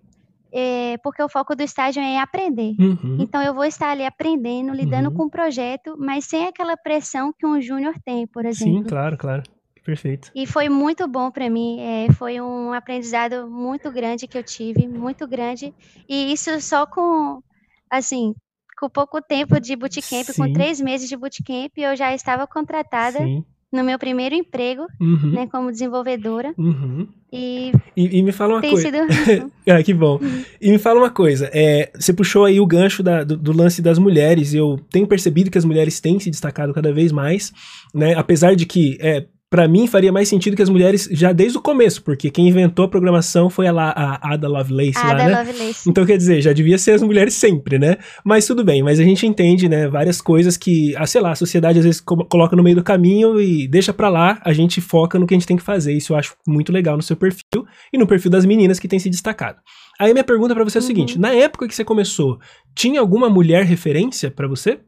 eh, 0.53 0.97
porque 1.01 1.23
o 1.23 1.29
foco 1.29 1.55
do 1.55 1.63
estágio 1.63 2.01
é 2.01 2.05
em 2.05 2.19
aprender. 2.19 2.75
Uhum. 2.77 3.17
Então 3.19 3.41
eu 3.41 3.53
vou 3.53 3.63
estar 3.63 3.89
ali 3.91 4.05
aprendendo, 4.05 4.73
lidando 4.73 5.09
Uhum. 5.09 5.15
com 5.15 5.23
o 5.23 5.29
projeto, 5.29 5.95
mas 5.97 6.25
sem 6.25 6.45
aquela 6.47 6.75
pressão 6.75 7.33
que 7.37 7.45
um 7.45 7.61
júnior 7.61 7.95
tem, 8.05 8.27
por 8.27 8.45
exemplo. 8.45 8.83
Sim, 8.83 8.83
claro, 8.83 9.17
claro. 9.17 9.43
Perfeito. 9.83 10.31
E 10.35 10.45
foi 10.45 10.69
muito 10.69 11.07
bom 11.07 11.31
para 11.31 11.49
mim, 11.49 11.79
eh, 11.79 12.11
foi 12.13 12.39
um 12.39 12.71
aprendizado 12.71 13.49
muito 13.49 13.91
grande 13.91 14.27
que 14.27 14.37
eu 14.37 14.43
tive, 14.43 14.87
muito 14.87 15.27
grande. 15.27 15.73
E 16.07 16.31
isso 16.31 16.61
só 16.61 16.85
com, 16.85 17.41
assim, 17.89 18.35
com 18.79 18.89
pouco 18.89 19.21
tempo 19.21 19.59
de 19.59 19.75
bootcamp, 19.75 20.25
Sim. 20.25 20.33
com 20.33 20.53
três 20.53 20.81
meses 20.81 21.09
de 21.09 21.15
bootcamp, 21.17 21.71
eu 21.77 21.95
já 21.95 22.13
estava 22.13 22.45
contratada 22.47 23.19
Sim. 23.19 23.43
no 23.71 23.83
meu 23.83 23.97
primeiro 23.97 24.35
emprego, 24.35 24.87
uhum. 24.99 25.31
né, 25.31 25.47
como 25.51 25.71
desenvolvedora. 25.71 26.53
Uhum. 26.57 27.07
E, 27.33 27.71
e, 27.95 28.17
e, 28.17 28.23
me 28.23 28.31
fala 28.31 28.55
uma 28.55 28.61
coisa. 28.61 28.81
Sido... 28.81 28.97
ah, 29.69 29.81
que 29.81 29.93
bom. 29.93 30.19
Uhum. 30.21 30.43
E 30.59 30.71
me 30.71 30.77
fala 30.77 30.99
uma 30.99 31.09
coisa. 31.09 31.49
É, 31.53 31.91
você 31.95 32.11
puxou 32.11 32.43
aí 32.43 32.59
o 32.59 32.65
gancho 32.65 33.01
da, 33.01 33.23
do, 33.23 33.37
do, 33.37 33.51
lance 33.51 33.81
das 33.81 33.97
mulheres. 33.97 34.53
Eu 34.53 34.79
tenho 34.91 35.07
percebido 35.07 35.49
que 35.49 35.57
as 35.57 35.63
mulheres 35.63 35.99
têm 35.99 36.19
se 36.19 36.29
destacado 36.29 36.73
cada 36.73 36.91
vez 36.91 37.11
mais, 37.11 37.53
né? 37.93 38.15
Apesar 38.15 38.55
de 38.55 38.65
que 38.65 38.97
é, 38.99 39.25
para 39.51 39.67
mim 39.67 39.85
faria 39.85 40.13
mais 40.13 40.29
sentido 40.29 40.55
que 40.55 40.61
as 40.61 40.69
mulheres 40.69 41.09
já 41.11 41.33
desde 41.33 41.57
o 41.57 41.61
começo, 41.61 42.01
porque 42.01 42.31
quem 42.31 42.47
inventou 42.47 42.85
a 42.85 42.87
programação 42.87 43.49
foi 43.49 43.67
a, 43.67 43.73
a 43.73 44.33
Ada 44.33 44.47
Lovelace 44.47 44.97
Ada 44.97 45.07
lá, 45.07 45.27
né? 45.27 45.39
Lovelace. 45.39 45.89
Então 45.89 46.05
quer 46.05 46.15
dizer, 46.15 46.41
já 46.41 46.53
devia 46.53 46.77
ser 46.77 46.91
as 46.91 47.03
mulheres 47.03 47.33
sempre, 47.33 47.77
né? 47.77 47.97
Mas 48.23 48.47
tudo 48.47 48.63
bem, 48.63 48.81
mas 48.81 48.97
a 48.97 49.03
gente 49.03 49.27
entende, 49.27 49.67
né, 49.67 49.89
várias 49.89 50.21
coisas 50.21 50.55
que, 50.55 50.95
ah, 50.95 51.05
sei 51.05 51.19
lá, 51.19 51.33
a 51.33 51.35
sociedade 51.35 51.79
às 51.79 51.83
vezes 51.83 51.99
coloca 51.99 52.55
no 52.55 52.63
meio 52.63 52.77
do 52.77 52.83
caminho 52.83 53.41
e 53.41 53.67
deixa 53.67 53.91
para 53.93 54.07
lá, 54.07 54.39
a 54.45 54.53
gente 54.53 54.79
foca 54.79 55.19
no 55.19 55.27
que 55.27 55.33
a 55.33 55.37
gente 55.37 55.47
tem 55.47 55.57
que 55.57 55.63
fazer. 55.63 55.91
Isso 55.91 56.13
eu 56.13 56.17
acho 56.17 56.33
muito 56.47 56.71
legal 56.71 56.95
no 56.95 57.03
seu 57.03 57.17
perfil 57.17 57.65
e 57.91 57.97
no 57.97 58.07
perfil 58.07 58.31
das 58.31 58.45
meninas 58.45 58.79
que 58.79 58.87
tem 58.87 58.99
se 58.99 59.09
destacado. 59.09 59.59
Aí 59.99 60.13
minha 60.13 60.23
pergunta 60.23 60.55
para 60.55 60.63
você 60.63 60.77
é 60.77 60.79
o 60.79 60.81
uhum. 60.81 60.87
seguinte, 60.87 61.19
na 61.19 61.33
época 61.33 61.67
que 61.67 61.75
você 61.75 61.83
começou, 61.83 62.39
tinha 62.73 63.01
alguma 63.01 63.29
mulher 63.29 63.65
referência 63.65 64.31
para 64.31 64.47
você? 64.47 64.79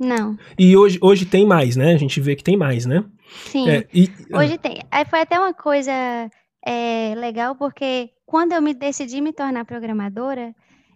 Não. 0.00 0.38
E 0.58 0.74
hoje, 0.74 0.98
hoje 1.02 1.26
tem 1.26 1.46
mais, 1.46 1.76
né? 1.76 1.92
A 1.92 1.98
gente 1.98 2.18
vê 2.22 2.34
que 2.34 2.42
tem 2.42 2.56
mais, 2.56 2.86
né? 2.86 3.04
Sim. 3.44 3.68
É, 3.68 3.86
e, 3.92 4.10
hoje 4.32 4.56
tem. 4.56 4.80
Aí 4.90 5.04
foi 5.04 5.20
até 5.20 5.38
uma 5.38 5.52
coisa 5.52 5.92
é, 6.66 7.14
legal, 7.14 7.54
porque 7.54 8.08
quando 8.24 8.52
eu 8.52 8.62
me 8.62 8.72
decidi 8.72 9.20
me 9.20 9.32
tornar 9.32 9.66
programadora, 9.66 10.54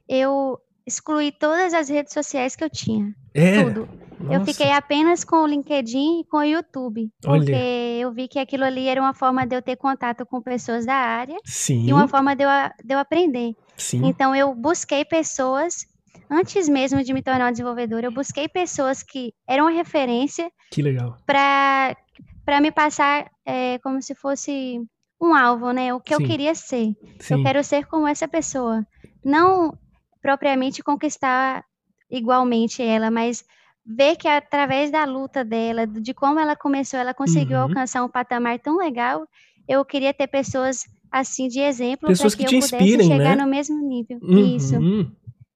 eu 0.08 0.58
excluí 0.86 1.32
todas 1.32 1.74
as 1.74 1.90
redes 1.90 2.14
sociais 2.14 2.56
que 2.56 2.64
eu 2.64 2.70
tinha. 2.70 3.14
É. 3.34 3.62
Tudo. 3.62 3.88
Nossa. 4.18 4.34
Eu 4.34 4.44
fiquei 4.44 4.70
apenas 4.70 5.24
com 5.24 5.36
o 5.42 5.46
LinkedIn 5.46 6.20
e 6.20 6.24
com 6.24 6.38
o 6.38 6.44
YouTube. 6.44 7.10
Porque 7.20 7.52
Olha. 7.52 8.00
eu 8.00 8.12
vi 8.12 8.28
que 8.28 8.38
aquilo 8.38 8.64
ali 8.64 8.88
era 8.88 9.00
uma 9.00 9.12
forma 9.12 9.46
de 9.46 9.54
eu 9.54 9.60
ter 9.60 9.76
contato 9.76 10.24
com 10.24 10.40
pessoas 10.40 10.86
da 10.86 10.94
área. 10.94 11.36
Sim. 11.44 11.86
E 11.86 11.92
uma 11.92 12.08
forma 12.08 12.34
de 12.34 12.44
eu, 12.44 12.48
de 12.82 12.94
eu 12.94 12.98
aprender. 12.98 13.54
Sim. 13.76 14.06
Então 14.06 14.34
eu 14.34 14.54
busquei 14.54 15.04
pessoas 15.04 15.86
antes 16.30 16.68
mesmo 16.68 17.02
de 17.02 17.12
me 17.12 17.22
tornar 17.22 17.50
desenvolvedora, 17.50 18.06
eu 18.06 18.12
busquei 18.12 18.48
pessoas 18.48 19.02
que 19.02 19.32
eram 19.46 19.72
referência. 19.72 20.50
Que 20.70 20.82
legal. 20.82 21.16
Para 21.24 22.60
me 22.60 22.70
passar 22.70 23.30
é, 23.44 23.78
como 23.78 24.02
se 24.02 24.14
fosse 24.14 24.80
um 25.20 25.34
alvo, 25.34 25.72
né? 25.72 25.94
O 25.94 26.00
que 26.00 26.14
Sim. 26.14 26.22
eu 26.22 26.28
queria 26.28 26.54
ser. 26.54 26.94
Sim. 27.18 27.34
Eu 27.34 27.42
quero 27.42 27.64
ser 27.64 27.86
como 27.86 28.06
essa 28.06 28.28
pessoa. 28.28 28.86
Não 29.24 29.76
propriamente 30.20 30.82
conquistar 30.82 31.64
igualmente 32.10 32.82
ela, 32.82 33.10
mas 33.10 33.44
ver 33.84 34.16
que 34.16 34.28
através 34.28 34.90
da 34.90 35.04
luta 35.04 35.44
dela, 35.44 35.86
de 35.86 36.14
como 36.14 36.40
ela 36.40 36.56
começou, 36.56 36.98
ela 36.98 37.12
conseguiu 37.12 37.58
uhum. 37.58 37.64
alcançar 37.64 38.02
um 38.02 38.08
patamar 38.08 38.58
tão 38.58 38.78
legal. 38.78 39.26
Eu 39.68 39.84
queria 39.84 40.12
ter 40.12 40.26
pessoas 40.26 40.84
assim 41.10 41.48
de 41.48 41.60
exemplo 41.60 42.08
para 42.08 42.16
que, 42.16 42.36
que, 42.36 42.44
te 42.44 42.54
eu 42.54 42.60
pudesse 42.60 42.74
inspirem, 42.76 43.06
chegar 43.06 43.36
né? 43.36 43.44
no 43.44 43.48
mesmo 43.48 43.78
nível. 43.86 44.18
Uhum. 44.22 44.56
Isso. 44.56 44.76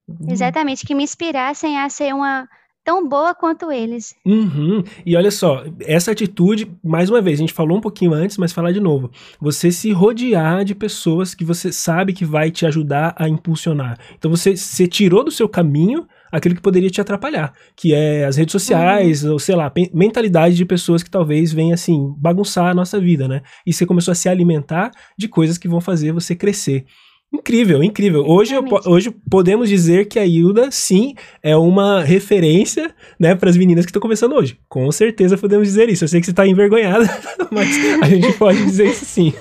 Uhum. 0.08 0.30
Exatamente, 0.30 0.86
que 0.86 0.94
me 0.94 1.04
inspirassem 1.04 1.78
a 1.78 1.88
ser 1.88 2.14
uma 2.14 2.48
tão 2.88 3.06
boa 3.06 3.34
quanto 3.34 3.70
eles. 3.70 4.14
Uhum. 4.24 4.82
E 5.04 5.14
olha 5.14 5.30
só, 5.30 5.62
essa 5.80 6.12
atitude, 6.12 6.70
mais 6.82 7.10
uma 7.10 7.20
vez, 7.20 7.38
a 7.38 7.42
gente 7.42 7.52
falou 7.52 7.76
um 7.76 7.82
pouquinho 7.82 8.14
antes, 8.14 8.38
mas 8.38 8.50
falar 8.50 8.72
de 8.72 8.80
novo. 8.80 9.10
Você 9.38 9.70
se 9.70 9.92
rodear 9.92 10.64
de 10.64 10.74
pessoas 10.74 11.34
que 11.34 11.44
você 11.44 11.70
sabe 11.70 12.14
que 12.14 12.24
vai 12.24 12.50
te 12.50 12.64
ajudar 12.64 13.14
a 13.18 13.28
impulsionar. 13.28 13.98
Então 14.16 14.30
você, 14.30 14.56
você 14.56 14.86
tirou 14.86 15.22
do 15.22 15.30
seu 15.30 15.46
caminho 15.46 16.06
aquilo 16.32 16.54
que 16.54 16.62
poderia 16.62 16.88
te 16.88 16.98
atrapalhar, 16.98 17.52
que 17.76 17.92
é 17.92 18.24
as 18.24 18.38
redes 18.38 18.52
sociais, 18.52 19.22
uhum. 19.22 19.32
ou 19.32 19.38
sei 19.38 19.54
lá, 19.54 19.70
mentalidade 19.92 20.54
de 20.54 20.64
pessoas 20.64 21.02
que 21.02 21.10
talvez 21.10 21.52
venham 21.52 21.74
assim 21.74 22.14
bagunçar 22.16 22.68
a 22.68 22.74
nossa 22.74 22.98
vida, 22.98 23.28
né? 23.28 23.42
E 23.66 23.72
você 23.72 23.84
começou 23.84 24.12
a 24.12 24.14
se 24.14 24.30
alimentar 24.30 24.90
de 25.16 25.28
coisas 25.28 25.58
que 25.58 25.68
vão 25.68 25.80
fazer 25.82 26.12
você 26.12 26.34
crescer. 26.34 26.86
Incrível, 27.30 27.84
incrível. 27.84 28.24
Hoje, 28.26 28.54
eu, 28.54 28.64
hoje 28.86 29.10
podemos 29.30 29.68
dizer 29.68 30.06
que 30.08 30.18
a 30.18 30.24
Hilda, 30.24 30.70
sim, 30.70 31.14
é 31.42 31.54
uma 31.54 32.02
referência, 32.02 32.90
né, 33.20 33.34
para 33.34 33.50
as 33.50 33.56
meninas 33.56 33.84
que 33.84 33.90
estão 33.90 34.00
começando 34.00 34.32
hoje. 34.32 34.58
Com 34.66 34.90
certeza 34.90 35.36
podemos 35.36 35.68
dizer 35.68 35.90
isso. 35.90 36.04
Eu 36.04 36.08
sei 36.08 36.20
que 36.20 36.26
você 36.26 36.32
está 36.32 36.46
envergonhada, 36.46 37.04
mas 37.52 37.68
a 38.02 38.06
gente 38.08 38.32
pode 38.38 38.64
dizer 38.64 38.86
isso 38.86 39.04
sim. 39.04 39.34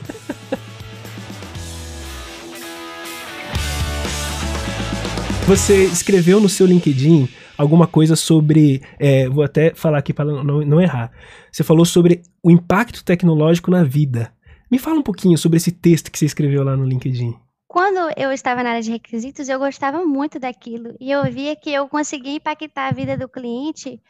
Você 5.48 5.86
escreveu 5.86 6.42
no 6.42 6.50
seu 6.50 6.68
LinkedIn 6.68 7.30
alguma 7.58 7.88
coisa 7.88 8.18
sobre. 8.18 8.82
É, 9.00 9.30
vou 9.30 9.46
até 9.46 9.74
falar 9.74 10.00
aqui 10.00 10.12
para 10.12 10.26
não, 10.26 10.60
não 10.60 10.82
errar. 10.82 11.10
Você 11.50 11.64
falou 11.64 11.86
sobre 11.86 12.22
o 12.44 12.52
impacto 12.52 13.02
tecnológico 13.02 13.72
na 13.72 13.82
vida. 13.82 14.30
Me 14.70 14.78
fala 14.78 15.00
um 15.00 15.04
pouquinho 15.04 15.38
sobre 15.38 15.56
esse 15.56 15.72
texto 15.72 16.12
que 16.12 16.20
você 16.20 16.26
escreveu 16.26 16.66
lá 16.66 16.76
no 16.76 16.84
LinkedIn. 16.84 17.47
Quando 17.68 18.00
eu 18.16 18.32
estava 18.32 18.64
na 18.64 18.70
área 18.70 18.82
de 18.82 18.92
requisitos, 18.92 19.50
eu 19.50 19.60
gostava 19.60 20.06
muito 20.06 20.40
daquilo 20.40 20.96
e 21.00 21.12
eu 21.12 21.24
via 21.26 21.56
que 21.56 21.72
eu 21.72 21.88
conseguia 21.90 22.36
impactar 22.36 22.88
a 22.88 22.92
vida 22.92 23.18
do 23.18 23.28
cliente 23.28 24.02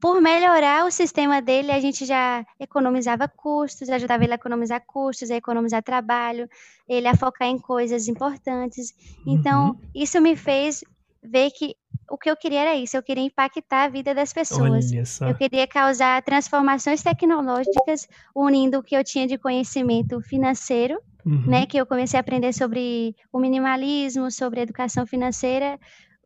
por 0.00 0.20
melhorar 0.20 0.84
o 0.84 0.90
sistema 0.90 1.40
dele, 1.40 1.72
a 1.72 1.80
gente 1.80 2.04
já 2.04 2.44
economizava 2.60 3.28
custos, 3.28 3.88
ajudava 3.88 4.24
ele 4.24 4.32
a 4.32 4.36
economizar 4.36 4.82
custos, 4.86 5.30
a 5.30 5.36
economizar 5.36 5.82
trabalho, 5.82 6.48
ele 6.88 7.08
a 7.08 7.16
focar 7.16 7.48
em 7.48 7.58
coisas 7.58 8.08
importantes. 8.08 8.92
Então, 9.26 9.68
uhum. 9.68 9.80
isso 9.94 10.20
me 10.20 10.36
fez 10.36 10.84
ver 11.22 11.50
que 11.50 11.76
o 12.10 12.18
que 12.18 12.30
eu 12.30 12.36
queria 12.36 12.60
era 12.60 12.76
isso, 12.76 12.96
eu 12.96 13.02
queria 13.02 13.24
impactar 13.24 13.84
a 13.84 13.88
vida 13.88 14.14
das 14.14 14.32
pessoas. 14.32 14.92
Eu 15.20 15.34
queria 15.34 15.66
causar 15.66 16.22
transformações 16.22 17.02
tecnológicas, 17.02 18.06
unindo 18.34 18.78
o 18.78 18.82
que 18.82 18.96
eu 18.96 19.02
tinha 19.02 19.26
de 19.26 19.38
conhecimento 19.38 20.20
financeiro 20.20 21.00
uhum. 21.26 21.46
né? 21.46 21.66
Que 21.66 21.76
eu 21.76 21.84
comecei 21.84 22.16
a 22.16 22.20
aprender 22.20 22.52
sobre 22.52 23.14
o 23.32 23.40
minimalismo, 23.40 24.30
sobre 24.30 24.60
educação 24.60 25.06
financeira 25.06 25.78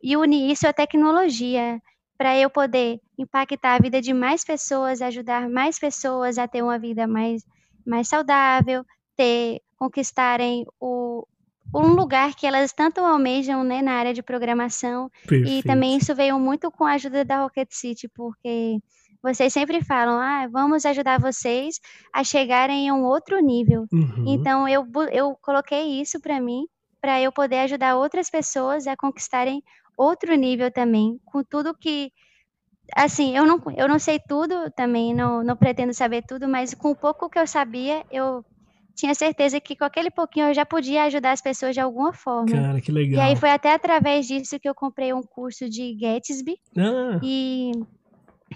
e 0.03 0.17
unir 0.17 0.51
isso 0.51 0.67
à 0.69 0.73
tecnologia 0.73 1.81
para 2.17 2.39
eu 2.39 2.51
poder 2.51 3.01
impactar 3.17 3.77
a 3.77 3.79
vida 3.79 4.01
de 4.01 4.13
mais 4.13 4.45
pessoas, 4.45 5.01
ajudar 5.01 5.49
mais 5.49 5.79
pessoas 5.79 6.37
a 6.37 6.47
ter 6.47 6.63
uma 6.63 6.79
vida 6.79 7.07
mais, 7.07 7.43
mais 7.87 8.09
saudável, 8.09 8.85
ter 9.17 9.63
conquistarem 9.79 10.67
o, 10.79 11.27
um 11.75 11.95
lugar 11.95 12.35
que 12.35 12.47
elas 12.47 12.73
tanto 12.73 13.01
almejam 13.01 13.65
né, 13.65 13.81
na 13.81 13.93
área 13.93 14.13
de 14.13 14.23
programação. 14.23 15.11
Perfeito. 15.27 15.49
E 15.49 15.63
também 15.63 15.97
isso 15.97 16.15
veio 16.15 16.39
muito 16.39 16.71
com 16.71 16.85
a 16.85 16.93
ajuda 16.93 17.25
da 17.25 17.43
Rocket 17.43 17.69
City, 17.71 18.07
porque 18.09 18.79
vocês 19.23 19.53
sempre 19.53 19.85
falam, 19.85 20.19
ah, 20.19 20.49
vamos 20.51 20.87
ajudar 20.87 21.21
vocês 21.21 21.79
a 22.13 22.25
chegarem 22.25 22.89
a 22.89 22.95
um 22.95 23.05
outro 23.05 23.41
nível. 23.41 23.87
Uhum. 23.93 24.25
Então, 24.27 24.69
eu, 24.69 24.87
eu 25.13 25.37
coloquei 25.43 26.01
isso 26.01 26.21
para 26.21 26.41
mim, 26.41 26.67
para 27.01 27.21
eu 27.21 27.31
poder 27.31 27.61
ajudar 27.61 27.97
outras 27.97 28.31
pessoas 28.31 28.87
a 28.87 28.97
conquistarem 28.97 29.63
outro 29.97 30.35
nível 30.35 30.71
também, 30.71 31.21
com 31.27 31.45
tudo 31.45 31.77
que. 31.77 32.11
Assim, 32.97 33.37
eu 33.37 33.47
não, 33.47 33.63
eu 33.77 33.87
não 33.87 33.99
sei 33.99 34.19
tudo 34.19 34.71
também, 34.73 35.15
não, 35.15 35.45
não 35.45 35.57
pretendo 35.57 35.95
saber 35.95 36.25
tudo, 36.27 36.49
mas 36.49 36.75
com 36.75 36.91
o 36.91 36.97
pouco 36.97 37.31
que 37.31 37.39
eu 37.39 37.47
sabia, 37.47 38.05
eu 38.11 38.45
tinha 38.97 39.15
certeza 39.15 39.61
que 39.61 39.77
com 39.77 39.85
aquele 39.85 40.11
pouquinho 40.11 40.49
eu 40.49 40.55
já 40.55 40.67
podia 40.67 41.05
ajudar 41.05 41.33
as 41.33 41.41
pessoas 41.41 41.75
de 41.75 41.81
alguma 41.81 42.13
forma. 42.13 42.51
Cara, 42.51 42.81
que 42.81 42.91
legal. 42.91 43.19
E 43.19 43.21
aí 43.21 43.37
foi 43.37 43.51
até 43.51 43.73
através 43.73 44.27
disso 44.27 44.59
que 44.59 44.69
eu 44.69 44.75
comprei 44.75 45.13
um 45.13 45.23
curso 45.23 45.69
de 45.71 45.95
Gatsby. 45.95 46.57
Ah. 46.77 47.21
E 47.23 47.71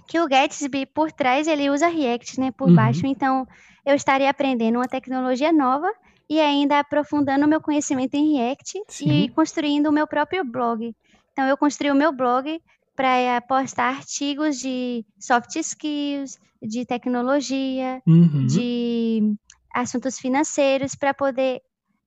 que 0.06 0.20
o 0.20 0.28
Gatsby 0.28 0.86
por 0.86 1.10
trás 1.12 1.46
ele 1.46 1.70
usa 1.70 1.88
React, 1.88 2.40
né, 2.40 2.50
por 2.50 2.68
uhum. 2.68 2.74
baixo. 2.74 3.06
Então, 3.06 3.46
eu 3.84 3.94
estaria 3.94 4.30
aprendendo 4.30 4.76
uma 4.76 4.88
tecnologia 4.88 5.52
nova 5.52 5.90
e 6.28 6.40
ainda 6.40 6.78
aprofundando 6.78 7.44
o 7.44 7.48
meu 7.48 7.60
conhecimento 7.60 8.14
em 8.14 8.36
React 8.36 8.82
Sim. 8.88 9.10
e 9.10 9.28
construindo 9.28 9.88
o 9.88 9.92
meu 9.92 10.06
próprio 10.06 10.44
blog. 10.44 10.94
Então, 11.32 11.46
eu 11.46 11.56
construí 11.56 11.90
o 11.90 11.94
meu 11.94 12.12
blog 12.12 12.60
para 12.94 13.18
eh, 13.18 13.40
postar 13.40 13.96
artigos 13.96 14.58
de 14.58 15.04
soft 15.18 15.56
skills, 15.56 16.38
de 16.62 16.86
tecnologia, 16.86 18.00
uhum. 18.06 18.46
de 18.46 19.34
assuntos 19.74 20.18
financeiros, 20.18 20.94
para 20.94 21.12
poder 21.12 21.60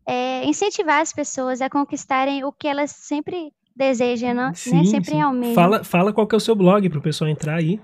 é, 0.08 0.46
incentivar 0.46 1.02
as 1.02 1.12
pessoas 1.12 1.62
a 1.62 1.70
conquistarem 1.70 2.44
o 2.44 2.52
que 2.52 2.68
elas 2.68 2.92
sempre 2.92 3.52
deseja, 3.78 4.34
não, 4.34 4.48
né? 4.48 4.54
sim? 4.56 4.84
Sempre 4.86 5.12
sim. 5.12 5.22
almeja. 5.22 5.54
Fala, 5.54 5.84
fala 5.84 6.12
qual 6.12 6.26
que 6.26 6.34
é 6.36 6.38
o 6.38 6.42
seu 6.42 6.56
blog 6.56 6.90
para 6.90 7.00
o 7.00 7.02
pessoal 7.02 7.30
entrar 7.30 7.56
aí. 7.56 7.80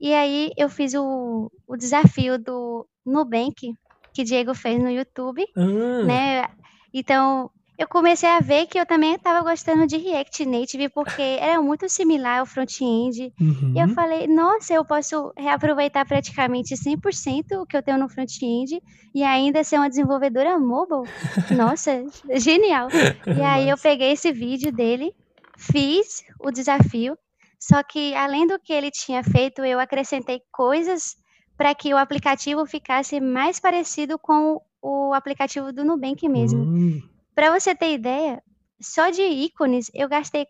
E 0.00 0.14
aí 0.14 0.52
eu 0.56 0.68
fiz 0.68 0.94
o, 0.94 1.50
o 1.66 1.76
desafio 1.76 2.38
do 2.38 2.86
Nubank 3.04 3.74
que 4.14 4.24
Diego 4.24 4.54
fez 4.54 4.80
no 4.80 4.90
YouTube, 4.90 5.44
ah. 5.56 6.04
né? 6.04 6.48
Então 6.94 7.50
eu 7.78 7.86
comecei 7.86 8.28
a 8.28 8.40
ver 8.40 8.66
que 8.66 8.76
eu 8.76 8.84
também 8.84 9.14
estava 9.14 9.40
gostando 9.48 9.86
de 9.86 9.96
React 9.96 10.44
Native, 10.44 10.88
porque 10.88 11.22
era 11.40 11.62
muito 11.62 11.88
similar 11.88 12.40
ao 12.40 12.46
front-end. 12.46 13.32
Uhum. 13.40 13.72
E 13.76 13.78
eu 13.78 13.88
falei, 13.90 14.26
nossa, 14.26 14.74
eu 14.74 14.84
posso 14.84 15.32
reaproveitar 15.36 16.04
praticamente 16.04 16.74
100% 16.74 17.62
o 17.62 17.64
que 17.64 17.76
eu 17.76 17.82
tenho 17.82 17.98
no 17.98 18.08
front-end 18.08 18.82
e 19.14 19.22
ainda 19.22 19.62
ser 19.62 19.76
uma 19.76 19.88
desenvolvedora 19.88 20.58
mobile. 20.58 21.08
Nossa, 21.56 22.04
genial. 22.34 22.88
E 23.28 23.42
aí 23.42 23.68
eu 23.68 23.76
peguei 23.76 24.12
esse 24.12 24.32
vídeo 24.32 24.72
dele, 24.72 25.14
fiz 25.56 26.24
o 26.40 26.50
desafio, 26.50 27.16
só 27.60 27.82
que 27.82 28.14
além 28.14 28.46
do 28.46 28.58
que 28.58 28.72
ele 28.72 28.90
tinha 28.90 29.22
feito, 29.22 29.64
eu 29.64 29.78
acrescentei 29.78 30.40
coisas 30.50 31.14
para 31.56 31.74
que 31.74 31.92
o 31.92 31.96
aplicativo 31.96 32.66
ficasse 32.66 33.20
mais 33.20 33.60
parecido 33.60 34.18
com 34.18 34.60
o 34.82 35.12
aplicativo 35.12 35.72
do 35.72 35.84
Nubank 35.84 36.28
mesmo. 36.28 36.62
Hum. 36.62 37.02
Para 37.38 37.56
você 37.56 37.72
ter 37.72 37.94
ideia, 37.94 38.42
só 38.80 39.10
de 39.10 39.22
ícones 39.22 39.88
eu 39.94 40.08
gastei 40.08 40.44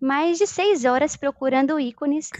mais 0.00 0.38
de 0.38 0.46
seis 0.48 0.84
horas 0.84 1.14
procurando 1.14 1.78
ícones 1.78 2.30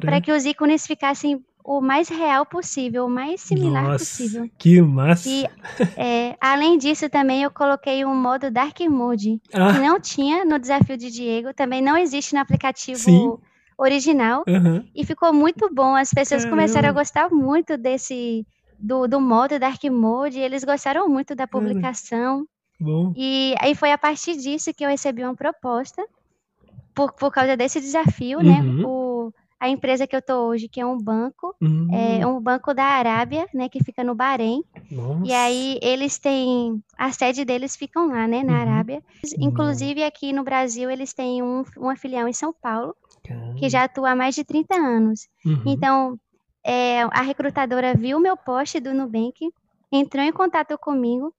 para 0.00 0.20
que 0.20 0.32
os 0.32 0.44
ícones 0.44 0.84
ficassem 0.84 1.40
o 1.64 1.80
mais 1.80 2.08
real 2.08 2.44
possível, 2.44 3.06
o 3.06 3.08
mais 3.08 3.40
similar 3.40 3.84
Nossa, 3.84 3.98
possível. 3.98 4.50
Que 4.58 4.82
massa! 4.82 5.28
E, 5.28 5.46
é, 5.96 6.36
além 6.40 6.76
disso, 6.76 7.08
também 7.08 7.44
eu 7.44 7.50
coloquei 7.52 8.04
um 8.04 8.16
modo 8.16 8.50
Dark 8.50 8.80
Mode, 8.80 9.40
ah. 9.54 9.72
que 9.72 9.78
não 9.78 10.00
tinha 10.00 10.44
no 10.44 10.58
desafio 10.58 10.96
de 10.96 11.08
Diego, 11.08 11.54
também 11.54 11.80
não 11.80 11.96
existe 11.96 12.34
no 12.34 12.40
aplicativo 12.40 12.98
Sim. 12.98 13.38
original, 13.78 14.42
uhum. 14.48 14.84
e 14.92 15.06
ficou 15.06 15.32
muito 15.32 15.72
bom. 15.72 15.94
As 15.94 16.10
pessoas 16.10 16.42
Caramba. 16.42 16.62
começaram 16.62 16.88
a 16.88 16.92
gostar 16.92 17.30
muito 17.30 17.78
desse 17.78 18.44
do, 18.76 19.06
do 19.06 19.20
modo 19.20 19.56
Dark 19.56 19.84
Mode, 19.84 20.40
eles 20.40 20.64
gostaram 20.64 21.08
muito 21.08 21.32
da 21.36 21.46
publicação. 21.46 22.44
Bom. 22.78 23.12
E 23.16 23.54
aí 23.58 23.74
foi 23.74 23.92
a 23.92 23.98
partir 23.98 24.36
disso 24.36 24.72
que 24.74 24.84
eu 24.84 24.88
recebi 24.88 25.22
uma 25.22 25.34
proposta, 25.34 26.06
por, 26.94 27.12
por 27.12 27.30
causa 27.30 27.56
desse 27.56 27.80
desafio, 27.80 28.40
né? 28.40 28.60
uhum. 28.60 28.76
né? 28.78 28.86
O, 28.86 29.32
a 29.58 29.68
empresa 29.68 30.06
que 30.06 30.14
eu 30.14 30.20
tô 30.20 30.48
hoje, 30.48 30.68
que 30.68 30.80
é 30.80 30.86
um 30.86 30.98
banco, 30.98 31.54
uhum. 31.60 31.88
é 31.92 32.26
um 32.26 32.40
banco 32.40 32.74
da 32.74 32.84
Arábia, 32.84 33.46
né? 33.54 33.68
Que 33.68 33.82
fica 33.82 34.04
no 34.04 34.14
Bahrein. 34.14 34.62
Nossa. 34.90 35.26
E 35.26 35.32
aí 35.32 35.78
eles 35.82 36.18
têm. 36.18 36.82
A 36.98 37.10
sede 37.10 37.44
deles 37.44 37.74
ficam 37.74 38.08
lá, 38.08 38.28
né? 38.28 38.42
Na 38.42 38.52
uhum. 38.52 38.60
Arábia. 38.60 39.02
Inclusive 39.38 40.02
aqui 40.04 40.32
no 40.32 40.44
Brasil, 40.44 40.90
eles 40.90 41.14
têm 41.14 41.42
um, 41.42 41.64
uma 41.78 41.96
filial 41.96 42.28
em 42.28 42.32
São 42.32 42.52
Paulo, 42.52 42.94
que 43.58 43.68
já 43.68 43.84
atua 43.84 44.10
há 44.10 44.16
mais 44.16 44.34
de 44.34 44.44
30 44.44 44.74
anos. 44.74 45.26
Uhum. 45.44 45.62
Então, 45.66 46.20
é, 46.64 47.02
a 47.02 47.22
recrutadora 47.22 47.94
viu 47.94 48.20
meu 48.20 48.36
post 48.36 48.78
do 48.80 48.92
Nubank, 48.92 49.50
entrou 49.90 50.22
em 50.22 50.32
contato 50.32 50.76
comigo 50.76 51.32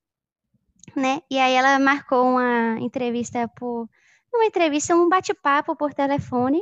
né? 0.97 1.21
E 1.29 1.37
aí 1.37 1.53
ela 1.53 1.79
marcou 1.79 2.23
uma 2.23 2.77
entrevista 2.79 3.47
por 3.47 3.87
uma 4.33 4.45
entrevista, 4.45 4.95
um 4.95 5.07
bate-papo 5.07 5.75
por 5.75 5.93
telefone. 5.93 6.61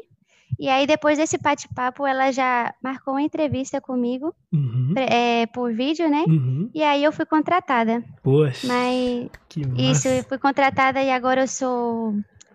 E 0.58 0.70
aí 0.70 0.88
depois 0.88 1.18
desse 1.18 1.38
bate-papo 1.38 2.06
ela 2.06 2.32
já 2.32 2.74
marcou 2.82 3.16
uma 3.16 3.22
entrevista 3.22 3.82
comigo 3.82 4.34
uhum. 4.54 4.94
é, 4.96 5.46
por 5.48 5.74
vídeo, 5.74 6.08
né? 6.10 6.24
Uhum. 6.28 6.70
E 6.74 6.82
aí 6.84 7.04
eu 7.04 7.12
fui 7.12 7.26
contratada. 7.26 8.04
Poxa. 8.24 8.68
Mas 8.68 9.30
isso, 9.78 10.08
eu 10.08 10.24
fui 10.24 10.38
contratada 10.38 11.02
e 11.02 11.12
agora 11.12 11.42
eu 11.42 11.48
sou 11.48 12.14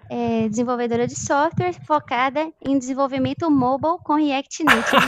é, 0.08 0.48
desenvolvedora 0.48 1.06
de 1.06 1.18
software 1.18 1.74
focada 1.86 2.50
em 2.64 2.78
desenvolvimento 2.78 3.50
mobile 3.50 3.98
com 4.02 4.14
React 4.14 4.64
Native. 4.64 5.06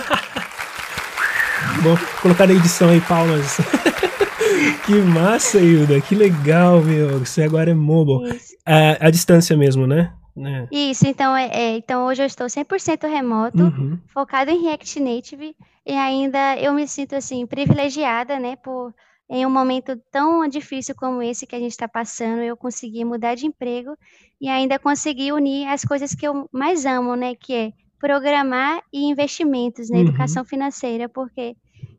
Bom, 1.82 1.96
colocar 2.20 2.46
na 2.46 2.52
edição 2.52 2.90
aí 2.90 3.00
palmas. 3.00 3.58
que 4.86 4.94
massa, 4.94 5.59
Hilda. 5.59 6.00
Que 6.00 6.14
legal, 6.14 6.82
meu. 6.82 7.18
Você 7.18 7.42
agora 7.42 7.70
é 7.70 7.74
mobile. 7.74 8.38
A, 8.64 9.07
a 9.07 9.11
distância 9.11 9.57
mesmo, 9.57 9.86
né? 9.86 10.12
É. 10.36 10.68
Isso, 10.70 11.07
então, 11.07 11.36
é, 11.36 11.50
é, 11.53 11.76
então 11.76 12.07
hoje 12.07 12.22
eu 12.22 12.26
estou 12.26 12.46
100% 12.46 13.07
remoto, 13.07 13.64
uhum. 13.64 13.98
focado 14.14 14.50
em 14.50 14.62
React 14.62 14.98
Native, 15.00 15.55
e 15.84 15.92
ainda 15.92 16.57
eu 16.57 16.72
me 16.72 16.88
sinto, 16.88 17.14
assim, 17.14 17.46
privilegiada, 17.46 18.38
né, 18.38 18.57
por 18.57 18.94
em 19.28 19.46
um 19.46 19.50
momento 19.50 19.98
tão 20.11 20.46
difícil 20.46 20.94
como 20.94 21.22
esse 21.22 21.46
que 21.46 21.57
a 21.57 21.59
gente 21.59 21.70
está 21.70 21.88
passando, 21.88 22.42
eu 22.42 22.57
consegui 22.57 23.05
mudar 23.05 23.34
de 23.34 23.46
emprego 23.46 23.96
e 24.38 24.48
ainda 24.48 24.78
consegui 24.78 25.32
unir 25.32 25.66
as 25.68 25.84
coisas 25.84 26.14
que 26.14 26.26
eu 26.26 26.48
mais 26.53 26.84
amo, 26.84 27.14
né, 27.14 27.34
que 27.34 27.55
é 27.55 27.72
programar 27.98 28.82
e 28.92 29.05
investimentos 29.05 29.88
na 29.88 29.96
uhum. 29.96 30.03
educação 30.03 30.44
financeira, 30.44 31.09
porque 31.09 31.57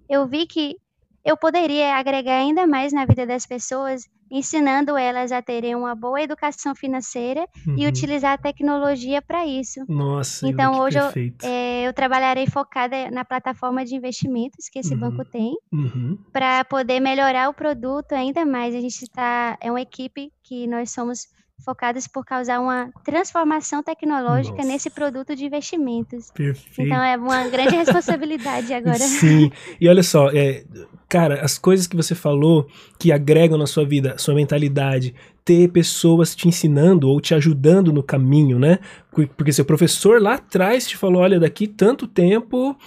eu 0.10 0.28
vi 0.28 0.46
que 0.46 0.76
eu 1.26 1.38
poderia 1.38 1.96
agregar 1.96 2.38
ainda 2.38 2.68
mais 2.68 2.92
na 2.92 3.06
vida 3.06 3.26
das 3.26 3.46
pessoas, 3.46 4.04
ensinando 4.30 4.98
elas 4.98 5.32
a 5.32 5.42
terem 5.42 5.74
uma 5.76 5.96
boa 5.96 6.22
educação 6.22 6.76
financeira 6.76 7.48
uhum. 7.66 7.76
e 7.78 7.88
utilizar 7.88 8.34
a 8.34 8.38
tecnologia 8.38 9.22
para 9.22 9.46
isso. 9.46 9.80
Nossa, 9.88 10.48
então 10.48 10.80
hoje 10.82 11.00
eu, 11.00 11.06
é, 11.44 11.88
eu, 11.88 11.94
trabalharei 11.94 12.46
focada 12.48 13.10
na 13.10 13.24
plataforma 13.24 13.86
de 13.86 13.96
investimentos 13.96 14.68
que 14.70 14.80
esse 14.80 14.94
uhum. 14.94 15.00
banco 15.00 15.24
tem, 15.24 15.56
uhum. 15.72 16.18
para 16.32 16.66
poder 16.66 17.00
melhorar 17.00 17.50
o 17.50 17.54
produto 17.54 18.14
ainda 18.14 18.46
mais. 18.46 18.76
A 18.76 18.82
gente 18.82 19.04
está 19.04 19.58
é 19.62 19.72
uma 19.72 19.82
equipe 19.82 20.32
que 20.44 20.68
nós 20.68 20.92
somos 20.92 21.28
focadas 21.64 22.08
por 22.08 22.26
causar 22.26 22.60
uma 22.60 22.92
transformação 23.04 23.82
tecnológica 23.82 24.58
Nossa. 24.58 24.70
nesse 24.70 24.90
produto 24.90 25.36
de 25.36 25.46
investimentos. 25.46 26.32
Perfeito. 26.32 26.82
Então 26.82 27.02
é 27.02 27.18
uma 27.18 27.48
grande 27.48 27.76
responsabilidade 27.76 28.72
agora. 28.74 29.00
Sim. 29.00 29.52
E 29.80 29.88
olha 29.88 30.04
só, 30.04 30.30
é, 30.30 30.64
cara, 31.08 31.42
as 31.42 31.58
coisas 31.58 31.88
que 31.88 31.96
você 31.96 32.14
falou 32.14 32.68
que 33.00 33.12
agregam 33.12 33.58
na 33.58 33.68
sua 33.68 33.86
vida, 33.86 34.18
sua 34.18 34.36
mentalidade, 34.36 35.16
ter 35.46 35.70
pessoas 35.70 36.36
te 36.36 36.48
ensinando 36.48 37.10
ou 37.10 37.20
te 37.20 37.34
ajudando 37.34 37.92
no 37.92 38.02
caminho, 38.02 38.58
né? 38.58 38.80
Porque 39.38 39.52
seu 39.52 39.66
professor 39.66 40.22
lá 40.22 40.36
atrás 40.36 40.88
te 40.88 40.98
falou, 40.98 41.22
olha, 41.22 41.40
daqui 41.40 41.68
tanto 41.68 42.08
tempo 42.08 42.78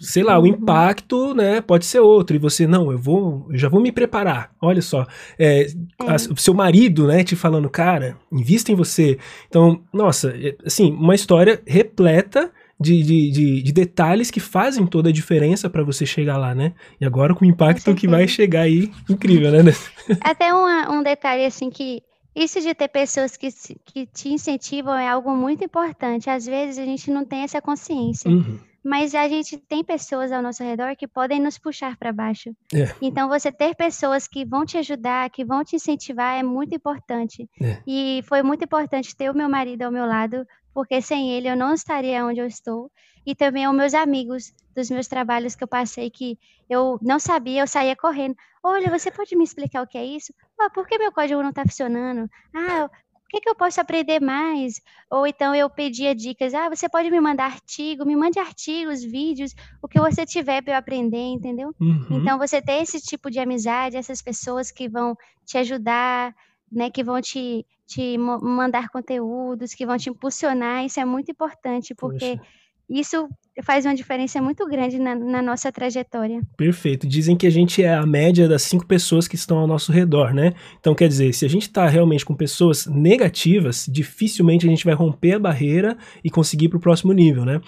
sei 0.00 0.22
lá, 0.22 0.36
uhum. 0.38 0.44
o 0.44 0.46
impacto, 0.48 1.34
né, 1.34 1.60
pode 1.60 1.86
ser 1.86 2.00
outro. 2.00 2.34
E 2.34 2.38
você, 2.38 2.66
não, 2.66 2.90
eu 2.90 2.98
vou, 2.98 3.46
eu 3.50 3.58
já 3.58 3.68
vou 3.68 3.80
me 3.80 3.92
preparar. 3.92 4.50
Olha 4.60 4.82
só, 4.82 5.06
é, 5.38 5.62
é. 5.62 5.66
A, 6.00 6.18
seu 6.18 6.54
marido, 6.54 7.06
né, 7.06 7.22
te 7.22 7.36
falando, 7.36 7.70
cara, 7.70 8.16
invista 8.32 8.72
em 8.72 8.74
você. 8.74 9.18
Então, 9.48 9.80
nossa, 9.92 10.30
é, 10.36 10.56
assim, 10.64 10.92
uma 10.92 11.14
história 11.14 11.62
repleta 11.66 12.50
de, 12.78 13.02
de, 13.02 13.30
de, 13.30 13.62
de 13.62 13.72
detalhes 13.72 14.30
que 14.30 14.40
fazem 14.40 14.86
toda 14.86 15.08
a 15.08 15.12
diferença 15.12 15.70
para 15.70 15.82
você 15.82 16.04
chegar 16.04 16.36
lá, 16.36 16.54
né? 16.54 16.74
E 17.00 17.06
agora 17.06 17.34
com 17.34 17.44
o 17.44 17.48
impacto 17.48 17.94
que 17.94 18.06
vai 18.06 18.28
chegar 18.28 18.62
aí, 18.62 18.90
incrível, 19.08 19.50
né? 19.50 19.72
Até 20.20 20.52
uma, 20.52 20.90
um 20.90 21.02
detalhe, 21.02 21.46
assim, 21.46 21.70
que 21.70 22.02
isso 22.34 22.60
de 22.60 22.74
ter 22.74 22.88
pessoas 22.88 23.34
que, 23.34 23.48
que 23.82 24.04
te 24.06 24.28
incentivam 24.28 24.94
é 24.94 25.08
algo 25.08 25.34
muito 25.34 25.64
importante. 25.64 26.28
Às 26.28 26.44
vezes 26.44 26.76
a 26.76 26.84
gente 26.84 27.10
não 27.10 27.24
tem 27.24 27.44
essa 27.44 27.62
consciência. 27.62 28.30
Uhum 28.30 28.58
mas 28.86 29.16
a 29.16 29.28
gente 29.28 29.58
tem 29.58 29.82
pessoas 29.82 30.30
ao 30.30 30.40
nosso 30.40 30.62
redor 30.62 30.94
que 30.94 31.08
podem 31.08 31.40
nos 31.40 31.58
puxar 31.58 31.96
para 31.96 32.12
baixo. 32.12 32.54
É. 32.72 32.94
Então, 33.02 33.28
você 33.28 33.50
ter 33.50 33.74
pessoas 33.74 34.28
que 34.28 34.44
vão 34.44 34.64
te 34.64 34.78
ajudar, 34.78 35.28
que 35.28 35.44
vão 35.44 35.64
te 35.64 35.74
incentivar, 35.74 36.38
é 36.38 36.42
muito 36.44 36.72
importante. 36.72 37.50
É. 37.60 37.82
E 37.84 38.22
foi 38.28 38.44
muito 38.44 38.62
importante 38.62 39.16
ter 39.16 39.28
o 39.28 39.34
meu 39.34 39.48
marido 39.48 39.82
ao 39.82 39.90
meu 39.90 40.06
lado, 40.06 40.46
porque 40.72 41.02
sem 41.02 41.32
ele 41.32 41.48
eu 41.48 41.56
não 41.56 41.74
estaria 41.74 42.24
onde 42.24 42.38
eu 42.38 42.46
estou. 42.46 42.88
E 43.26 43.34
também 43.34 43.66
os 43.66 43.74
meus 43.74 43.92
amigos 43.92 44.54
dos 44.72 44.88
meus 44.88 45.08
trabalhos 45.08 45.56
que 45.56 45.64
eu 45.64 45.68
passei, 45.68 46.08
que 46.08 46.38
eu 46.70 46.96
não 47.02 47.18
sabia, 47.18 47.62
eu 47.62 47.66
saía 47.66 47.96
correndo. 47.96 48.36
Olha, 48.62 48.88
você 48.88 49.10
pode 49.10 49.34
me 49.34 49.42
explicar 49.42 49.82
o 49.82 49.86
que 49.88 49.98
é 49.98 50.04
isso? 50.04 50.32
Oh, 50.60 50.70
por 50.70 50.86
que 50.86 50.96
meu 50.96 51.10
código 51.10 51.42
não 51.42 51.50
está 51.50 51.64
funcionando? 51.64 52.30
Ah, 52.54 52.88
o 53.26 53.28
que, 53.28 53.40
que 53.40 53.48
eu 53.48 53.56
posso 53.56 53.80
aprender 53.80 54.20
mais? 54.20 54.80
Ou 55.10 55.26
então 55.26 55.52
eu 55.52 55.68
pedia 55.68 56.14
dicas, 56.14 56.54
ah, 56.54 56.68
você 56.68 56.88
pode 56.88 57.10
me 57.10 57.20
mandar 57.20 57.46
artigo, 57.46 58.06
me 58.06 58.14
mande 58.14 58.38
artigos, 58.38 59.02
vídeos, 59.02 59.52
o 59.82 59.88
que 59.88 59.98
você 59.98 60.24
tiver 60.24 60.62
para 60.62 60.74
eu 60.74 60.78
aprender, 60.78 61.18
entendeu? 61.18 61.74
Uhum. 61.80 62.06
Então 62.10 62.38
você 62.38 62.62
ter 62.62 62.80
esse 62.82 63.00
tipo 63.00 63.28
de 63.28 63.40
amizade, 63.40 63.96
essas 63.96 64.22
pessoas 64.22 64.70
que 64.70 64.88
vão 64.88 65.16
te 65.44 65.58
ajudar, 65.58 66.32
né, 66.70 66.88
que 66.88 67.02
vão 67.02 67.20
te, 67.20 67.66
te 67.84 68.16
mandar 68.16 68.90
conteúdos, 68.90 69.74
que 69.74 69.84
vão 69.84 69.98
te 69.98 70.08
impulsionar, 70.08 70.84
isso 70.84 71.00
é 71.00 71.04
muito 71.04 71.28
importante, 71.28 71.96
porque 71.96 72.36
Poxa. 72.36 72.50
Isso 72.88 73.28
faz 73.62 73.86
uma 73.86 73.94
diferença 73.94 74.40
muito 74.40 74.66
grande 74.66 74.98
na, 74.98 75.14
na, 75.14 75.42
nossa 75.42 75.72
trajetória. 75.72 76.40
Perfeito. 76.56 77.06
Dizem 77.06 77.36
que 77.36 77.46
a 77.46 77.50
gente 77.50 77.82
é 77.82 77.94
a 77.94 78.04
média 78.04 78.46
das 78.46 78.62
cinco 78.62 78.86
pessoas 78.86 79.26
que 79.26 79.34
estão 79.34 79.58
ao 79.58 79.66
nosso 79.66 79.90
redor, 79.90 80.34
né? 80.34 80.52
Então, 80.78 80.94
quer 80.94 81.08
dizer, 81.08 81.32
se 81.32 81.44
a 81.44 81.48
gente 81.48 81.62
está 81.62 81.86
realmente 81.88 82.24
com 82.24 82.34
pessoas 82.34 82.86
negativas, 82.86 83.86
dificilmente 83.90 84.66
a 84.66 84.68
gente 84.68 84.84
vai 84.84 84.94
romper 84.94 85.32
a 85.32 85.38
barreira 85.38 85.96
e 86.22 86.30
conseguir 86.30 86.68
para 86.68 86.76
o 86.76 86.80
próximo 86.80 87.12
nível, 87.12 87.44
né? 87.44 87.60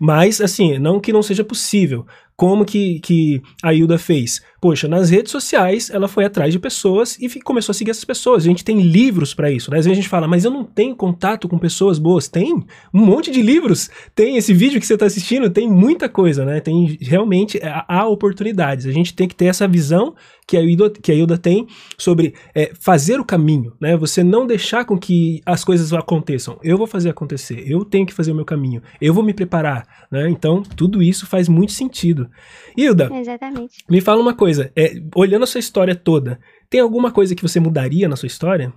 Mas, 0.00 0.40
assim, 0.40 0.78
não 0.78 1.00
que 1.00 1.12
não 1.12 1.22
seja 1.22 1.44
possível. 1.44 2.04
Como 2.36 2.66
que, 2.66 3.00
que 3.00 3.40
a 3.62 3.72
Hilda 3.72 3.98
fez? 3.98 4.42
Poxa, 4.60 4.86
nas 4.86 5.08
redes 5.08 5.32
sociais 5.32 5.88
ela 5.88 6.06
foi 6.06 6.24
atrás 6.24 6.52
de 6.52 6.58
pessoas 6.58 7.16
e 7.18 7.28
começou 7.40 7.72
a 7.72 7.74
seguir 7.74 7.90
essas 7.90 8.04
pessoas. 8.04 8.42
A 8.42 8.46
gente 8.46 8.62
tem 8.62 8.80
livros 8.80 9.32
para 9.32 9.50
isso, 9.50 9.70
né? 9.70 9.78
Às 9.78 9.86
vezes 9.86 9.98
a 9.98 10.02
gente 10.02 10.08
fala, 10.08 10.28
mas 10.28 10.44
eu 10.44 10.50
não 10.50 10.62
tenho 10.62 10.94
contato 10.94 11.48
com 11.48 11.58
pessoas 11.58 11.98
boas. 11.98 12.28
Tem 12.28 12.52
um 12.92 13.06
monte 13.06 13.30
de 13.30 13.40
livros. 13.40 13.88
Tem 14.14 14.36
esse 14.36 14.52
vídeo 14.52 14.78
que 14.78 14.86
você 14.86 14.94
está 14.94 15.06
assistindo, 15.06 15.48
tem 15.48 15.66
muita 15.66 16.08
coisa, 16.10 16.44
né? 16.44 16.60
Tem 16.60 16.98
realmente 17.00 17.58
há 17.62 18.06
oportunidades. 18.06 18.84
A 18.84 18.92
gente 18.92 19.14
tem 19.14 19.26
que 19.26 19.34
ter 19.34 19.46
essa 19.46 19.66
visão 19.66 20.14
que 20.46 20.56
a 20.56 20.62
Hilda, 20.62 20.90
que 20.90 21.10
a 21.10 21.14
Hilda 21.14 21.36
tem 21.36 21.66
sobre 21.98 22.34
é, 22.54 22.72
fazer 22.80 23.18
o 23.18 23.24
caminho, 23.24 23.74
né? 23.80 23.96
Você 23.96 24.22
não 24.22 24.46
deixar 24.46 24.84
com 24.84 24.96
que 24.96 25.40
as 25.44 25.64
coisas 25.64 25.92
aconteçam. 25.92 26.58
Eu 26.62 26.78
vou 26.78 26.86
fazer 26.86 27.10
acontecer, 27.10 27.64
eu 27.66 27.84
tenho 27.84 28.06
que 28.06 28.14
fazer 28.14 28.32
o 28.32 28.34
meu 28.34 28.44
caminho, 28.44 28.82
eu 29.00 29.12
vou 29.12 29.24
me 29.24 29.34
preparar, 29.34 30.06
né? 30.10 30.28
Então, 30.30 30.62
tudo 30.62 31.02
isso 31.02 31.26
faz 31.26 31.48
muito 31.48 31.72
sentido. 31.72 32.30
Hilda, 32.76 33.10
Exatamente. 33.12 33.84
me 33.90 34.00
fala 34.00 34.22
uma 34.22 34.34
coisa, 34.34 34.70
é, 34.76 34.94
olhando 35.14 35.42
a 35.42 35.46
sua 35.46 35.58
história 35.58 35.96
toda, 35.96 36.38
tem 36.70 36.80
alguma 36.80 37.10
coisa 37.10 37.34
que 37.34 37.42
você 37.42 37.58
mudaria 37.58 38.08
na 38.08 38.16
sua 38.16 38.28
história? 38.28 38.72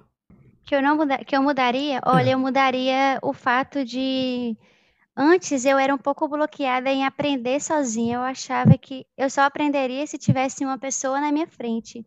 Que 0.65 0.75
eu 0.75 0.81
não 0.81 0.97
muda, 0.97 1.17
que 1.19 1.35
eu 1.35 1.41
mudaria? 1.41 1.99
Olha, 2.05 2.29
é. 2.29 2.33
eu 2.33 2.39
mudaria 2.39 3.19
o 3.21 3.33
fato 3.33 3.83
de 3.85 4.55
Antes 5.21 5.65
eu 5.65 5.77
era 5.77 5.93
um 5.93 5.97
pouco 5.97 6.29
bloqueada 6.29 6.89
em 6.89 7.05
aprender 7.05 7.59
sozinha. 7.59 8.15
Eu 8.15 8.21
achava 8.21 8.77
que 8.77 9.05
eu 9.17 9.29
só 9.29 9.41
aprenderia 9.41 10.07
se 10.07 10.17
tivesse 10.17 10.63
uma 10.63 10.77
pessoa 10.77 11.19
na 11.19 11.29
minha 11.29 11.45
frente. 11.45 12.05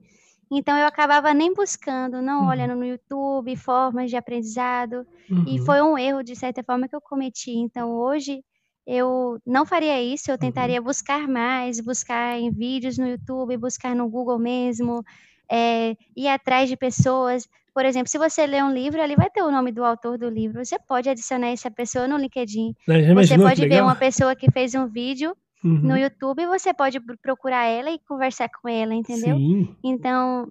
Então 0.50 0.78
eu 0.78 0.86
acabava 0.86 1.34
nem 1.34 1.52
buscando, 1.52 2.22
não 2.22 2.44
uhum. 2.44 2.48
olhando 2.48 2.74
no 2.74 2.86
YouTube 2.86 3.54
formas 3.54 4.08
de 4.08 4.16
aprendizado. 4.16 5.06
Uhum. 5.30 5.44
E 5.46 5.58
foi 5.58 5.82
um 5.82 5.98
erro 5.98 6.22
de 6.22 6.34
certa 6.34 6.62
forma 6.62 6.88
que 6.88 6.96
eu 6.96 7.02
cometi. 7.02 7.50
Então 7.50 7.90
hoje 7.90 8.42
eu 8.86 9.38
não 9.44 9.66
faria 9.66 10.02
isso, 10.02 10.30
eu 10.30 10.34
uhum. 10.34 10.40
tentaria 10.40 10.78
uhum. 10.78 10.84
buscar 10.86 11.28
mais, 11.28 11.80
buscar 11.80 12.40
em 12.40 12.50
vídeos 12.50 12.96
no 12.96 13.06
YouTube, 13.06 13.58
buscar 13.58 13.94
no 13.94 14.08
Google 14.08 14.38
mesmo, 14.38 15.04
é, 15.50 15.94
ir 16.16 16.28
atrás 16.28 16.66
de 16.66 16.78
pessoas. 16.78 17.46
Por 17.74 17.84
exemplo, 17.84 18.08
se 18.08 18.18
você 18.18 18.46
lê 18.46 18.62
um 18.62 18.72
livro, 18.72 19.00
ali 19.00 19.16
vai 19.16 19.30
ter 19.30 19.42
o 19.42 19.50
nome 19.50 19.72
do 19.72 19.84
autor 19.84 20.18
do 20.18 20.28
livro. 20.28 20.64
Você 20.64 20.78
pode 20.78 21.08
adicionar 21.08 21.48
essa 21.48 21.70
pessoa 21.70 22.06
no 22.06 22.18
LinkedIn. 22.18 22.74
Você 23.14 23.38
pode 23.38 23.66
ver 23.66 23.82
uma 23.82 23.96
pessoa 23.96 24.36
que 24.36 24.50
fez 24.50 24.74
um 24.74 24.86
vídeo 24.86 25.34
uhum. 25.64 25.80
no 25.80 25.96
YouTube 25.96 26.42
e 26.42 26.46
você 26.46 26.74
pode 26.74 27.00
procurar 27.22 27.64
ela 27.64 27.90
e 27.90 27.98
conversar 28.06 28.48
com 28.60 28.68
ela, 28.68 28.94
entendeu? 28.94 29.36
Sim. 29.36 29.74
Então, 29.82 30.48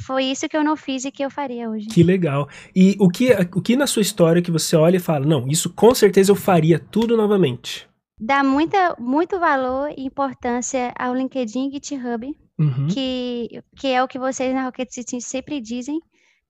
foi 0.00 0.24
isso 0.24 0.48
que 0.48 0.56
eu 0.56 0.64
não 0.64 0.76
fiz 0.76 1.04
e 1.04 1.10
que 1.10 1.22
eu 1.22 1.30
faria 1.30 1.68
hoje. 1.68 1.86
Que 1.86 2.02
legal. 2.02 2.48
E 2.74 2.96
o 2.98 3.08
que, 3.08 3.32
o 3.54 3.60
que 3.60 3.76
na 3.76 3.86
sua 3.86 4.02
história 4.02 4.42
que 4.42 4.50
você 4.50 4.74
olha 4.74 4.96
e 4.96 5.00
fala, 5.00 5.26
não, 5.26 5.46
isso 5.48 5.70
com 5.70 5.94
certeza 5.94 6.32
eu 6.32 6.36
faria 6.36 6.78
tudo 6.78 7.16
novamente? 7.16 7.86
Dá 8.18 8.42
muita, 8.42 8.94
muito 8.98 9.38
valor 9.38 9.90
e 9.96 10.04
importância 10.04 10.92
ao 10.98 11.14
LinkedIn 11.14 11.68
e 11.68 11.72
GitHub, 11.72 12.26
uhum. 12.58 12.86
que, 12.88 13.62
que 13.76 13.88
é 13.88 14.02
o 14.02 14.08
que 14.08 14.18
vocês 14.18 14.54
na 14.54 14.64
Rocket 14.64 14.88
City 14.90 15.20
sempre 15.20 15.60
dizem, 15.60 16.00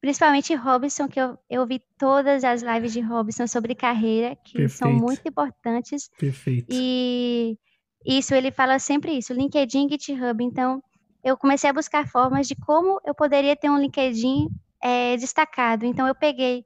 principalmente 0.03 0.53
Robson, 0.57 1.07
que 1.07 1.21
eu, 1.21 1.39
eu 1.49 1.65
vi 1.65 1.81
todas 1.97 2.43
as 2.43 2.61
lives 2.61 2.93
de 2.93 3.01
Robson 3.01 3.47
sobre 3.47 3.73
carreira, 3.73 4.37
que 4.45 4.55
Perfeito. 4.55 4.77
são 4.77 4.93
muito 4.93 5.27
importantes. 5.27 6.11
Perfeito. 6.19 6.67
E 6.69 7.57
isso, 8.05 8.35
ele 8.35 8.51
fala 8.51 8.81
sempre 8.81 9.13
isso, 9.17 9.33
LinkedIn, 9.33 9.89
GitHub. 9.89 10.43
Então, 10.43 10.83
eu 11.23 11.37
comecei 11.37 11.71
a 11.71 11.73
buscar 11.73 12.05
formas 12.09 12.49
de 12.49 12.57
como 12.57 13.01
eu 13.07 13.15
poderia 13.15 13.55
ter 13.55 13.71
um 13.71 13.79
LinkedIn 13.79 14.49
é, 14.83 15.17
destacado. 15.17 15.87
Então, 15.87 16.09
eu 16.09 16.17
peguei 16.17 16.65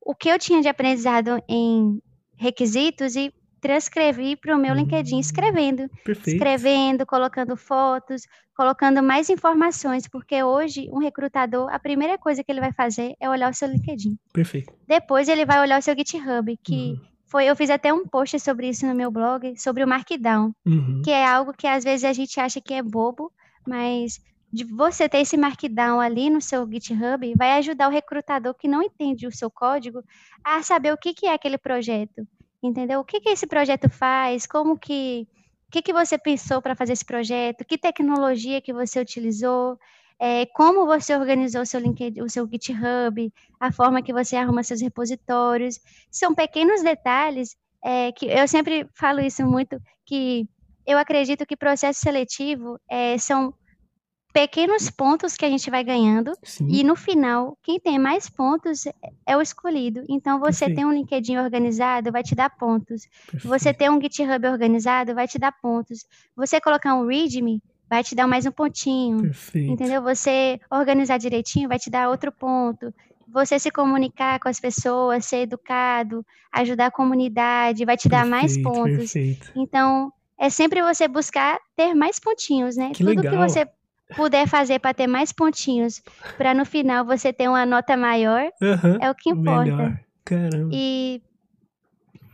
o 0.00 0.14
que 0.14 0.30
eu 0.30 0.38
tinha 0.38 0.62
de 0.62 0.68
aprendizado 0.68 1.38
em 1.46 2.00
requisitos 2.38 3.16
e 3.16 3.30
transcrevi 3.60 4.36
para 4.36 4.56
o 4.56 4.58
meu 4.58 4.74
LinkedIn 4.74 5.16
hum, 5.16 5.20
escrevendo. 5.20 5.88
Perfeito. 6.04 6.36
Escrevendo, 6.36 7.06
colocando 7.06 7.56
fotos, 7.56 8.22
colocando 8.56 9.02
mais 9.02 9.28
informações, 9.28 10.08
porque 10.08 10.42
hoje 10.42 10.88
um 10.92 10.98
recrutador, 10.98 11.72
a 11.72 11.78
primeira 11.78 12.18
coisa 12.18 12.42
que 12.42 12.50
ele 12.50 12.60
vai 12.60 12.72
fazer 12.72 13.14
é 13.20 13.28
olhar 13.28 13.50
o 13.50 13.54
seu 13.54 13.68
LinkedIn. 13.68 14.16
Perfeito. 14.32 14.72
Depois 14.86 15.28
ele 15.28 15.44
vai 15.44 15.60
olhar 15.60 15.78
o 15.78 15.82
seu 15.82 15.96
GitHub, 15.96 16.58
que 16.62 16.92
uhum. 16.92 17.00
foi, 17.26 17.44
eu 17.46 17.56
fiz 17.56 17.70
até 17.70 17.92
um 17.92 18.06
post 18.06 18.38
sobre 18.40 18.68
isso 18.68 18.86
no 18.86 18.94
meu 18.94 19.10
blog, 19.10 19.56
sobre 19.56 19.84
o 19.84 19.88
Markdown, 19.88 20.52
uhum. 20.66 21.02
que 21.04 21.10
é 21.10 21.26
algo 21.26 21.52
que 21.52 21.66
às 21.66 21.84
vezes 21.84 22.04
a 22.04 22.12
gente 22.12 22.40
acha 22.40 22.60
que 22.60 22.74
é 22.74 22.82
bobo, 22.82 23.32
mas 23.66 24.20
de 24.52 24.64
você 24.64 25.08
ter 25.08 25.18
esse 25.18 25.36
markdown 25.36 26.00
ali 26.00 26.30
no 26.30 26.40
seu 26.40 26.66
GitHub 26.66 27.34
vai 27.36 27.58
ajudar 27.58 27.86
o 27.86 27.92
recrutador 27.92 28.54
que 28.54 28.66
não 28.66 28.82
entende 28.82 29.26
o 29.26 29.30
seu 29.30 29.50
código 29.50 30.02
a 30.42 30.62
saber 30.62 30.90
o 30.90 30.96
que, 30.96 31.12
que 31.12 31.26
é 31.26 31.34
aquele 31.34 31.58
projeto 31.58 32.26
entendeu? 32.62 33.00
O 33.00 33.04
que, 33.04 33.20
que 33.20 33.30
esse 33.30 33.46
projeto 33.46 33.88
faz? 33.88 34.46
Como 34.46 34.78
que, 34.78 35.26
o 35.68 35.70
que, 35.70 35.82
que 35.82 35.92
você 35.92 36.18
pensou 36.18 36.60
para 36.60 36.76
fazer 36.76 36.92
esse 36.92 37.04
projeto? 37.04 37.64
Que 37.64 37.78
tecnologia 37.78 38.60
que 38.60 38.72
você 38.72 39.00
utilizou? 39.00 39.78
É, 40.20 40.46
como 40.46 40.84
você 40.84 41.14
organizou 41.14 41.64
seu 41.64 41.80
LinkedIn, 41.80 42.22
o 42.22 42.28
seu 42.28 42.48
GitHub, 42.48 43.32
a 43.60 43.70
forma 43.70 44.02
que 44.02 44.12
você 44.12 44.36
arruma 44.36 44.64
seus 44.64 44.80
repositórios. 44.80 45.78
São 46.10 46.34
pequenos 46.34 46.82
detalhes 46.82 47.56
é, 47.84 48.10
que 48.12 48.26
eu 48.26 48.48
sempre 48.48 48.88
falo 48.94 49.20
isso 49.20 49.46
muito, 49.46 49.80
que 50.04 50.48
eu 50.86 50.98
acredito 50.98 51.46
que 51.46 51.56
processo 51.56 52.00
seletivo 52.00 52.80
é, 52.90 53.16
são 53.18 53.54
pequenos 54.32 54.90
pontos 54.90 55.36
que 55.36 55.44
a 55.44 55.48
gente 55.48 55.70
vai 55.70 55.82
ganhando 55.82 56.32
Sim. 56.42 56.68
e 56.70 56.84
no 56.84 56.94
final, 56.94 57.56
quem 57.62 57.80
tem 57.80 57.98
mais 57.98 58.28
pontos 58.28 58.84
é 59.26 59.36
o 59.36 59.40
escolhido. 59.40 60.04
Então, 60.08 60.38
você 60.38 60.66
Perfeito. 60.66 60.76
tem 60.76 60.84
um 60.86 60.92
LinkedIn 60.92 61.36
organizado, 61.38 62.12
vai 62.12 62.22
te 62.22 62.34
dar 62.34 62.50
pontos. 62.50 63.06
Perfeito. 63.30 63.48
Você 63.48 63.74
ter 63.74 63.90
um 63.90 64.00
GitHub 64.00 64.46
organizado, 64.46 65.14
vai 65.14 65.26
te 65.26 65.38
dar 65.38 65.52
pontos. 65.52 66.06
Você 66.36 66.60
colocar 66.60 66.94
um 66.94 67.06
README, 67.06 67.62
vai 67.88 68.04
te 68.04 68.14
dar 68.14 68.26
mais 68.26 68.44
um 68.46 68.52
pontinho. 68.52 69.22
Perfeito. 69.22 69.72
Entendeu? 69.72 70.02
Você 70.02 70.60
organizar 70.70 71.18
direitinho, 71.18 71.68
vai 71.68 71.78
te 71.78 71.90
dar 71.90 72.08
outro 72.10 72.30
ponto. 72.30 72.92
Você 73.26 73.58
se 73.58 73.70
comunicar 73.70 74.38
com 74.40 74.48
as 74.48 74.58
pessoas, 74.58 75.24
ser 75.26 75.38
educado, 75.38 76.24
ajudar 76.52 76.86
a 76.86 76.90
comunidade, 76.90 77.84
vai 77.84 77.96
te 77.96 78.08
dar 78.08 78.24
mais 78.24 78.56
pontos. 78.62 79.14
Então, 79.54 80.12
é 80.38 80.48
sempre 80.48 80.80
você 80.82 81.08
buscar 81.08 81.58
ter 81.76 81.92
mais 81.94 82.18
pontinhos, 82.18 82.76
né? 82.76 82.90
Que 82.90 83.04
Tudo 83.04 83.16
legal. 83.16 83.32
que 83.32 83.36
você 83.36 83.68
puder 84.16 84.46
fazer 84.48 84.78
para 84.78 84.94
ter 84.94 85.06
mais 85.06 85.32
pontinhos, 85.32 86.02
para 86.36 86.54
no 86.54 86.64
final 86.64 87.04
você 87.04 87.32
ter 87.32 87.48
uma 87.48 87.66
nota 87.66 87.96
maior, 87.96 88.48
uhum, 88.60 88.98
é 89.00 89.10
o 89.10 89.14
que 89.14 89.30
importa. 89.30 89.64
Melhor. 89.64 90.00
Caramba. 90.24 90.70
E 90.72 91.22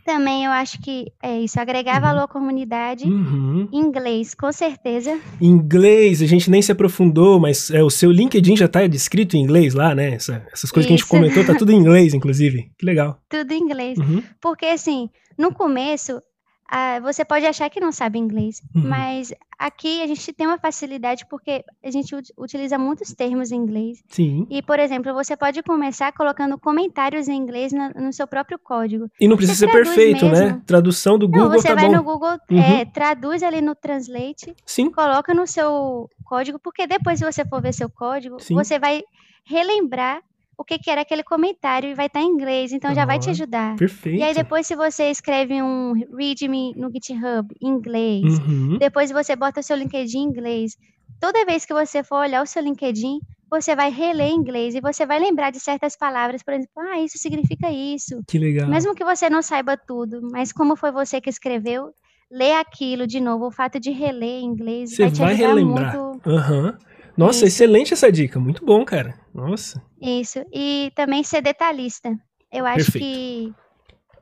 também 0.05 0.45
eu 0.45 0.51
acho 0.51 0.79
que 0.81 1.11
é 1.21 1.39
isso, 1.39 1.59
agregar 1.59 1.95
uhum. 1.95 2.01
valor 2.01 2.23
à 2.23 2.27
comunidade. 2.27 3.05
Uhum. 3.05 3.67
Inglês, 3.73 4.35
com 4.35 4.51
certeza. 4.51 5.19
Inglês, 5.41 6.21
a 6.21 6.27
gente 6.27 6.49
nem 6.51 6.61
se 6.61 6.71
aprofundou, 6.71 7.39
mas 7.39 7.71
é, 7.71 7.81
o 7.81 7.89
seu 7.89 8.11
LinkedIn 8.11 8.55
já 8.55 8.65
está 8.65 8.85
descrito 8.85 9.35
em 9.35 9.41
inglês 9.41 9.73
lá, 9.73 9.95
né? 9.95 10.13
Essa, 10.13 10.45
essas 10.53 10.69
coisas 10.69 10.85
isso. 10.85 10.87
que 10.87 10.93
a 10.93 10.97
gente 10.97 11.33
comentou, 11.33 11.43
tá 11.43 11.57
tudo 11.57 11.71
em 11.71 11.77
inglês, 11.77 12.13
inclusive. 12.13 12.69
Que 12.77 12.85
legal. 12.85 13.17
Tudo 13.27 13.51
em 13.51 13.59
inglês. 13.59 13.97
Uhum. 13.97 14.21
Porque, 14.39 14.67
assim, 14.67 15.09
no 15.37 15.51
começo, 15.51 16.21
ah, 16.67 16.99
você 16.99 17.23
pode 17.23 17.45
achar 17.45 17.69
que 17.69 17.79
não 17.79 17.91
sabe 17.91 18.17
inglês, 18.17 18.61
uhum. 18.75 18.87
mas 18.87 19.31
aqui 19.57 20.01
a 20.01 20.07
gente 20.07 20.33
tem 20.33 20.47
uma 20.47 20.57
facilidade 20.57 21.25
porque 21.29 21.63
a 21.83 21.91
gente 21.91 22.15
utiliza 22.37 22.77
muitos 22.77 23.13
termos 23.13 23.51
em 23.51 23.55
inglês. 23.55 24.03
Sim. 24.09 24.47
E, 24.49 24.61
por 24.61 24.79
exemplo, 24.79 25.13
você 25.13 25.37
pode 25.37 25.61
começar 25.61 26.11
colocando 26.11 26.57
comentários 26.57 27.27
em 27.27 27.35
inglês 27.35 27.71
no, 27.71 27.89
no 27.89 28.11
seu 28.11 28.27
próprio 28.27 28.57
código. 28.57 29.09
E 29.19 29.27
não 29.27 29.37
precisa 29.37 29.59
ser 29.59 29.71
perfeito, 29.71 30.25
né? 30.25 30.31
mesmo. 30.31 30.47
né? 30.47 30.61
Tradução 30.65 31.19
do 31.19 31.27
Google 31.27 31.49
não, 31.49 31.51
você 31.51 31.67
tá 31.67 31.75
vai 31.75 31.87
bom. 31.87 31.95
no 31.97 32.03
Google, 32.03 32.37
uhum. 32.49 32.59
é, 32.59 32.85
traduz 32.85 33.43
ali 33.43 33.61
no 33.61 33.75
Translate, 33.75 34.55
Sim. 34.65 34.89
coloca 34.89 35.33
no 35.33 35.45
seu 35.45 36.09
código, 36.23 36.57
porque 36.57 36.87
depois, 36.87 37.19
se 37.19 37.25
você 37.25 37.45
for 37.45 37.61
ver 37.61 37.73
seu 37.73 37.89
código, 37.89 38.39
Sim. 38.39 38.55
você 38.55 38.79
vai 38.79 39.03
relembrar 39.45 40.21
o 40.57 40.63
que, 40.63 40.79
que 40.79 40.89
era 40.89 41.01
aquele 41.01 41.23
comentário 41.23 41.89
e 41.89 41.93
vai 41.93 42.07
estar 42.07 42.21
em 42.21 42.27
inglês, 42.27 42.71
então 42.71 42.93
já 42.93 43.05
vai 43.05 43.19
te 43.19 43.29
ajudar. 43.29 43.75
Perfeito. 43.75 44.19
E 44.19 44.23
aí 44.23 44.33
depois 44.33 44.65
se 44.65 44.75
você 44.75 45.09
escreve 45.09 45.61
um 45.61 45.93
readme 45.93 46.73
no 46.75 46.89
GitHub 46.91 47.53
em 47.61 47.67
inglês, 47.67 48.39
uhum. 48.39 48.77
depois 48.77 49.11
você 49.11 49.35
bota 49.35 49.59
o 49.59 49.63
seu 49.63 49.75
LinkedIn 49.75 50.19
em 50.19 50.23
inglês. 50.23 50.77
Toda 51.19 51.45
vez 51.45 51.65
que 51.65 51.73
você 51.73 52.03
for 52.03 52.17
olhar 52.17 52.41
o 52.41 52.45
seu 52.45 52.61
LinkedIn, 52.61 53.19
você 53.49 53.75
vai 53.75 53.89
reler 53.89 54.27
em 54.27 54.35
inglês 54.35 54.75
e 54.75 54.81
você 54.81 55.05
vai 55.05 55.19
lembrar 55.19 55.51
de 55.51 55.59
certas 55.59 55.95
palavras, 55.95 56.43
por 56.43 56.53
exemplo, 56.53 56.71
ah, 56.77 56.99
isso 56.99 57.17
significa 57.17 57.71
isso. 57.71 58.21
Que 58.27 58.39
legal. 58.39 58.67
Mesmo 58.67 58.95
que 58.95 59.03
você 59.03 59.29
não 59.29 59.41
saiba 59.41 59.77
tudo, 59.77 60.21
mas 60.31 60.51
como 60.51 60.75
foi 60.75 60.91
você 60.91 61.21
que 61.21 61.29
escreveu, 61.29 61.91
ler 62.31 62.53
aquilo 62.53 63.05
de 63.05 63.19
novo, 63.19 63.47
o 63.47 63.51
fato 63.51 63.79
de 63.79 63.91
reler 63.91 64.41
em 64.41 64.45
inglês 64.45 64.91
você 64.91 65.03
vai 65.03 65.11
te 65.11 65.19
vai 65.19 65.33
ajudar 65.33 65.47
relembrar. 65.47 65.97
muito. 65.97 66.29
Aham. 66.29 66.77
Nossa, 67.17 67.39
Isso. 67.39 67.45
excelente 67.47 67.93
essa 67.93 68.11
dica. 68.11 68.39
Muito 68.39 68.65
bom, 68.65 68.83
cara. 68.85 69.17
Nossa. 69.33 69.81
Isso. 70.01 70.39
E 70.53 70.91
também 70.95 71.23
ser 71.23 71.41
detalhista. 71.41 72.15
Eu 72.51 72.65
acho 72.65 72.91
Perfeito. 72.91 73.05
que, 73.05 73.53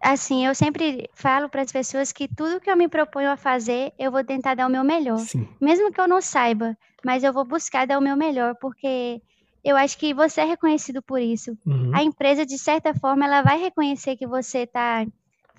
assim, 0.01 0.45
eu 0.45 0.53
sempre 0.55 1.09
falo 1.13 1.49
para 1.49 1.61
as 1.61 1.71
pessoas 1.71 2.11
que 2.11 2.27
tudo 2.27 2.59
que 2.59 2.69
eu 2.69 2.77
me 2.77 2.87
proponho 2.87 3.29
a 3.31 3.37
fazer, 3.37 3.91
eu 3.97 4.11
vou 4.11 4.23
tentar 4.23 4.55
dar 4.55 4.67
o 4.67 4.71
meu 4.71 4.83
melhor. 4.83 5.19
Sim. 5.19 5.47
Mesmo 5.61 5.91
que 5.91 5.99
eu 6.01 6.07
não 6.07 6.21
saiba, 6.21 6.75
mas 7.05 7.23
eu 7.23 7.33
vou 7.33 7.45
buscar 7.45 7.85
dar 7.87 7.97
o 7.97 8.01
meu 8.01 8.15
melhor, 8.15 8.55
porque 8.61 9.21
eu 9.63 9.75
acho 9.77 9.97
que 9.97 10.13
você 10.13 10.41
é 10.41 10.45
reconhecido 10.45 11.01
por 11.01 11.21
isso. 11.21 11.57
Uhum. 11.65 11.91
A 11.93 12.03
empresa, 12.03 12.45
de 12.45 12.57
certa 12.57 12.93
forma, 12.93 13.25
ela 13.25 13.41
vai 13.41 13.59
reconhecer 13.59 14.15
que 14.17 14.27
você 14.27 14.59
está 14.59 15.05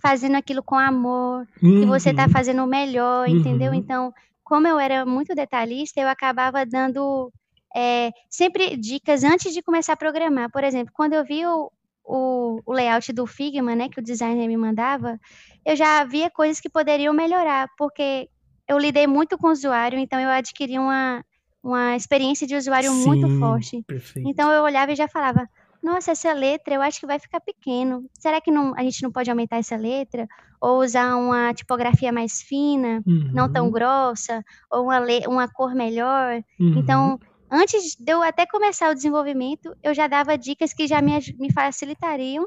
fazendo 0.03 0.37
aquilo 0.37 0.63
com 0.63 0.75
amor, 0.77 1.47
que 1.59 1.87
você 1.87 2.11
está 2.11 2.25
Uhum. 2.25 2.31
fazendo 2.31 2.63
o 2.63 2.67
melhor, 2.67 3.27
entendeu? 3.29 3.71
Uhum. 3.73 3.79
Então, 3.79 4.13
como 4.45 4.69
eu 4.69 4.79
era 4.79 5.07
muito 5.07 5.35
detalhista, 5.35 6.01
eu 6.01 6.09
acabava 6.09 6.65
dando 6.67 7.33
eh, 7.75 8.11
sempre 8.31 8.77
dicas 8.77 9.25
antes 9.25 9.53
de 9.53 9.63
começar 9.63 9.95
a 9.95 9.97
programar. 9.97 10.51
Por 10.51 10.63
exemplo, 10.63 10.93
quando 10.95 11.15
eu 11.15 11.25
vi 11.25 11.45
o, 11.47 11.73
o, 12.05 12.61
o 12.65 12.73
layout 12.73 13.13
do 13.13 13.27
Figma, 13.27 13.75
né, 13.75 13.89
que 13.89 13.99
o 13.99 14.03
designer 14.03 14.47
me 14.47 14.57
mandava, 14.57 15.19
eu 15.65 15.75
já 15.75 16.05
via 16.05 16.31
coisas 16.31 16.61
que 16.61 16.69
poderiam 16.69 17.15
melhorar, 17.15 17.69
porque 17.79 18.29
eu 18.69 18.79
lidei 18.79 19.07
muito 19.07 19.37
com 19.39 19.49
o 19.49 19.53
usuário, 19.53 19.99
então 19.99 20.21
eu 20.21 20.29
adquiri 20.29 20.79
uma, 20.79 21.25
uma 21.63 21.97
experiência 21.97 22.47
de 22.47 22.55
usuário 22.55 22.93
muito 22.93 23.29
Sim, 23.29 23.39
forte. 23.41 23.83
Perfeito. 23.87 24.29
Então 24.29 24.53
eu 24.53 24.63
olhava 24.63 24.93
e 24.93 24.97
já 24.97 25.09
falava: 25.09 25.49
Nossa, 25.85 26.13
essa 26.13 26.33
letra 26.33 26.75
eu 26.75 26.81
acho 26.81 26.99
que 26.99 27.07
vai 27.07 27.19
ficar 27.19 27.41
pequeno. 27.41 28.07
Será 28.19 28.41
que 28.41 28.51
não, 28.51 28.73
a 28.75 28.83
gente 28.83 29.03
não 29.03 29.13
pode 29.13 29.29
aumentar 29.31 29.59
essa 29.59 29.77
letra? 29.77 30.27
Ou 30.59 30.81
usar 30.83 31.15
uma 31.17 31.53
tipografia 31.53 32.11
mais 32.11 32.41
fina, 32.41 33.03
não 33.35 33.53
tão 33.53 33.67
Uhum. 33.67 33.71
grossa? 33.71 34.43
Ou 34.71 34.85
uma, 34.85 34.99
le- 34.99 35.27
uma 35.29 35.47
cor 35.47 35.75
melhor? 35.75 36.43
Uhum. 36.59 36.79
Então, 36.79 37.19
antes 37.53 37.95
de 38.01 38.11
eu 38.13 38.23
até 38.23 38.47
começar 38.47 38.91
o 38.91 38.95
desenvolvimento, 38.95 39.77
eu 39.83 39.93
já 39.93 40.07
dava 40.07 40.39
dicas 40.39 40.73
que 40.73 40.87
já 40.87 41.03
me, 41.03 41.19
me 41.39 41.53
facilitariam 41.53 42.47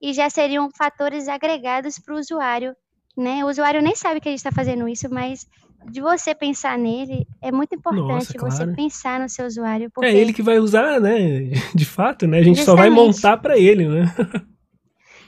e 0.00 0.14
já 0.14 0.30
seriam 0.30 0.70
fatores 0.74 1.28
agregados 1.28 1.98
para 1.98 2.14
o 2.14 2.18
usuário. 2.18 2.74
Né? 3.14 3.44
O 3.44 3.48
usuário 3.48 3.82
nem 3.82 3.94
sabe 3.94 4.18
que 4.18 4.28
a 4.28 4.32
gente 4.32 4.38
está 4.38 4.52
fazendo 4.52 4.88
isso, 4.88 5.08
mas 5.10 5.46
de 5.86 6.00
você 6.00 6.34
pensar 6.34 6.76
nele 6.76 7.26
é 7.40 7.50
muito 7.52 7.74
importante 7.74 8.36
você 8.38 8.58
claro. 8.64 8.74
pensar 8.74 9.20
no 9.20 9.28
seu 9.28 9.46
usuário. 9.46 9.90
Porque 9.90 10.08
É 10.08 10.14
ele 10.14 10.32
que 10.32 10.42
vai 10.42 10.58
usar, 10.58 11.00
né? 11.00 11.50
De 11.74 11.84
fato, 11.84 12.26
né? 12.26 12.38
A 12.38 12.42
gente 12.42 12.62
só 12.64 12.74
vai 12.74 12.88
Justamente. 12.88 13.14
montar 13.14 13.36
pra 13.38 13.58
ele, 13.58 13.88
né? 13.88 14.04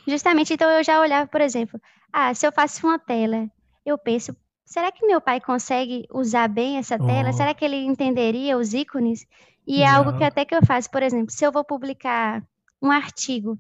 Justamente, 0.07 0.53
então 0.53 0.71
eu 0.71 0.83
já 0.83 1.01
olhava, 1.01 1.27
por 1.29 1.41
exemplo, 1.41 1.81
ah, 2.13 2.35
se 2.35 2.47
eu 2.47 2.53
faço 2.53 2.87
uma 2.87 2.99
tela, 2.99 3.49
eu 3.87 3.97
penso, 3.97 4.35
será 4.65 4.91
que 4.91 5.07
meu 5.07 5.21
pai 5.21 5.41
consegue 5.41 6.07
usar 6.13 6.49
bem 6.49 6.79
essa 6.79 6.99
tela? 6.99 7.31
Oh. 7.31 7.33
Será 7.33 7.55
que 7.55 7.65
ele 7.65 7.77
entenderia 7.77 8.57
os 8.57 8.75
ícones? 8.75 9.27
E 9.67 9.83
é 9.83 9.87
algo 9.89 10.11
que 10.11 10.17
Legal. 10.19 10.29
até 10.29 10.45
que 10.45 10.55
eu 10.55 10.65
faço, 10.65 10.91
por 10.91 11.03
exemplo, 11.03 11.31
se 11.31 11.45
eu 11.45 11.53
vou 11.53 11.65
publicar 11.65 12.43
um 12.83 12.91
artigo, 12.91 13.59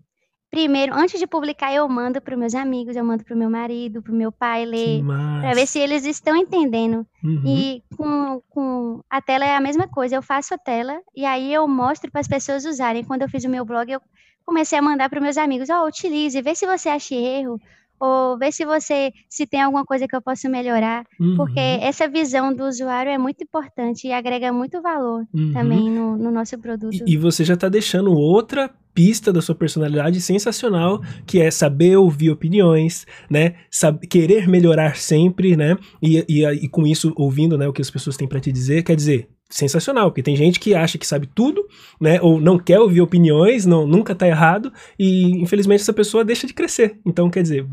primeiro, 0.50 0.94
antes 0.94 1.18
de 1.18 1.26
publicar, 1.26 1.72
eu 1.72 1.88
mando 1.88 2.20
para 2.20 2.34
os 2.34 2.40
meus 2.40 2.54
amigos, 2.54 2.96
eu 2.96 3.04
mando 3.04 3.24
para 3.24 3.34
o 3.34 3.38
meu 3.38 3.48
marido, 3.48 4.02
para 4.02 4.12
o 4.12 4.16
meu 4.16 4.32
pai 4.32 4.66
ler, 4.66 5.02
para 5.40 5.54
ver 5.54 5.66
se 5.66 5.78
eles 5.78 6.04
estão 6.04 6.36
entendendo. 6.36 7.06
Uhum. 7.22 7.42
E 7.46 7.82
com, 7.96 8.42
com 8.50 9.00
a 9.08 9.22
tela 9.22 9.44
é 9.44 9.54
a 9.54 9.60
mesma 9.60 9.86
coisa, 9.86 10.16
eu 10.16 10.22
faço 10.22 10.52
a 10.54 10.58
tela 10.58 11.00
e 11.14 11.24
aí 11.24 11.52
eu 11.52 11.66
mostro 11.68 12.10
para 12.10 12.20
as 12.20 12.28
pessoas 12.28 12.64
usarem. 12.64 13.04
Quando 13.04 13.22
eu 13.22 13.28
fiz 13.28 13.44
o 13.44 13.48
meu 13.48 13.64
blog, 13.64 13.90
eu 13.90 14.00
comecei 14.44 14.78
a 14.78 14.82
mandar 14.82 15.08
para 15.08 15.20
meus 15.20 15.38
amigos, 15.38 15.70
ó, 15.70 15.86
utilize, 15.86 16.42
vê 16.42 16.54
se 16.54 16.66
você 16.66 16.88
acha 16.88 17.14
erro, 17.14 17.60
ou 18.00 18.38
vê 18.38 18.50
se 18.50 18.64
você 18.64 19.12
se 19.28 19.46
tem 19.46 19.60
alguma 19.60 19.84
coisa 19.84 20.08
que 20.08 20.16
eu 20.16 20.22
possa 20.22 20.48
melhorar, 20.48 21.04
porque 21.36 21.60
Uhum. 21.60 21.82
essa 21.82 22.08
visão 22.08 22.54
do 22.54 22.64
usuário 22.64 23.10
é 23.12 23.18
muito 23.18 23.44
importante 23.44 24.06
e 24.08 24.12
agrega 24.12 24.52
muito 24.52 24.80
valor 24.80 25.24
Uhum. 25.34 25.52
também 25.52 25.90
no, 25.90 26.16
no 26.16 26.30
nosso 26.30 26.58
produto. 26.58 27.04
E, 27.06 27.12
e 27.12 27.16
você 27.18 27.44
já 27.44 27.56
tá 27.56 27.68
deixando 27.68 28.10
outra 28.12 28.70
pista 28.94 29.32
da 29.32 29.40
sua 29.40 29.54
personalidade 29.54 30.20
sensacional, 30.20 31.00
que 31.26 31.40
é 31.40 31.50
saber 31.50 31.96
ouvir 31.96 32.30
opiniões, 32.30 33.06
né? 33.30 33.54
Sab 33.70 34.04
querer 34.06 34.48
melhorar 34.48 34.96
sempre, 34.96 35.56
né? 35.56 35.76
E, 36.02 36.24
e, 36.28 36.44
e 36.46 36.68
com 36.68 36.86
isso, 36.86 37.12
ouvindo 37.16 37.56
né, 37.56 37.68
o 37.68 37.72
que 37.72 37.80
as 37.82 37.90
pessoas 37.90 38.16
têm 38.16 38.26
pra 38.26 38.40
te 38.40 38.50
dizer, 38.50 38.82
quer 38.82 38.96
dizer, 38.96 39.28
sensacional, 39.50 40.10
porque 40.10 40.22
tem 40.22 40.36
gente 40.36 40.60
que 40.60 40.74
acha 40.74 40.96
que 40.96 41.06
sabe 41.06 41.26
tudo, 41.26 41.66
né? 42.00 42.20
Ou 42.22 42.40
não 42.40 42.58
quer 42.58 42.78
ouvir 42.78 43.00
opiniões, 43.00 43.66
não, 43.66 43.86
nunca 43.86 44.14
tá 44.14 44.26
errado, 44.26 44.72
e 44.98 45.42
infelizmente 45.42 45.80
essa 45.80 45.92
pessoa 45.92 46.24
deixa 46.24 46.46
de 46.46 46.54
crescer. 46.54 46.98
Então, 47.04 47.28
quer 47.28 47.42
dizer, 47.42 47.66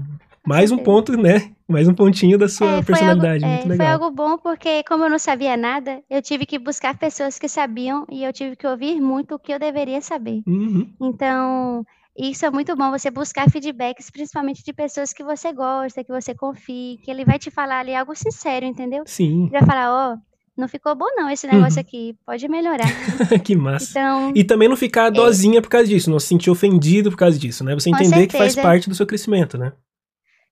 mais 0.46 0.72
um 0.72 0.78
ponto, 0.78 1.16
né? 1.16 1.52
Mais 1.68 1.88
um 1.88 1.94
pontinho 1.94 2.38
da 2.38 2.48
sua 2.48 2.78
É, 2.78 2.82
personalidade, 2.82 3.44
algo, 3.44 3.56
muito 3.56 3.66
é, 3.66 3.70
legal. 3.70 3.78
Foi 3.78 3.94
algo 3.94 4.16
bom 4.16 4.38
porque, 4.38 4.84
como 4.84 5.04
eu 5.04 5.10
não 5.10 5.20
sabia 5.20 5.58
nada, 5.58 6.02
eu 6.10 6.22
tive 6.22 6.46
que 6.46 6.58
buscar 6.58 6.98
pessoas 6.98 7.38
que 7.38 7.50
sabiam 7.50 8.06
e 8.10 8.24
eu 8.24 8.32
tive 8.32 8.56
que 8.56 8.66
ouvir 8.66 9.00
muito 9.02 9.36
o 9.36 9.40
que 9.40 9.54
eu 9.54 9.60
deveria 9.60 10.02
saber. 10.02 10.42
Uhum. 10.48 10.90
Então, 11.02 11.86
isso 12.18 12.46
é 12.46 12.50
muito 12.50 12.76
bom, 12.76 12.90
você 12.90 13.12
buscar 13.12 13.50
feedbacks, 13.50 14.10
principalmente 14.10 14.64
de 14.64 14.74
pessoas 14.74 15.14
que 15.14 15.24
você 15.24 15.54
gosta, 15.54 16.04
que 16.04 16.12
você 16.12 16.34
confie, 16.34 16.98
que 17.04 17.12
ele 17.12 17.24
vai 17.24 17.38
te 17.38 17.52
falar 17.52 17.82
ali 17.82 17.94
algo 17.94 18.16
sincero, 18.16 18.66
entendeu? 18.66 19.04
Sim, 19.06 19.44
Ele 19.44 19.52
vai 19.52 19.66
falar, 19.66 19.92
ó, 19.92 20.18
não 20.58 20.68
ficou 20.68 20.96
bom 20.96 21.06
não 21.16 21.30
esse 21.30 21.46
negócio 21.48 21.80
Uhum. 21.80 21.86
aqui, 21.88 22.16
pode 22.26 22.48
melhorar. 22.48 22.88
que 23.46 23.56
massa. 23.56 23.92
Então, 23.92 24.32
E 24.36 24.44
também 24.44 24.68
não 24.68 24.76
ficar 24.76 25.10
dozinha 25.12 25.62
por 25.62 25.70
causa 25.70 25.88
disso, 25.88 26.10
não 26.10 26.20
se 26.20 26.28
sentir 26.28 26.50
ofendido 26.50 27.10
por 27.12 27.18
causa 27.18 27.38
disso, 27.38 27.64
né? 27.64 27.74
Você 27.76 27.90
entender 27.90 28.28
que 28.28 28.38
faz 28.38 28.54
certeza. 28.54 28.62
parte 28.68 28.90
do 28.90 28.96
seu 28.96 29.06
crescimento, 29.06 29.58
né? 29.58 29.74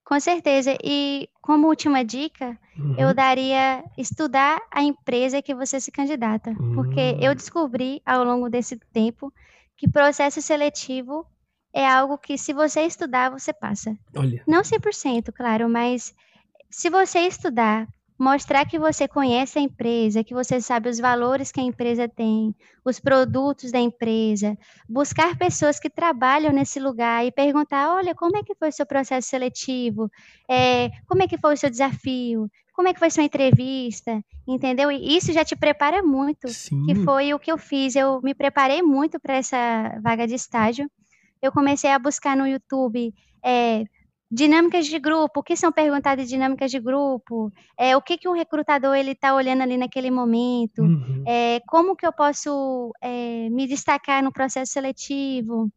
com 0.04 0.20
certeza. 0.20 0.76
E 0.84 1.28
como 1.42 1.66
última 1.66 2.04
dica, 2.04 2.56
Uhum. 2.78 2.94
eu 2.96 3.12
daria 3.12 3.82
estudar 3.98 4.60
a 4.70 4.80
empresa 4.80 5.42
que 5.42 5.52
você 5.52 5.80
se 5.80 5.90
candidata. 5.90 6.54
Porque 6.76 7.00
Hum. 7.14 7.18
eu 7.20 7.34
descobri 7.34 8.00
ao 8.06 8.22
longo 8.22 8.48
desse 8.48 8.78
tempo 8.92 9.32
que 9.76 9.90
processo 9.90 10.40
seletivo 10.40 11.26
é 11.74 11.84
algo 11.84 12.16
que 12.18 12.38
se 12.38 12.52
você 12.52 12.82
estudar, 12.82 13.30
você 13.30 13.52
passa. 13.52 13.96
Olha. 14.16 14.40
Não 14.46 14.62
100%, 14.62 15.32
claro, 15.32 15.68
mas 15.68 16.14
se 16.70 16.88
você 16.88 17.18
estudar, 17.26 17.88
mostrar 18.18 18.64
que 18.64 18.78
você 18.78 19.06
conhece 19.06 19.58
a 19.58 19.62
empresa, 19.62 20.24
que 20.24 20.34
você 20.34 20.60
sabe 20.60 20.88
os 20.88 20.98
valores 20.98 21.52
que 21.52 21.60
a 21.60 21.64
empresa 21.64 22.08
tem, 22.08 22.54
os 22.84 22.98
produtos 22.98 23.70
da 23.70 23.78
empresa, 23.78 24.56
buscar 24.88 25.36
pessoas 25.36 25.78
que 25.78 25.90
trabalham 25.90 26.52
nesse 26.52 26.80
lugar 26.80 27.24
e 27.26 27.30
perguntar, 27.30 27.94
olha, 27.94 28.14
como 28.14 28.36
é 28.36 28.42
que 28.42 28.54
foi 28.54 28.70
o 28.70 28.72
seu 28.72 28.86
processo 28.86 29.28
seletivo? 29.28 30.10
Eh, 30.48 30.90
como 31.06 31.22
é 31.22 31.28
que 31.28 31.38
foi 31.38 31.54
o 31.54 31.56
seu 31.56 31.68
desafio? 31.68 32.50
Como 32.72 32.88
é 32.88 32.92
que 32.92 32.98
foi 32.98 33.10
sua 33.10 33.24
entrevista? 33.24 34.22
Entendeu? 34.46 34.90
E 34.90 35.16
isso 35.16 35.32
já 35.32 35.44
te 35.44 35.56
prepara 35.56 36.02
muito, 36.02 36.48
Sim. 36.48 36.84
que 36.84 36.94
foi 36.94 37.32
o 37.32 37.38
que 37.38 37.50
eu 37.50 37.58
fiz. 37.58 37.96
Eu 37.96 38.20
me 38.22 38.34
preparei 38.34 38.82
muito 38.82 39.18
para 39.18 39.34
essa 39.34 39.98
vaga 40.02 40.26
de 40.26 40.34
estágio. 40.34 40.90
Eu 41.40 41.52
comecei 41.52 41.90
a 41.90 41.98
buscar 41.98 42.36
no 42.36 42.46
YouTube, 42.46 43.14
eh, 43.44 43.84
dinâmicas 44.30 44.86
de 44.86 44.98
grupo, 44.98 45.40
o 45.40 45.42
que 45.42 45.56
são 45.56 45.70
perguntadas 45.72 46.28
dinâmicas 46.28 46.70
de 46.70 46.80
grupo, 46.80 47.52
eh, 47.78 47.96
o 47.96 48.02
que 48.02 48.18
que 48.18 48.28
o 48.28 48.32
recrutador 48.32 48.96
ele 48.96 49.12
está 49.12 49.34
olhando 49.34 49.62
ali 49.62 49.76
naquele 49.76 50.10
momento, 50.10 50.82
Uhum. 50.82 51.22
eh, 51.26 51.60
como 51.68 51.94
que 51.96 52.06
eu 52.06 52.12
posso, 52.12 52.92
eh, 53.02 53.48
me 53.50 53.66
destacar 53.66 54.22
no 54.22 54.32
processo 54.32 54.72
seletivo. 54.72 55.68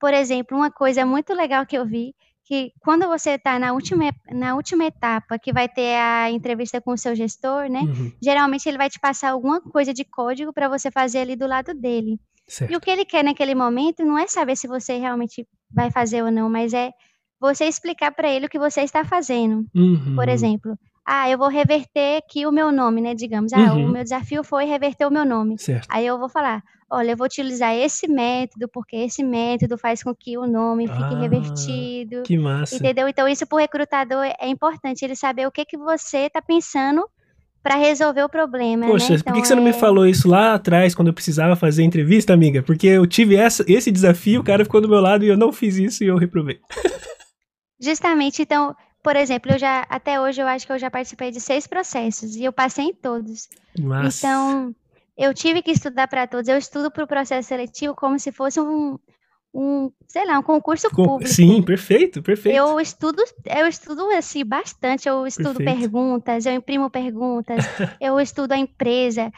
Por 0.00 0.12
exemplo, 0.14 0.56
uma 0.58 0.70
coisa 0.70 1.06
muito 1.06 1.32
legal 1.34 1.64
que 1.66 1.76
eu 1.78 1.86
vi, 1.86 2.14
que 2.44 2.72
quando 2.80 3.06
você 3.06 3.32
está 3.32 3.58
na 3.58 3.72
última 3.72 4.06
e 4.06 4.34
na 4.34 4.56
última 4.56 4.84
etapa, 4.84 5.38
que 5.38 5.52
vai 5.52 5.68
ter 5.68 5.94
a 5.96 6.30
entrevista 6.30 6.80
com 6.80 6.92
o 6.92 6.98
seu 6.98 7.14
gestor, 7.14 7.70
né, 7.70 7.82
Uhum. 7.82 8.12
geralmente 8.20 8.68
ele 8.68 8.78
vai 8.78 8.90
te 8.90 8.98
passar 9.00 9.30
alguma 9.30 9.60
coisa 9.60 9.94
de 9.94 10.04
código 10.04 10.52
para 10.52 10.68
você 10.68 10.90
fazer 10.90 11.20
ali 11.20 11.36
do 11.36 11.46
lado 11.46 11.72
dele. 11.74 12.14
E 12.14 12.52
Certo. 12.52 12.76
o 12.76 12.80
que 12.80 12.90
ele 12.90 13.04
quer 13.04 13.22
naquele 13.24 13.54
momento 13.54 14.04
não 14.04 14.18
é 14.18 14.26
saber 14.26 14.56
se 14.56 14.66
você 14.66 14.98
realmente 14.98 15.46
vai 15.72 15.90
fazer 15.90 16.22
ou 16.24 16.30
não, 16.32 16.50
mas 16.50 16.74
é 16.74 16.90
você 17.42 17.64
explicar 17.66 18.12
para 18.12 18.30
ele 18.32 18.46
o 18.46 18.48
que 18.48 18.58
você 18.58 18.80
está 18.80 19.04
fazendo. 19.04 19.66
Uhum. 19.74 20.14
Por 20.16 20.28
exemplo, 20.28 20.78
ah, 21.04 21.28
eu 21.28 21.36
vou 21.36 21.48
reverter 21.48 22.18
aqui 22.18 22.46
o 22.46 22.52
meu 22.52 22.70
nome, 22.72 23.00
né, 23.02 23.14
digamos, 23.14 23.52
ah, 23.52 23.74
Uhum. 23.74 23.86
o 23.86 23.88
meu 23.92 24.02
desafio 24.04 24.42
foi 24.44 24.64
reverter 24.64 25.04
o 25.06 25.10
meu 25.10 25.24
nome. 25.26 25.58
Certo. 25.58 25.86
Aí 25.90 26.06
eu 26.06 26.16
vou 26.18 26.28
falar, 26.28 26.62
olha, 26.88 27.10
eu 27.10 27.16
vou 27.16 27.26
utilizar 27.26 27.74
esse 27.74 28.06
método, 28.06 28.68
porque 28.72 28.94
esse 28.96 29.24
método 29.24 29.76
faz 29.76 30.02
com 30.02 30.14
que 30.14 30.38
o 30.38 30.46
nome 30.46 30.86
fique 30.86 31.14
Ah, 31.14 31.18
revertido, 31.18 32.22
Que 32.22 32.38
massa. 32.38 32.76
entendeu? 32.76 33.08
Então 33.08 33.26
isso 33.26 33.44
para 33.46 33.56
o 33.56 33.58
recrutador 33.58 34.24
é 34.40 34.48
importante, 34.48 35.04
ele 35.04 35.16
saber 35.16 35.46
o 35.46 35.50
que 35.50 35.64
que 35.64 35.76
você 35.76 36.26
está 36.28 36.40
pensando 36.40 37.04
para 37.64 37.76
resolver 37.76 38.22
o 38.24 38.28
problema, 38.28 38.86
Poxa, 38.86 39.12
né. 39.12 39.18
por 39.18 39.24
que 39.24 39.30
Então 39.38 39.44
você 39.44 39.54
não 39.54 39.62
me 39.62 39.70
é 39.70 39.72
falou 39.72 40.04
isso 40.06 40.28
lá 40.28 40.54
atrás, 40.54 40.94
quando 40.96 41.08
eu 41.08 41.14
precisava 41.14 41.54
fazer 41.54 41.84
entrevista, 41.84 42.32
amiga? 42.34 42.60
Porque 42.60 42.88
eu 42.88 43.06
tive 43.06 43.36
essa- 43.36 43.64
esse 43.68 43.90
desafio, 43.90 44.40
o 44.40 44.44
cara 44.44 44.64
ficou 44.64 44.80
do 44.80 44.88
meu 44.88 45.00
lado 45.00 45.24
e 45.24 45.28
eu 45.28 45.36
não 45.36 45.52
fiz 45.52 45.76
isso 45.76 46.02
e 46.02 46.08
eu 46.08 46.16
reprovei. 46.16 46.58
Justamente, 47.82 48.42
então, 48.42 48.76
por 49.02 49.16
exemplo, 49.16 49.50
eu 49.50 49.58
já 49.58 49.84
até 49.90 50.20
hoje 50.20 50.40
eu 50.40 50.46
acho 50.46 50.64
que 50.64 50.72
eu 50.72 50.78
já 50.78 50.88
participei 50.88 51.32
de 51.32 51.40
6 51.40 51.66
processos 51.66 52.36
e 52.36 52.44
eu 52.44 52.52
passei 52.52 52.84
em 52.86 52.94
todos. 52.94 53.48
Então, 53.76 54.72
eu 55.18 55.34
tive 55.34 55.60
que 55.62 55.72
estudar 55.72 56.06
para 56.06 56.26
todos. 56.28 56.48
Eu 56.48 56.56
estudo 56.56 56.92
para 56.92 57.02
o 57.02 57.08
processo 57.08 57.48
seletivo 57.48 57.94
como 57.96 58.18
se 58.20 58.30
fosse 58.30 58.60
um, 58.60 58.96
um, 59.52 59.90
sei 60.06 60.24
lá, 60.24 60.38
um 60.38 60.42
concurso 60.42 60.88
Com, 60.90 61.04
público. 61.04 61.34
Sim, 61.34 61.60
perfeito, 61.60 62.22
perfeito. 62.22 62.56
Eu 62.56 62.78
estudo, 62.78 63.22
eu 63.44 63.66
estudo 63.66 64.08
assim 64.10 64.44
bastante, 64.44 65.08
eu 65.08 65.26
estudo 65.26 65.58
perfeito. 65.58 65.80
perguntas, 65.80 66.46
eu 66.46 66.52
imprimo 66.52 66.88
perguntas, 66.88 67.56
eu 68.00 68.20
estudo 68.20 68.52
a 68.52 68.58
empresa, 68.58 69.32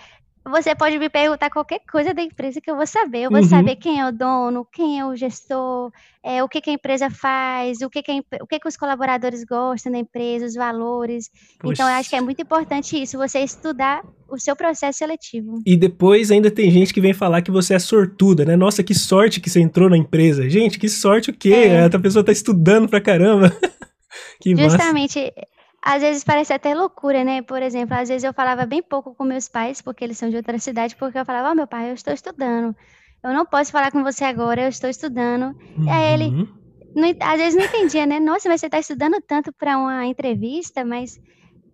você 0.47 0.75
pode 0.75 0.99
me 0.99 1.09
perguntar 1.09 1.49
qualquer 1.49 1.81
coisa 1.91 2.13
da 2.13 2.23
empresa 2.23 2.61
que 2.61 2.71
eu 2.71 2.77
vou 2.77 2.87
saber. 2.87 3.23
Eu 3.23 3.31
vou 3.31 3.41
uhum. 3.41 3.49
saber 3.49 3.77
quem 3.77 3.99
é 3.99 4.07
o 4.07 4.13
dono, 4.13 4.67
quem 4.71 5.01
é 5.01 5.07
o 5.07 5.17
gestor, 5.17 5.91
é, 6.23 6.43
o 6.43 6.49
que, 6.49 6.61
que 6.61 6.69
a 6.69 6.73
empresa 6.75 7.09
faz, 7.09 7.81
o, 7.81 7.89
que, 7.89 8.03
que, 8.03 8.13
a, 8.13 8.43
o 8.43 8.47
que, 8.47 8.61
que 8.61 8.69
os 8.69 8.77
colaboradores 8.77 9.43
gostam 9.45 9.93
da 9.93 9.99
empresa, 9.99 10.45
os 10.45 10.55
valores. 10.55 11.31
Poxa. 11.59 11.73
Então, 11.73 11.89
eu 11.89 11.95
acho 11.95 12.11
que 12.11 12.17
é 12.17 12.21
muito 12.21 12.43
importante 12.43 13.01
isso, 13.01 13.17
você 13.17 13.39
estudar 13.41 14.03
o 14.29 14.39
seu 14.39 14.55
processo 14.55 14.99
seletivo. 14.99 15.63
E 15.65 15.77
depois 15.77 16.31
ainda 16.31 16.51
tem 16.51 16.71
gente 16.71 16.93
que 16.93 17.01
vem 17.01 17.15
falar 17.15 17.41
que 17.41 17.51
você 17.51 17.75
é 17.75 17.79
sortuda, 17.79 18.45
né? 18.45 18.55
Nossa, 18.55 18.83
que 18.83 18.95
sorte 18.95 19.41
que 19.41 19.49
você 19.49 19.61
entrou 19.61 19.89
na 19.89 19.97
empresa. 19.97 20.49
Gente, 20.51 20.79
que 20.79 20.89
sorte 20.89 21.31
o 21.31 21.35
quê? 21.35 21.55
É. 21.55 21.85
A 21.85 21.99
pessoa 21.99 22.25
tá 22.25 22.33
estudando 22.33 22.87
pra 22.89 23.01
caramba. 23.01 23.51
que 24.41 24.55
Justamente. 24.55 25.21
Massa. 25.21 25.54
Às 25.87 26.01
vezes 26.01 26.25
parece 26.25 26.51
até 26.51 26.75
loucura, 26.75 27.23
né? 27.23 27.43
Por 27.43 27.61
exemplo, 27.61 27.95
às 27.95 28.09
vezes 28.09 28.25
eu 28.25 28.33
falava 28.33 28.65
bem 28.65 28.83
pouco 28.83 29.15
com 29.15 29.23
meus 29.23 29.49
pais, 29.49 29.83
porque 29.83 30.03
eles 30.03 30.17
são 30.17 30.31
de 30.31 30.37
outra 30.37 30.59
cidade, 30.59 30.97
porque 30.97 31.19
eu 31.19 31.27
falava, 31.27 31.49
ó, 31.49 31.53
oh, 31.53 31.55
meu 31.55 31.67
pai, 31.67 31.91
eu 31.91 31.95
estou 31.95 32.15
estudando. 32.15 32.75
Eu 33.23 33.35
não 33.35 33.45
posso 33.45 33.71
falar 33.71 33.93
com 33.93 34.03
você 34.03 34.25
agora, 34.25 34.63
eu 34.63 34.69
estou 34.71 34.89
estudando. 34.89 35.55
Uhum. 35.77 35.85
E 35.85 35.91
aí 35.91 36.15
ele, 36.15 36.25
uhum. 36.25 36.49
não, 36.95 37.15
às 37.21 37.39
vezes 37.39 37.55
não 37.55 37.67
entendia, 37.67 38.07
né? 38.07 38.19
Nossa, 38.19 38.49
mas 38.49 38.63
você 38.63 38.67
está 38.67 38.79
estudando 38.79 39.21
tanto 39.27 39.53
para 39.53 39.77
uma 39.77 40.07
entrevista, 40.07 40.87
mas 40.87 41.21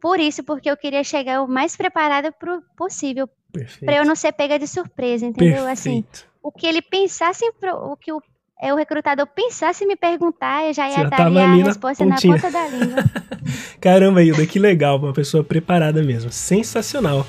por 0.01 0.19
isso, 0.19 0.43
porque 0.43 0.69
eu 0.69 0.77
queria 0.77 1.05
chegar 1.05 1.43
o 1.43 1.47
mais 1.47 1.77
preparada 1.77 2.33
pro 2.33 2.63
possível, 2.77 3.29
para 3.85 3.95
eu 3.95 4.05
não 4.05 4.17
ser 4.17 4.33
pega 4.33 4.59
de 4.59 4.67
surpresa, 4.67 5.25
entendeu? 5.25 5.69
Assim, 5.69 6.03
Perfeito. 6.03 6.19
Assim, 6.19 6.31
o 6.43 6.51
que 6.51 6.67
ele 6.67 6.83
pensasse, 6.83 7.45
o 7.63 7.97
que 7.97 8.13
o 8.13 8.21
o 8.73 8.77
recrutador 8.77 9.27
pensasse 9.27 9.85
em 9.85 9.89
me 9.89 9.97
perguntar, 9.97 10.67
eu 10.67 10.75
já 10.75 10.89
ia 10.89 11.09
dar 11.09 11.27
a 11.27 11.55
resposta 11.55 12.05
na, 12.05 12.17
na 12.17 12.21
ponta 12.21 12.51
da 12.51 12.69
língua. 12.69 13.05
Caramba, 13.81 14.23
Hilda, 14.23 14.47
que 14.47 14.59
legal, 14.59 14.99
uma 14.99 15.13
pessoa 15.15 15.43
preparada 15.43 16.03
mesmo. 16.03 16.31
Sensacional. 16.31 17.27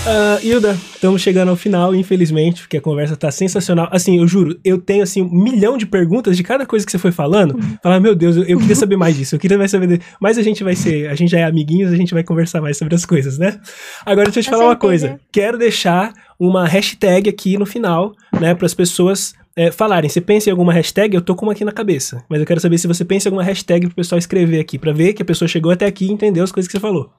Uh, 0.00 0.42
Hilda, 0.42 0.78
estamos 0.94 1.20
chegando 1.20 1.50
ao 1.50 1.56
final, 1.56 1.94
infelizmente, 1.94 2.62
porque 2.62 2.78
a 2.78 2.80
conversa 2.80 3.16
tá 3.16 3.30
sensacional. 3.30 3.86
Assim, 3.92 4.18
eu 4.18 4.26
juro, 4.26 4.58
eu 4.64 4.78
tenho 4.78 5.02
assim 5.02 5.20
um 5.20 5.30
milhão 5.30 5.76
de 5.76 5.84
perguntas 5.84 6.38
de 6.38 6.42
cada 6.42 6.64
coisa 6.64 6.86
que 6.86 6.90
você 6.90 6.98
foi 6.98 7.12
falando. 7.12 7.54
Uhum. 7.54 7.76
Falar, 7.82 8.00
meu 8.00 8.14
Deus, 8.14 8.34
eu, 8.36 8.44
eu, 8.44 8.58
queria 8.58 8.74
saber 8.74 8.96
mais 8.96 9.14
disso, 9.14 9.34
eu 9.34 9.38
queria 9.38 9.58
mais 9.58 9.70
saber. 9.70 10.00
Mas 10.18 10.38
a 10.38 10.42
gente 10.42 10.64
vai 10.64 10.74
ser, 10.74 11.10
a 11.10 11.14
gente 11.14 11.30
já 11.30 11.40
é 11.40 11.44
amiguinhos, 11.44 11.92
a 11.92 11.96
gente 11.96 12.14
vai 12.14 12.24
conversar 12.24 12.62
mais 12.62 12.78
sobre 12.78 12.94
as 12.94 13.04
coisas, 13.04 13.36
né? 13.36 13.60
Agora 14.06 14.24
deixa 14.24 14.40
eu 14.40 14.44
te 14.44 14.50
falar 14.50 14.64
uma 14.64 14.76
coisa. 14.76 15.20
Quero 15.30 15.58
deixar 15.58 16.14
uma 16.38 16.66
hashtag 16.66 17.28
aqui 17.28 17.58
no 17.58 17.66
final, 17.66 18.14
né, 18.40 18.54
para 18.54 18.64
as 18.64 18.72
pessoas 18.72 19.34
é, 19.54 19.70
falarem. 19.70 20.08
Você 20.08 20.22
pensa 20.22 20.48
em 20.48 20.52
alguma 20.52 20.72
hashtag? 20.72 21.14
Eu 21.14 21.20
tô 21.20 21.34
com 21.34 21.44
uma 21.44 21.52
aqui 21.52 21.64
na 21.64 21.72
cabeça. 21.72 22.24
Mas 22.26 22.40
eu 22.40 22.46
quero 22.46 22.58
saber 22.58 22.78
se 22.78 22.86
você 22.86 23.04
pensa 23.04 23.28
em 23.28 23.30
alguma 23.30 23.44
hashtag 23.44 23.86
pro 23.86 23.96
pessoal 23.96 24.18
escrever 24.18 24.60
aqui, 24.60 24.78
para 24.78 24.92
ver 24.92 25.12
que 25.12 25.20
a 25.20 25.26
pessoa 25.26 25.46
chegou 25.46 25.70
até 25.70 25.84
aqui 25.84 26.06
e 26.06 26.10
entendeu 26.10 26.42
as 26.42 26.50
coisas 26.50 26.66
que 26.66 26.72
você 26.72 26.80
falou. 26.80 27.10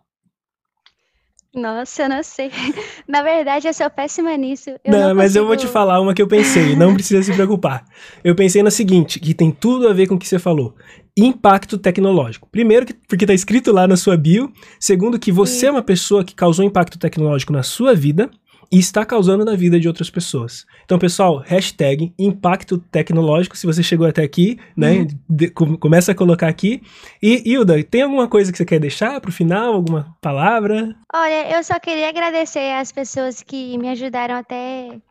Nossa, 1.54 2.04
eu 2.04 2.10
não 2.10 2.24
sei. 2.24 2.50
Na 3.06 3.22
verdade, 3.22 3.68
eu 3.68 3.74
sou 3.74 3.90
péssima 3.90 4.36
nisso. 4.38 4.70
Eu 4.70 4.92
não, 4.92 5.10
não 5.10 5.16
mas 5.16 5.36
eu 5.36 5.46
vou 5.46 5.58
te 5.58 5.68
falar 5.68 6.00
uma 6.00 6.14
que 6.14 6.22
eu 6.22 6.28
pensei, 6.28 6.76
não 6.76 6.94
precisa 6.96 7.22
se 7.22 7.34
preocupar. 7.34 7.84
Eu 8.24 8.34
pensei 8.36 8.64
na 8.64 8.72
seguinte, 8.72 9.20
que 9.20 9.34
tem 9.34 9.52
tudo 9.52 9.88
a 9.88 9.94
ver 9.94 10.08
com 10.08 10.16
o 10.16 10.20
que 10.20 10.28
você 10.28 10.40
falou. 10.40 10.76
Impacto 11.18 11.78
tecnológico. 11.78 12.48
Primeiro, 12.50 12.86
porque 13.06 13.26
está 13.26 13.34
escrito 13.34 13.74
lá 13.74 13.86
na 13.86 13.98
sua 13.98 14.16
bio. 14.16 14.52
Segundo, 14.80 15.20
que 15.20 15.32
você 15.32 15.62
Sim. 15.62 15.66
é 15.68 15.72
uma 15.72 15.84
pessoa 15.84 16.24
que 16.24 16.34
causou 16.34 16.64
impacto 16.64 16.98
tecnológico 16.98 17.52
na 17.52 17.64
sua 17.64 17.94
vida 17.94 18.30
e 18.72 18.80
está 18.80 19.06
causando 19.06 19.44
na 19.44 19.56
vida 19.56 19.80
de 19.80 19.88
outras 19.88 20.10
pessoas. 20.10 20.66
Então, 20.86 20.98
pessoal, 20.98 21.38
hashtag 21.46 22.14
impacto 22.18 22.78
tecnológico, 22.78 23.58
se 23.58 23.68
você 23.68 23.84
chegou 23.84 24.08
até 24.08 24.24
aqui, 24.24 24.58
né? 24.78 25.00
Uhum. 25.00 25.08
De, 25.30 25.50
começa 25.50 26.14
a 26.14 26.16
colocar 26.16 26.48
aqui. 26.48 26.82
E, 27.22 27.52
Hilda, 27.52 27.84
tem 27.84 28.04
alguma 28.04 28.28
coisa 28.28 28.52
que 28.52 28.58
você 28.58 28.66
quer 28.66 28.80
deixar 28.80 29.20
para 29.20 29.30
o 29.30 29.34
final? 29.34 29.74
Alguma 29.74 30.16
palavra? 30.22 30.96
Olha, 31.14 31.58
eu 31.58 31.64
só 31.64 31.80
queria 31.80 32.10
agradecer 32.10 32.72
às 32.74 32.92
pessoas 32.92 33.44
que 33.44 33.78
me 33.78 33.90
ajudaram 33.90 34.36
até 34.36 35.02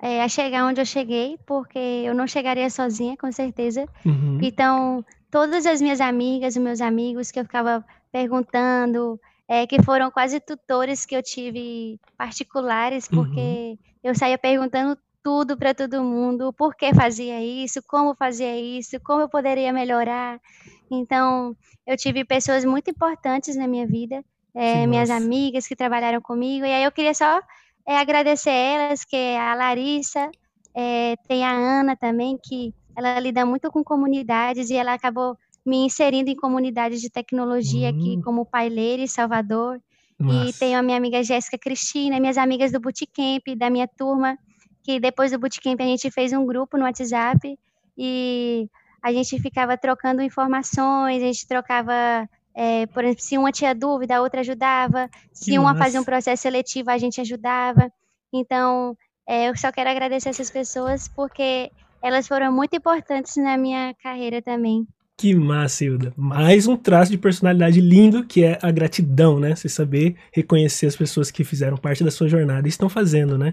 é, 0.00 0.22
a 0.22 0.28
chegar 0.28 0.64
onde 0.66 0.80
eu 0.80 0.86
cheguei, 0.86 1.36
porque 1.46 1.78
eu 1.78 2.14
não 2.14 2.26
chegaria 2.26 2.70
sozinha, 2.70 3.16
com 3.18 3.30
certeza. 3.30 3.86
Uhum. 4.04 4.38
Então, 4.40 5.04
todas 5.30 5.66
as 5.66 5.82
minhas 5.82 6.00
amigas, 6.00 6.56
os 6.56 6.62
meus 6.62 6.80
amigos 6.80 7.30
que 7.30 7.38
eu 7.38 7.44
ficava 7.44 7.84
perguntando, 8.10 9.20
é, 9.50 9.66
que 9.66 9.82
foram 9.82 10.12
quase 10.12 10.38
tutores 10.38 11.04
que 11.04 11.16
eu 11.16 11.20
tive 11.20 11.98
particulares, 12.16 13.08
porque 13.08 13.40
uhum. 13.40 13.78
eu 14.04 14.14
saía 14.14 14.38
perguntando 14.38 14.96
tudo 15.24 15.56
para 15.56 15.74
todo 15.74 16.04
mundo, 16.04 16.52
por 16.52 16.76
que 16.76 16.94
fazia 16.94 17.42
isso, 17.42 17.82
como 17.82 18.14
fazia 18.14 18.56
isso, 18.56 19.00
como 19.00 19.22
eu 19.22 19.28
poderia 19.28 19.72
melhorar. 19.72 20.40
Então, 20.88 21.56
eu 21.84 21.96
tive 21.96 22.24
pessoas 22.24 22.64
muito 22.64 22.90
importantes 22.90 23.56
na 23.56 23.66
minha 23.66 23.88
vida, 23.88 24.24
é, 24.54 24.86
minhas 24.86 25.10
amigas 25.10 25.66
que 25.66 25.74
trabalharam 25.74 26.20
comigo, 26.20 26.64
e 26.64 26.72
aí 26.72 26.84
eu 26.84 26.92
queria 26.92 27.12
só 27.12 27.42
é, 27.88 27.98
agradecer 27.98 28.50
elas, 28.50 29.04
que 29.04 29.16
é 29.16 29.36
a 29.36 29.56
Larissa, 29.56 30.30
é, 30.72 31.16
tem 31.26 31.44
a 31.44 31.50
Ana 31.50 31.96
também, 31.96 32.38
que 32.40 32.72
ela 32.96 33.18
lida 33.18 33.44
muito 33.44 33.68
com 33.72 33.82
comunidades 33.82 34.70
e 34.70 34.76
ela 34.76 34.94
acabou 34.94 35.36
me 35.70 35.86
inserindo 35.86 36.28
em 36.28 36.34
comunidades 36.34 37.00
de 37.00 37.08
tecnologia 37.08 37.90
aqui, 37.90 38.16
hum. 38.18 38.22
como 38.22 38.44
Paileira 38.44 39.04
e 39.04 39.08
Salvador. 39.08 39.80
Nossa. 40.18 40.50
E 40.50 40.52
tenho 40.52 40.76
a 40.76 40.82
minha 40.82 40.96
amiga 40.96 41.22
Jéssica 41.22 41.56
Cristina, 41.56 42.18
minhas 42.18 42.36
amigas 42.36 42.72
do 42.72 42.80
Bootcamp, 42.80 43.46
da 43.56 43.70
minha 43.70 43.86
turma, 43.86 44.36
que 44.82 44.98
depois 44.98 45.30
do 45.30 45.38
Bootcamp 45.38 45.80
a 45.80 45.84
gente 45.84 46.10
fez 46.10 46.32
um 46.32 46.44
grupo 46.44 46.76
no 46.76 46.82
WhatsApp 46.82 47.56
e 47.96 48.68
a 49.00 49.12
gente 49.12 49.40
ficava 49.40 49.78
trocando 49.78 50.20
informações, 50.20 51.22
a 51.22 51.26
gente 51.26 51.46
trocava, 51.46 52.28
é, 52.52 52.86
por 52.86 53.04
exemplo, 53.04 53.22
se 53.22 53.38
uma 53.38 53.52
tinha 53.52 53.72
dúvida, 53.72 54.16
a 54.16 54.22
outra 54.22 54.40
ajudava, 54.40 55.08
se 55.32 55.52
que 55.52 55.58
uma 55.58 55.72
massa. 55.72 55.84
fazia 55.84 56.00
um 56.00 56.04
processo 56.04 56.42
seletivo, 56.42 56.90
a 56.90 56.98
gente 56.98 57.20
ajudava. 57.20 57.90
Então, 58.32 58.96
é, 59.24 59.48
eu 59.48 59.56
só 59.56 59.70
quero 59.70 59.88
agradecer 59.88 60.30
essas 60.30 60.50
pessoas 60.50 61.06
porque 61.06 61.70
elas 62.02 62.26
foram 62.26 62.52
muito 62.52 62.74
importantes 62.74 63.36
na 63.36 63.56
minha 63.56 63.94
carreira 64.02 64.42
também. 64.42 64.84
Que 65.20 65.34
massa, 65.34 65.84
Hilda. 65.84 66.14
Mais 66.16 66.66
um 66.66 66.74
traço 66.74 67.10
de 67.10 67.18
personalidade 67.18 67.78
lindo 67.78 68.24
que 68.24 68.42
é 68.42 68.58
a 68.62 68.70
gratidão, 68.70 69.38
né? 69.38 69.54
Você 69.54 69.68
saber 69.68 70.16
reconhecer 70.32 70.86
as 70.86 70.96
pessoas 70.96 71.30
que 71.30 71.44
fizeram 71.44 71.76
parte 71.76 72.02
da 72.02 72.10
sua 72.10 72.26
jornada 72.26 72.66
e 72.66 72.70
estão 72.70 72.88
fazendo, 72.88 73.36
né? 73.36 73.52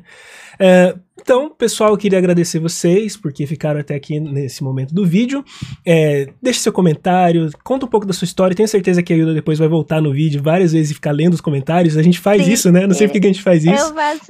É, 0.57 0.95
então, 1.19 1.49
pessoal, 1.49 1.91
eu 1.91 1.97
queria 1.97 2.17
agradecer 2.19 2.59
vocês 2.59 3.17
porque 3.17 3.45
ficaram 3.45 3.79
até 3.79 3.95
aqui 3.95 4.19
nesse 4.19 4.63
momento 4.63 4.93
do 4.93 5.05
vídeo. 5.05 5.43
É, 5.85 6.27
deixe 6.41 6.59
seu 6.59 6.71
comentário, 6.71 7.49
conta 7.63 7.85
um 7.85 7.89
pouco 7.89 8.05
da 8.05 8.13
sua 8.13 8.25
história. 8.25 8.55
Tenho 8.55 8.67
certeza 8.67 9.01
que 9.01 9.13
a 9.13 9.17
Hilda 9.17 9.33
depois 9.33 9.59
vai 9.59 9.67
voltar 9.67 10.01
no 10.01 10.13
vídeo 10.13 10.41
várias 10.41 10.71
vezes 10.73 10.91
e 10.91 10.93
ficar 10.93 11.11
lendo 11.11 11.33
os 11.33 11.41
comentáririos. 11.41 11.97
A 11.97 12.03
gente 12.03 12.19
faz 12.19 12.43
Sim, 12.45 12.51
isso, 12.51 12.71
né? 12.71 12.85
Não 12.85 12.93
sei 12.93 13.05
é, 13.05 13.09
por 13.09 13.19
que 13.19 13.27
a 13.27 13.31
gente 13.31 13.41
faz 13.41 13.65
isso. 13.65 13.73
Eu 13.73 13.93
faço. 13.93 14.21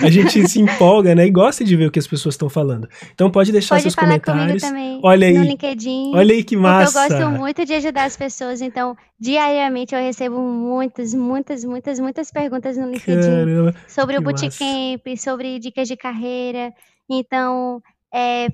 a 0.02 0.10
gente 0.10 0.48
se 0.48 0.60
empolga, 0.60 1.14
né? 1.14 1.26
E 1.26 1.30
gosta 1.30 1.64
de 1.64 1.76
ver 1.76 1.86
o 1.86 1.90
que 1.90 1.98
as 1.98 2.06
pessoas 2.06 2.34
estão 2.34 2.48
falando. 2.48 2.88
Então 3.14 3.30
pode 3.30 3.52
deixar 3.52 3.76
pode 3.76 3.82
seus 3.82 3.94
falar 3.94 4.20
comentários. 4.20 4.62
Também, 4.62 5.00
Olha 5.02 5.26
aí. 5.26 5.34
No 5.34 5.44
LinkedIn. 5.44 6.12
Olha 6.14 6.34
aí 6.34 6.42
que 6.42 6.56
massa. 6.56 7.04
eu 7.04 7.08
gosto 7.08 7.30
muito 7.38 7.64
de 7.64 7.74
ajudar 7.74 8.04
as 8.04 8.16
pessoas. 8.16 8.60
Então, 8.60 8.96
diariamente 9.24 9.94
eu 9.94 10.00
recebo 10.00 10.38
muitas, 10.38 11.14
muitas, 11.14 11.64
muitas, 11.64 11.98
muitas 11.98 12.30
perguntas 12.30 12.76
no 12.76 12.90
LinkedIn 12.90 13.22
Caramba, 13.22 13.74
sobre 13.88 14.18
o 14.18 14.22
bootcamp, 14.22 15.16
sobre 15.16 15.58
dicas 15.58 15.88
de 15.88 15.96
carreira. 15.96 16.74
Então, 17.08 17.82
é, 18.12 18.48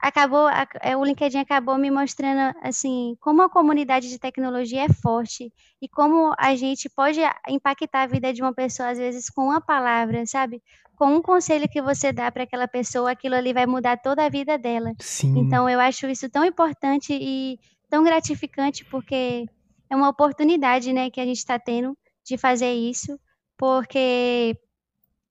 acabou, 0.00 0.48
é, 0.82 0.96
o 0.96 1.04
LinkedIn 1.04 1.38
acabou 1.38 1.78
me 1.78 1.88
mostrando 1.88 2.52
assim 2.62 3.16
como 3.20 3.42
a 3.42 3.48
comunidade 3.48 4.08
de 4.08 4.18
tecnologia 4.18 4.86
é 4.86 4.92
forte 4.92 5.52
e 5.80 5.88
como 5.88 6.34
a 6.36 6.56
gente 6.56 6.88
pode 6.88 7.20
impactar 7.48 8.02
a 8.02 8.06
vida 8.08 8.32
de 8.32 8.42
uma 8.42 8.52
pessoa 8.52 8.88
às 8.88 8.98
vezes 8.98 9.30
com 9.30 9.42
uma 9.42 9.60
palavra, 9.60 10.26
sabe? 10.26 10.60
Com 10.96 11.14
um 11.14 11.22
conselho 11.22 11.68
que 11.68 11.80
você 11.80 12.12
dá 12.12 12.32
para 12.32 12.42
aquela 12.42 12.66
pessoa, 12.66 13.12
aquilo 13.12 13.36
ali 13.36 13.52
vai 13.52 13.66
mudar 13.66 13.98
toda 13.98 14.26
a 14.26 14.28
vida 14.28 14.58
dela. 14.58 14.92
Sim. 14.98 15.38
Então 15.38 15.70
eu 15.70 15.78
acho 15.78 16.08
isso 16.08 16.28
tão 16.28 16.44
importante 16.44 17.12
e 17.12 17.56
tão 17.88 18.02
gratificante 18.02 18.84
porque 18.84 19.46
é 19.90 19.96
uma 19.96 20.08
oportunidade, 20.08 20.92
né, 20.92 21.10
que 21.10 21.20
a 21.20 21.24
gente 21.24 21.38
está 21.38 21.58
tendo 21.58 21.96
de 22.24 22.36
fazer 22.36 22.72
isso, 22.72 23.18
porque 23.56 24.56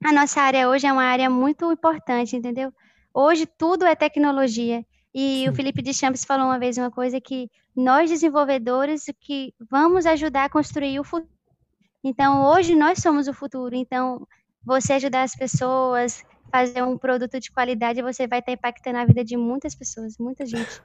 a 0.04 0.12
nossa 0.12 0.42
área 0.42 0.70
hoje 0.70 0.88
é 0.88 0.94
uma 0.94 1.04
área 1.04 1.30
muito 1.30 1.72
importante, 1.72 2.36
entendeu? 2.36 2.74
Hoje 3.14 3.46
tudo 3.46 3.86
é 3.86 3.96
tecnologia. 3.96 4.86
E 5.14 5.44
Sim. 5.44 5.50
o 5.50 5.56
Felipe 5.56 5.82
de 5.82 5.94
Champs 5.94 6.24
falou 6.24 6.46
uma 6.46 6.60
vez 6.60 6.78
uma 6.78 6.92
coisa 6.92 7.20
que 7.20 7.50
nós 7.76 8.10
desenvolvedores 8.10 9.06
que 9.20 9.54
vamos 9.70 10.06
ajudar 10.06 10.46
a 10.46 10.50
construir 10.50 11.00
o 11.00 11.04
futuro. 11.04 11.32
Então 12.04 12.46
hoje 12.46 12.76
nós 12.76 13.00
somos 13.00 13.28
o 13.28 13.34
futuro. 13.34 13.76
Então 13.76 14.28
você 14.64 14.94
ajudar 14.94 15.24
as 15.24 15.36
pessoas, 15.36 16.24
fazer 16.52 16.84
um 16.84 16.98
produto 16.98 17.40
de 17.40 17.52
qualidade, 17.52 18.02
você 18.02 18.28
vai 18.28 18.40
estar 18.40 18.52
impactando 18.52 18.98
a 18.98 19.06
vida 19.06 19.24
de 19.24 19.38
muitas 19.38 19.76
pessoas, 19.76 20.18
muita 20.20 20.46
gente. 20.46 20.82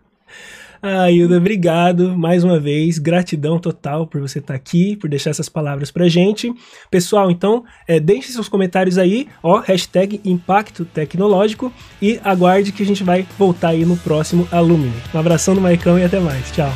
Ah, 0.84 1.08
Hilda, 1.08 1.36
obrigado 1.36 2.18
mais 2.18 2.42
uma 2.42 2.58
vez. 2.58 2.98
Gratidão 2.98 3.56
total 3.56 4.04
por 4.04 4.20
você 4.20 4.40
estar 4.40 4.54
aqui, 4.54 4.96
por 4.96 5.08
deixar 5.08 5.30
essas 5.30 5.48
palavras 5.48 5.92
pra 5.92 6.08
gente. 6.08 6.52
Pessoal, 6.90 7.30
então, 7.30 7.64
é, 7.86 8.00
deixe 8.00 8.32
seus 8.32 8.48
comentários 8.48 8.98
aí, 8.98 9.28
ó, 9.40 9.60
hashtag 9.60 10.20
Impacto 10.24 10.84
Tecnológico 10.84 11.72
e 12.00 12.18
aguarde 12.24 12.72
que 12.72 12.82
a 12.82 12.86
gente 12.86 13.04
vai 13.04 13.24
voltar 13.38 13.68
aí 13.68 13.84
no 13.84 13.96
próximo 13.96 14.48
Alumni. 14.50 14.92
Um 15.14 15.18
abração 15.18 15.54
do 15.54 15.60
Maicão 15.60 15.96
e 15.96 16.02
até 16.02 16.18
mais. 16.18 16.50
Tchau. 16.50 16.72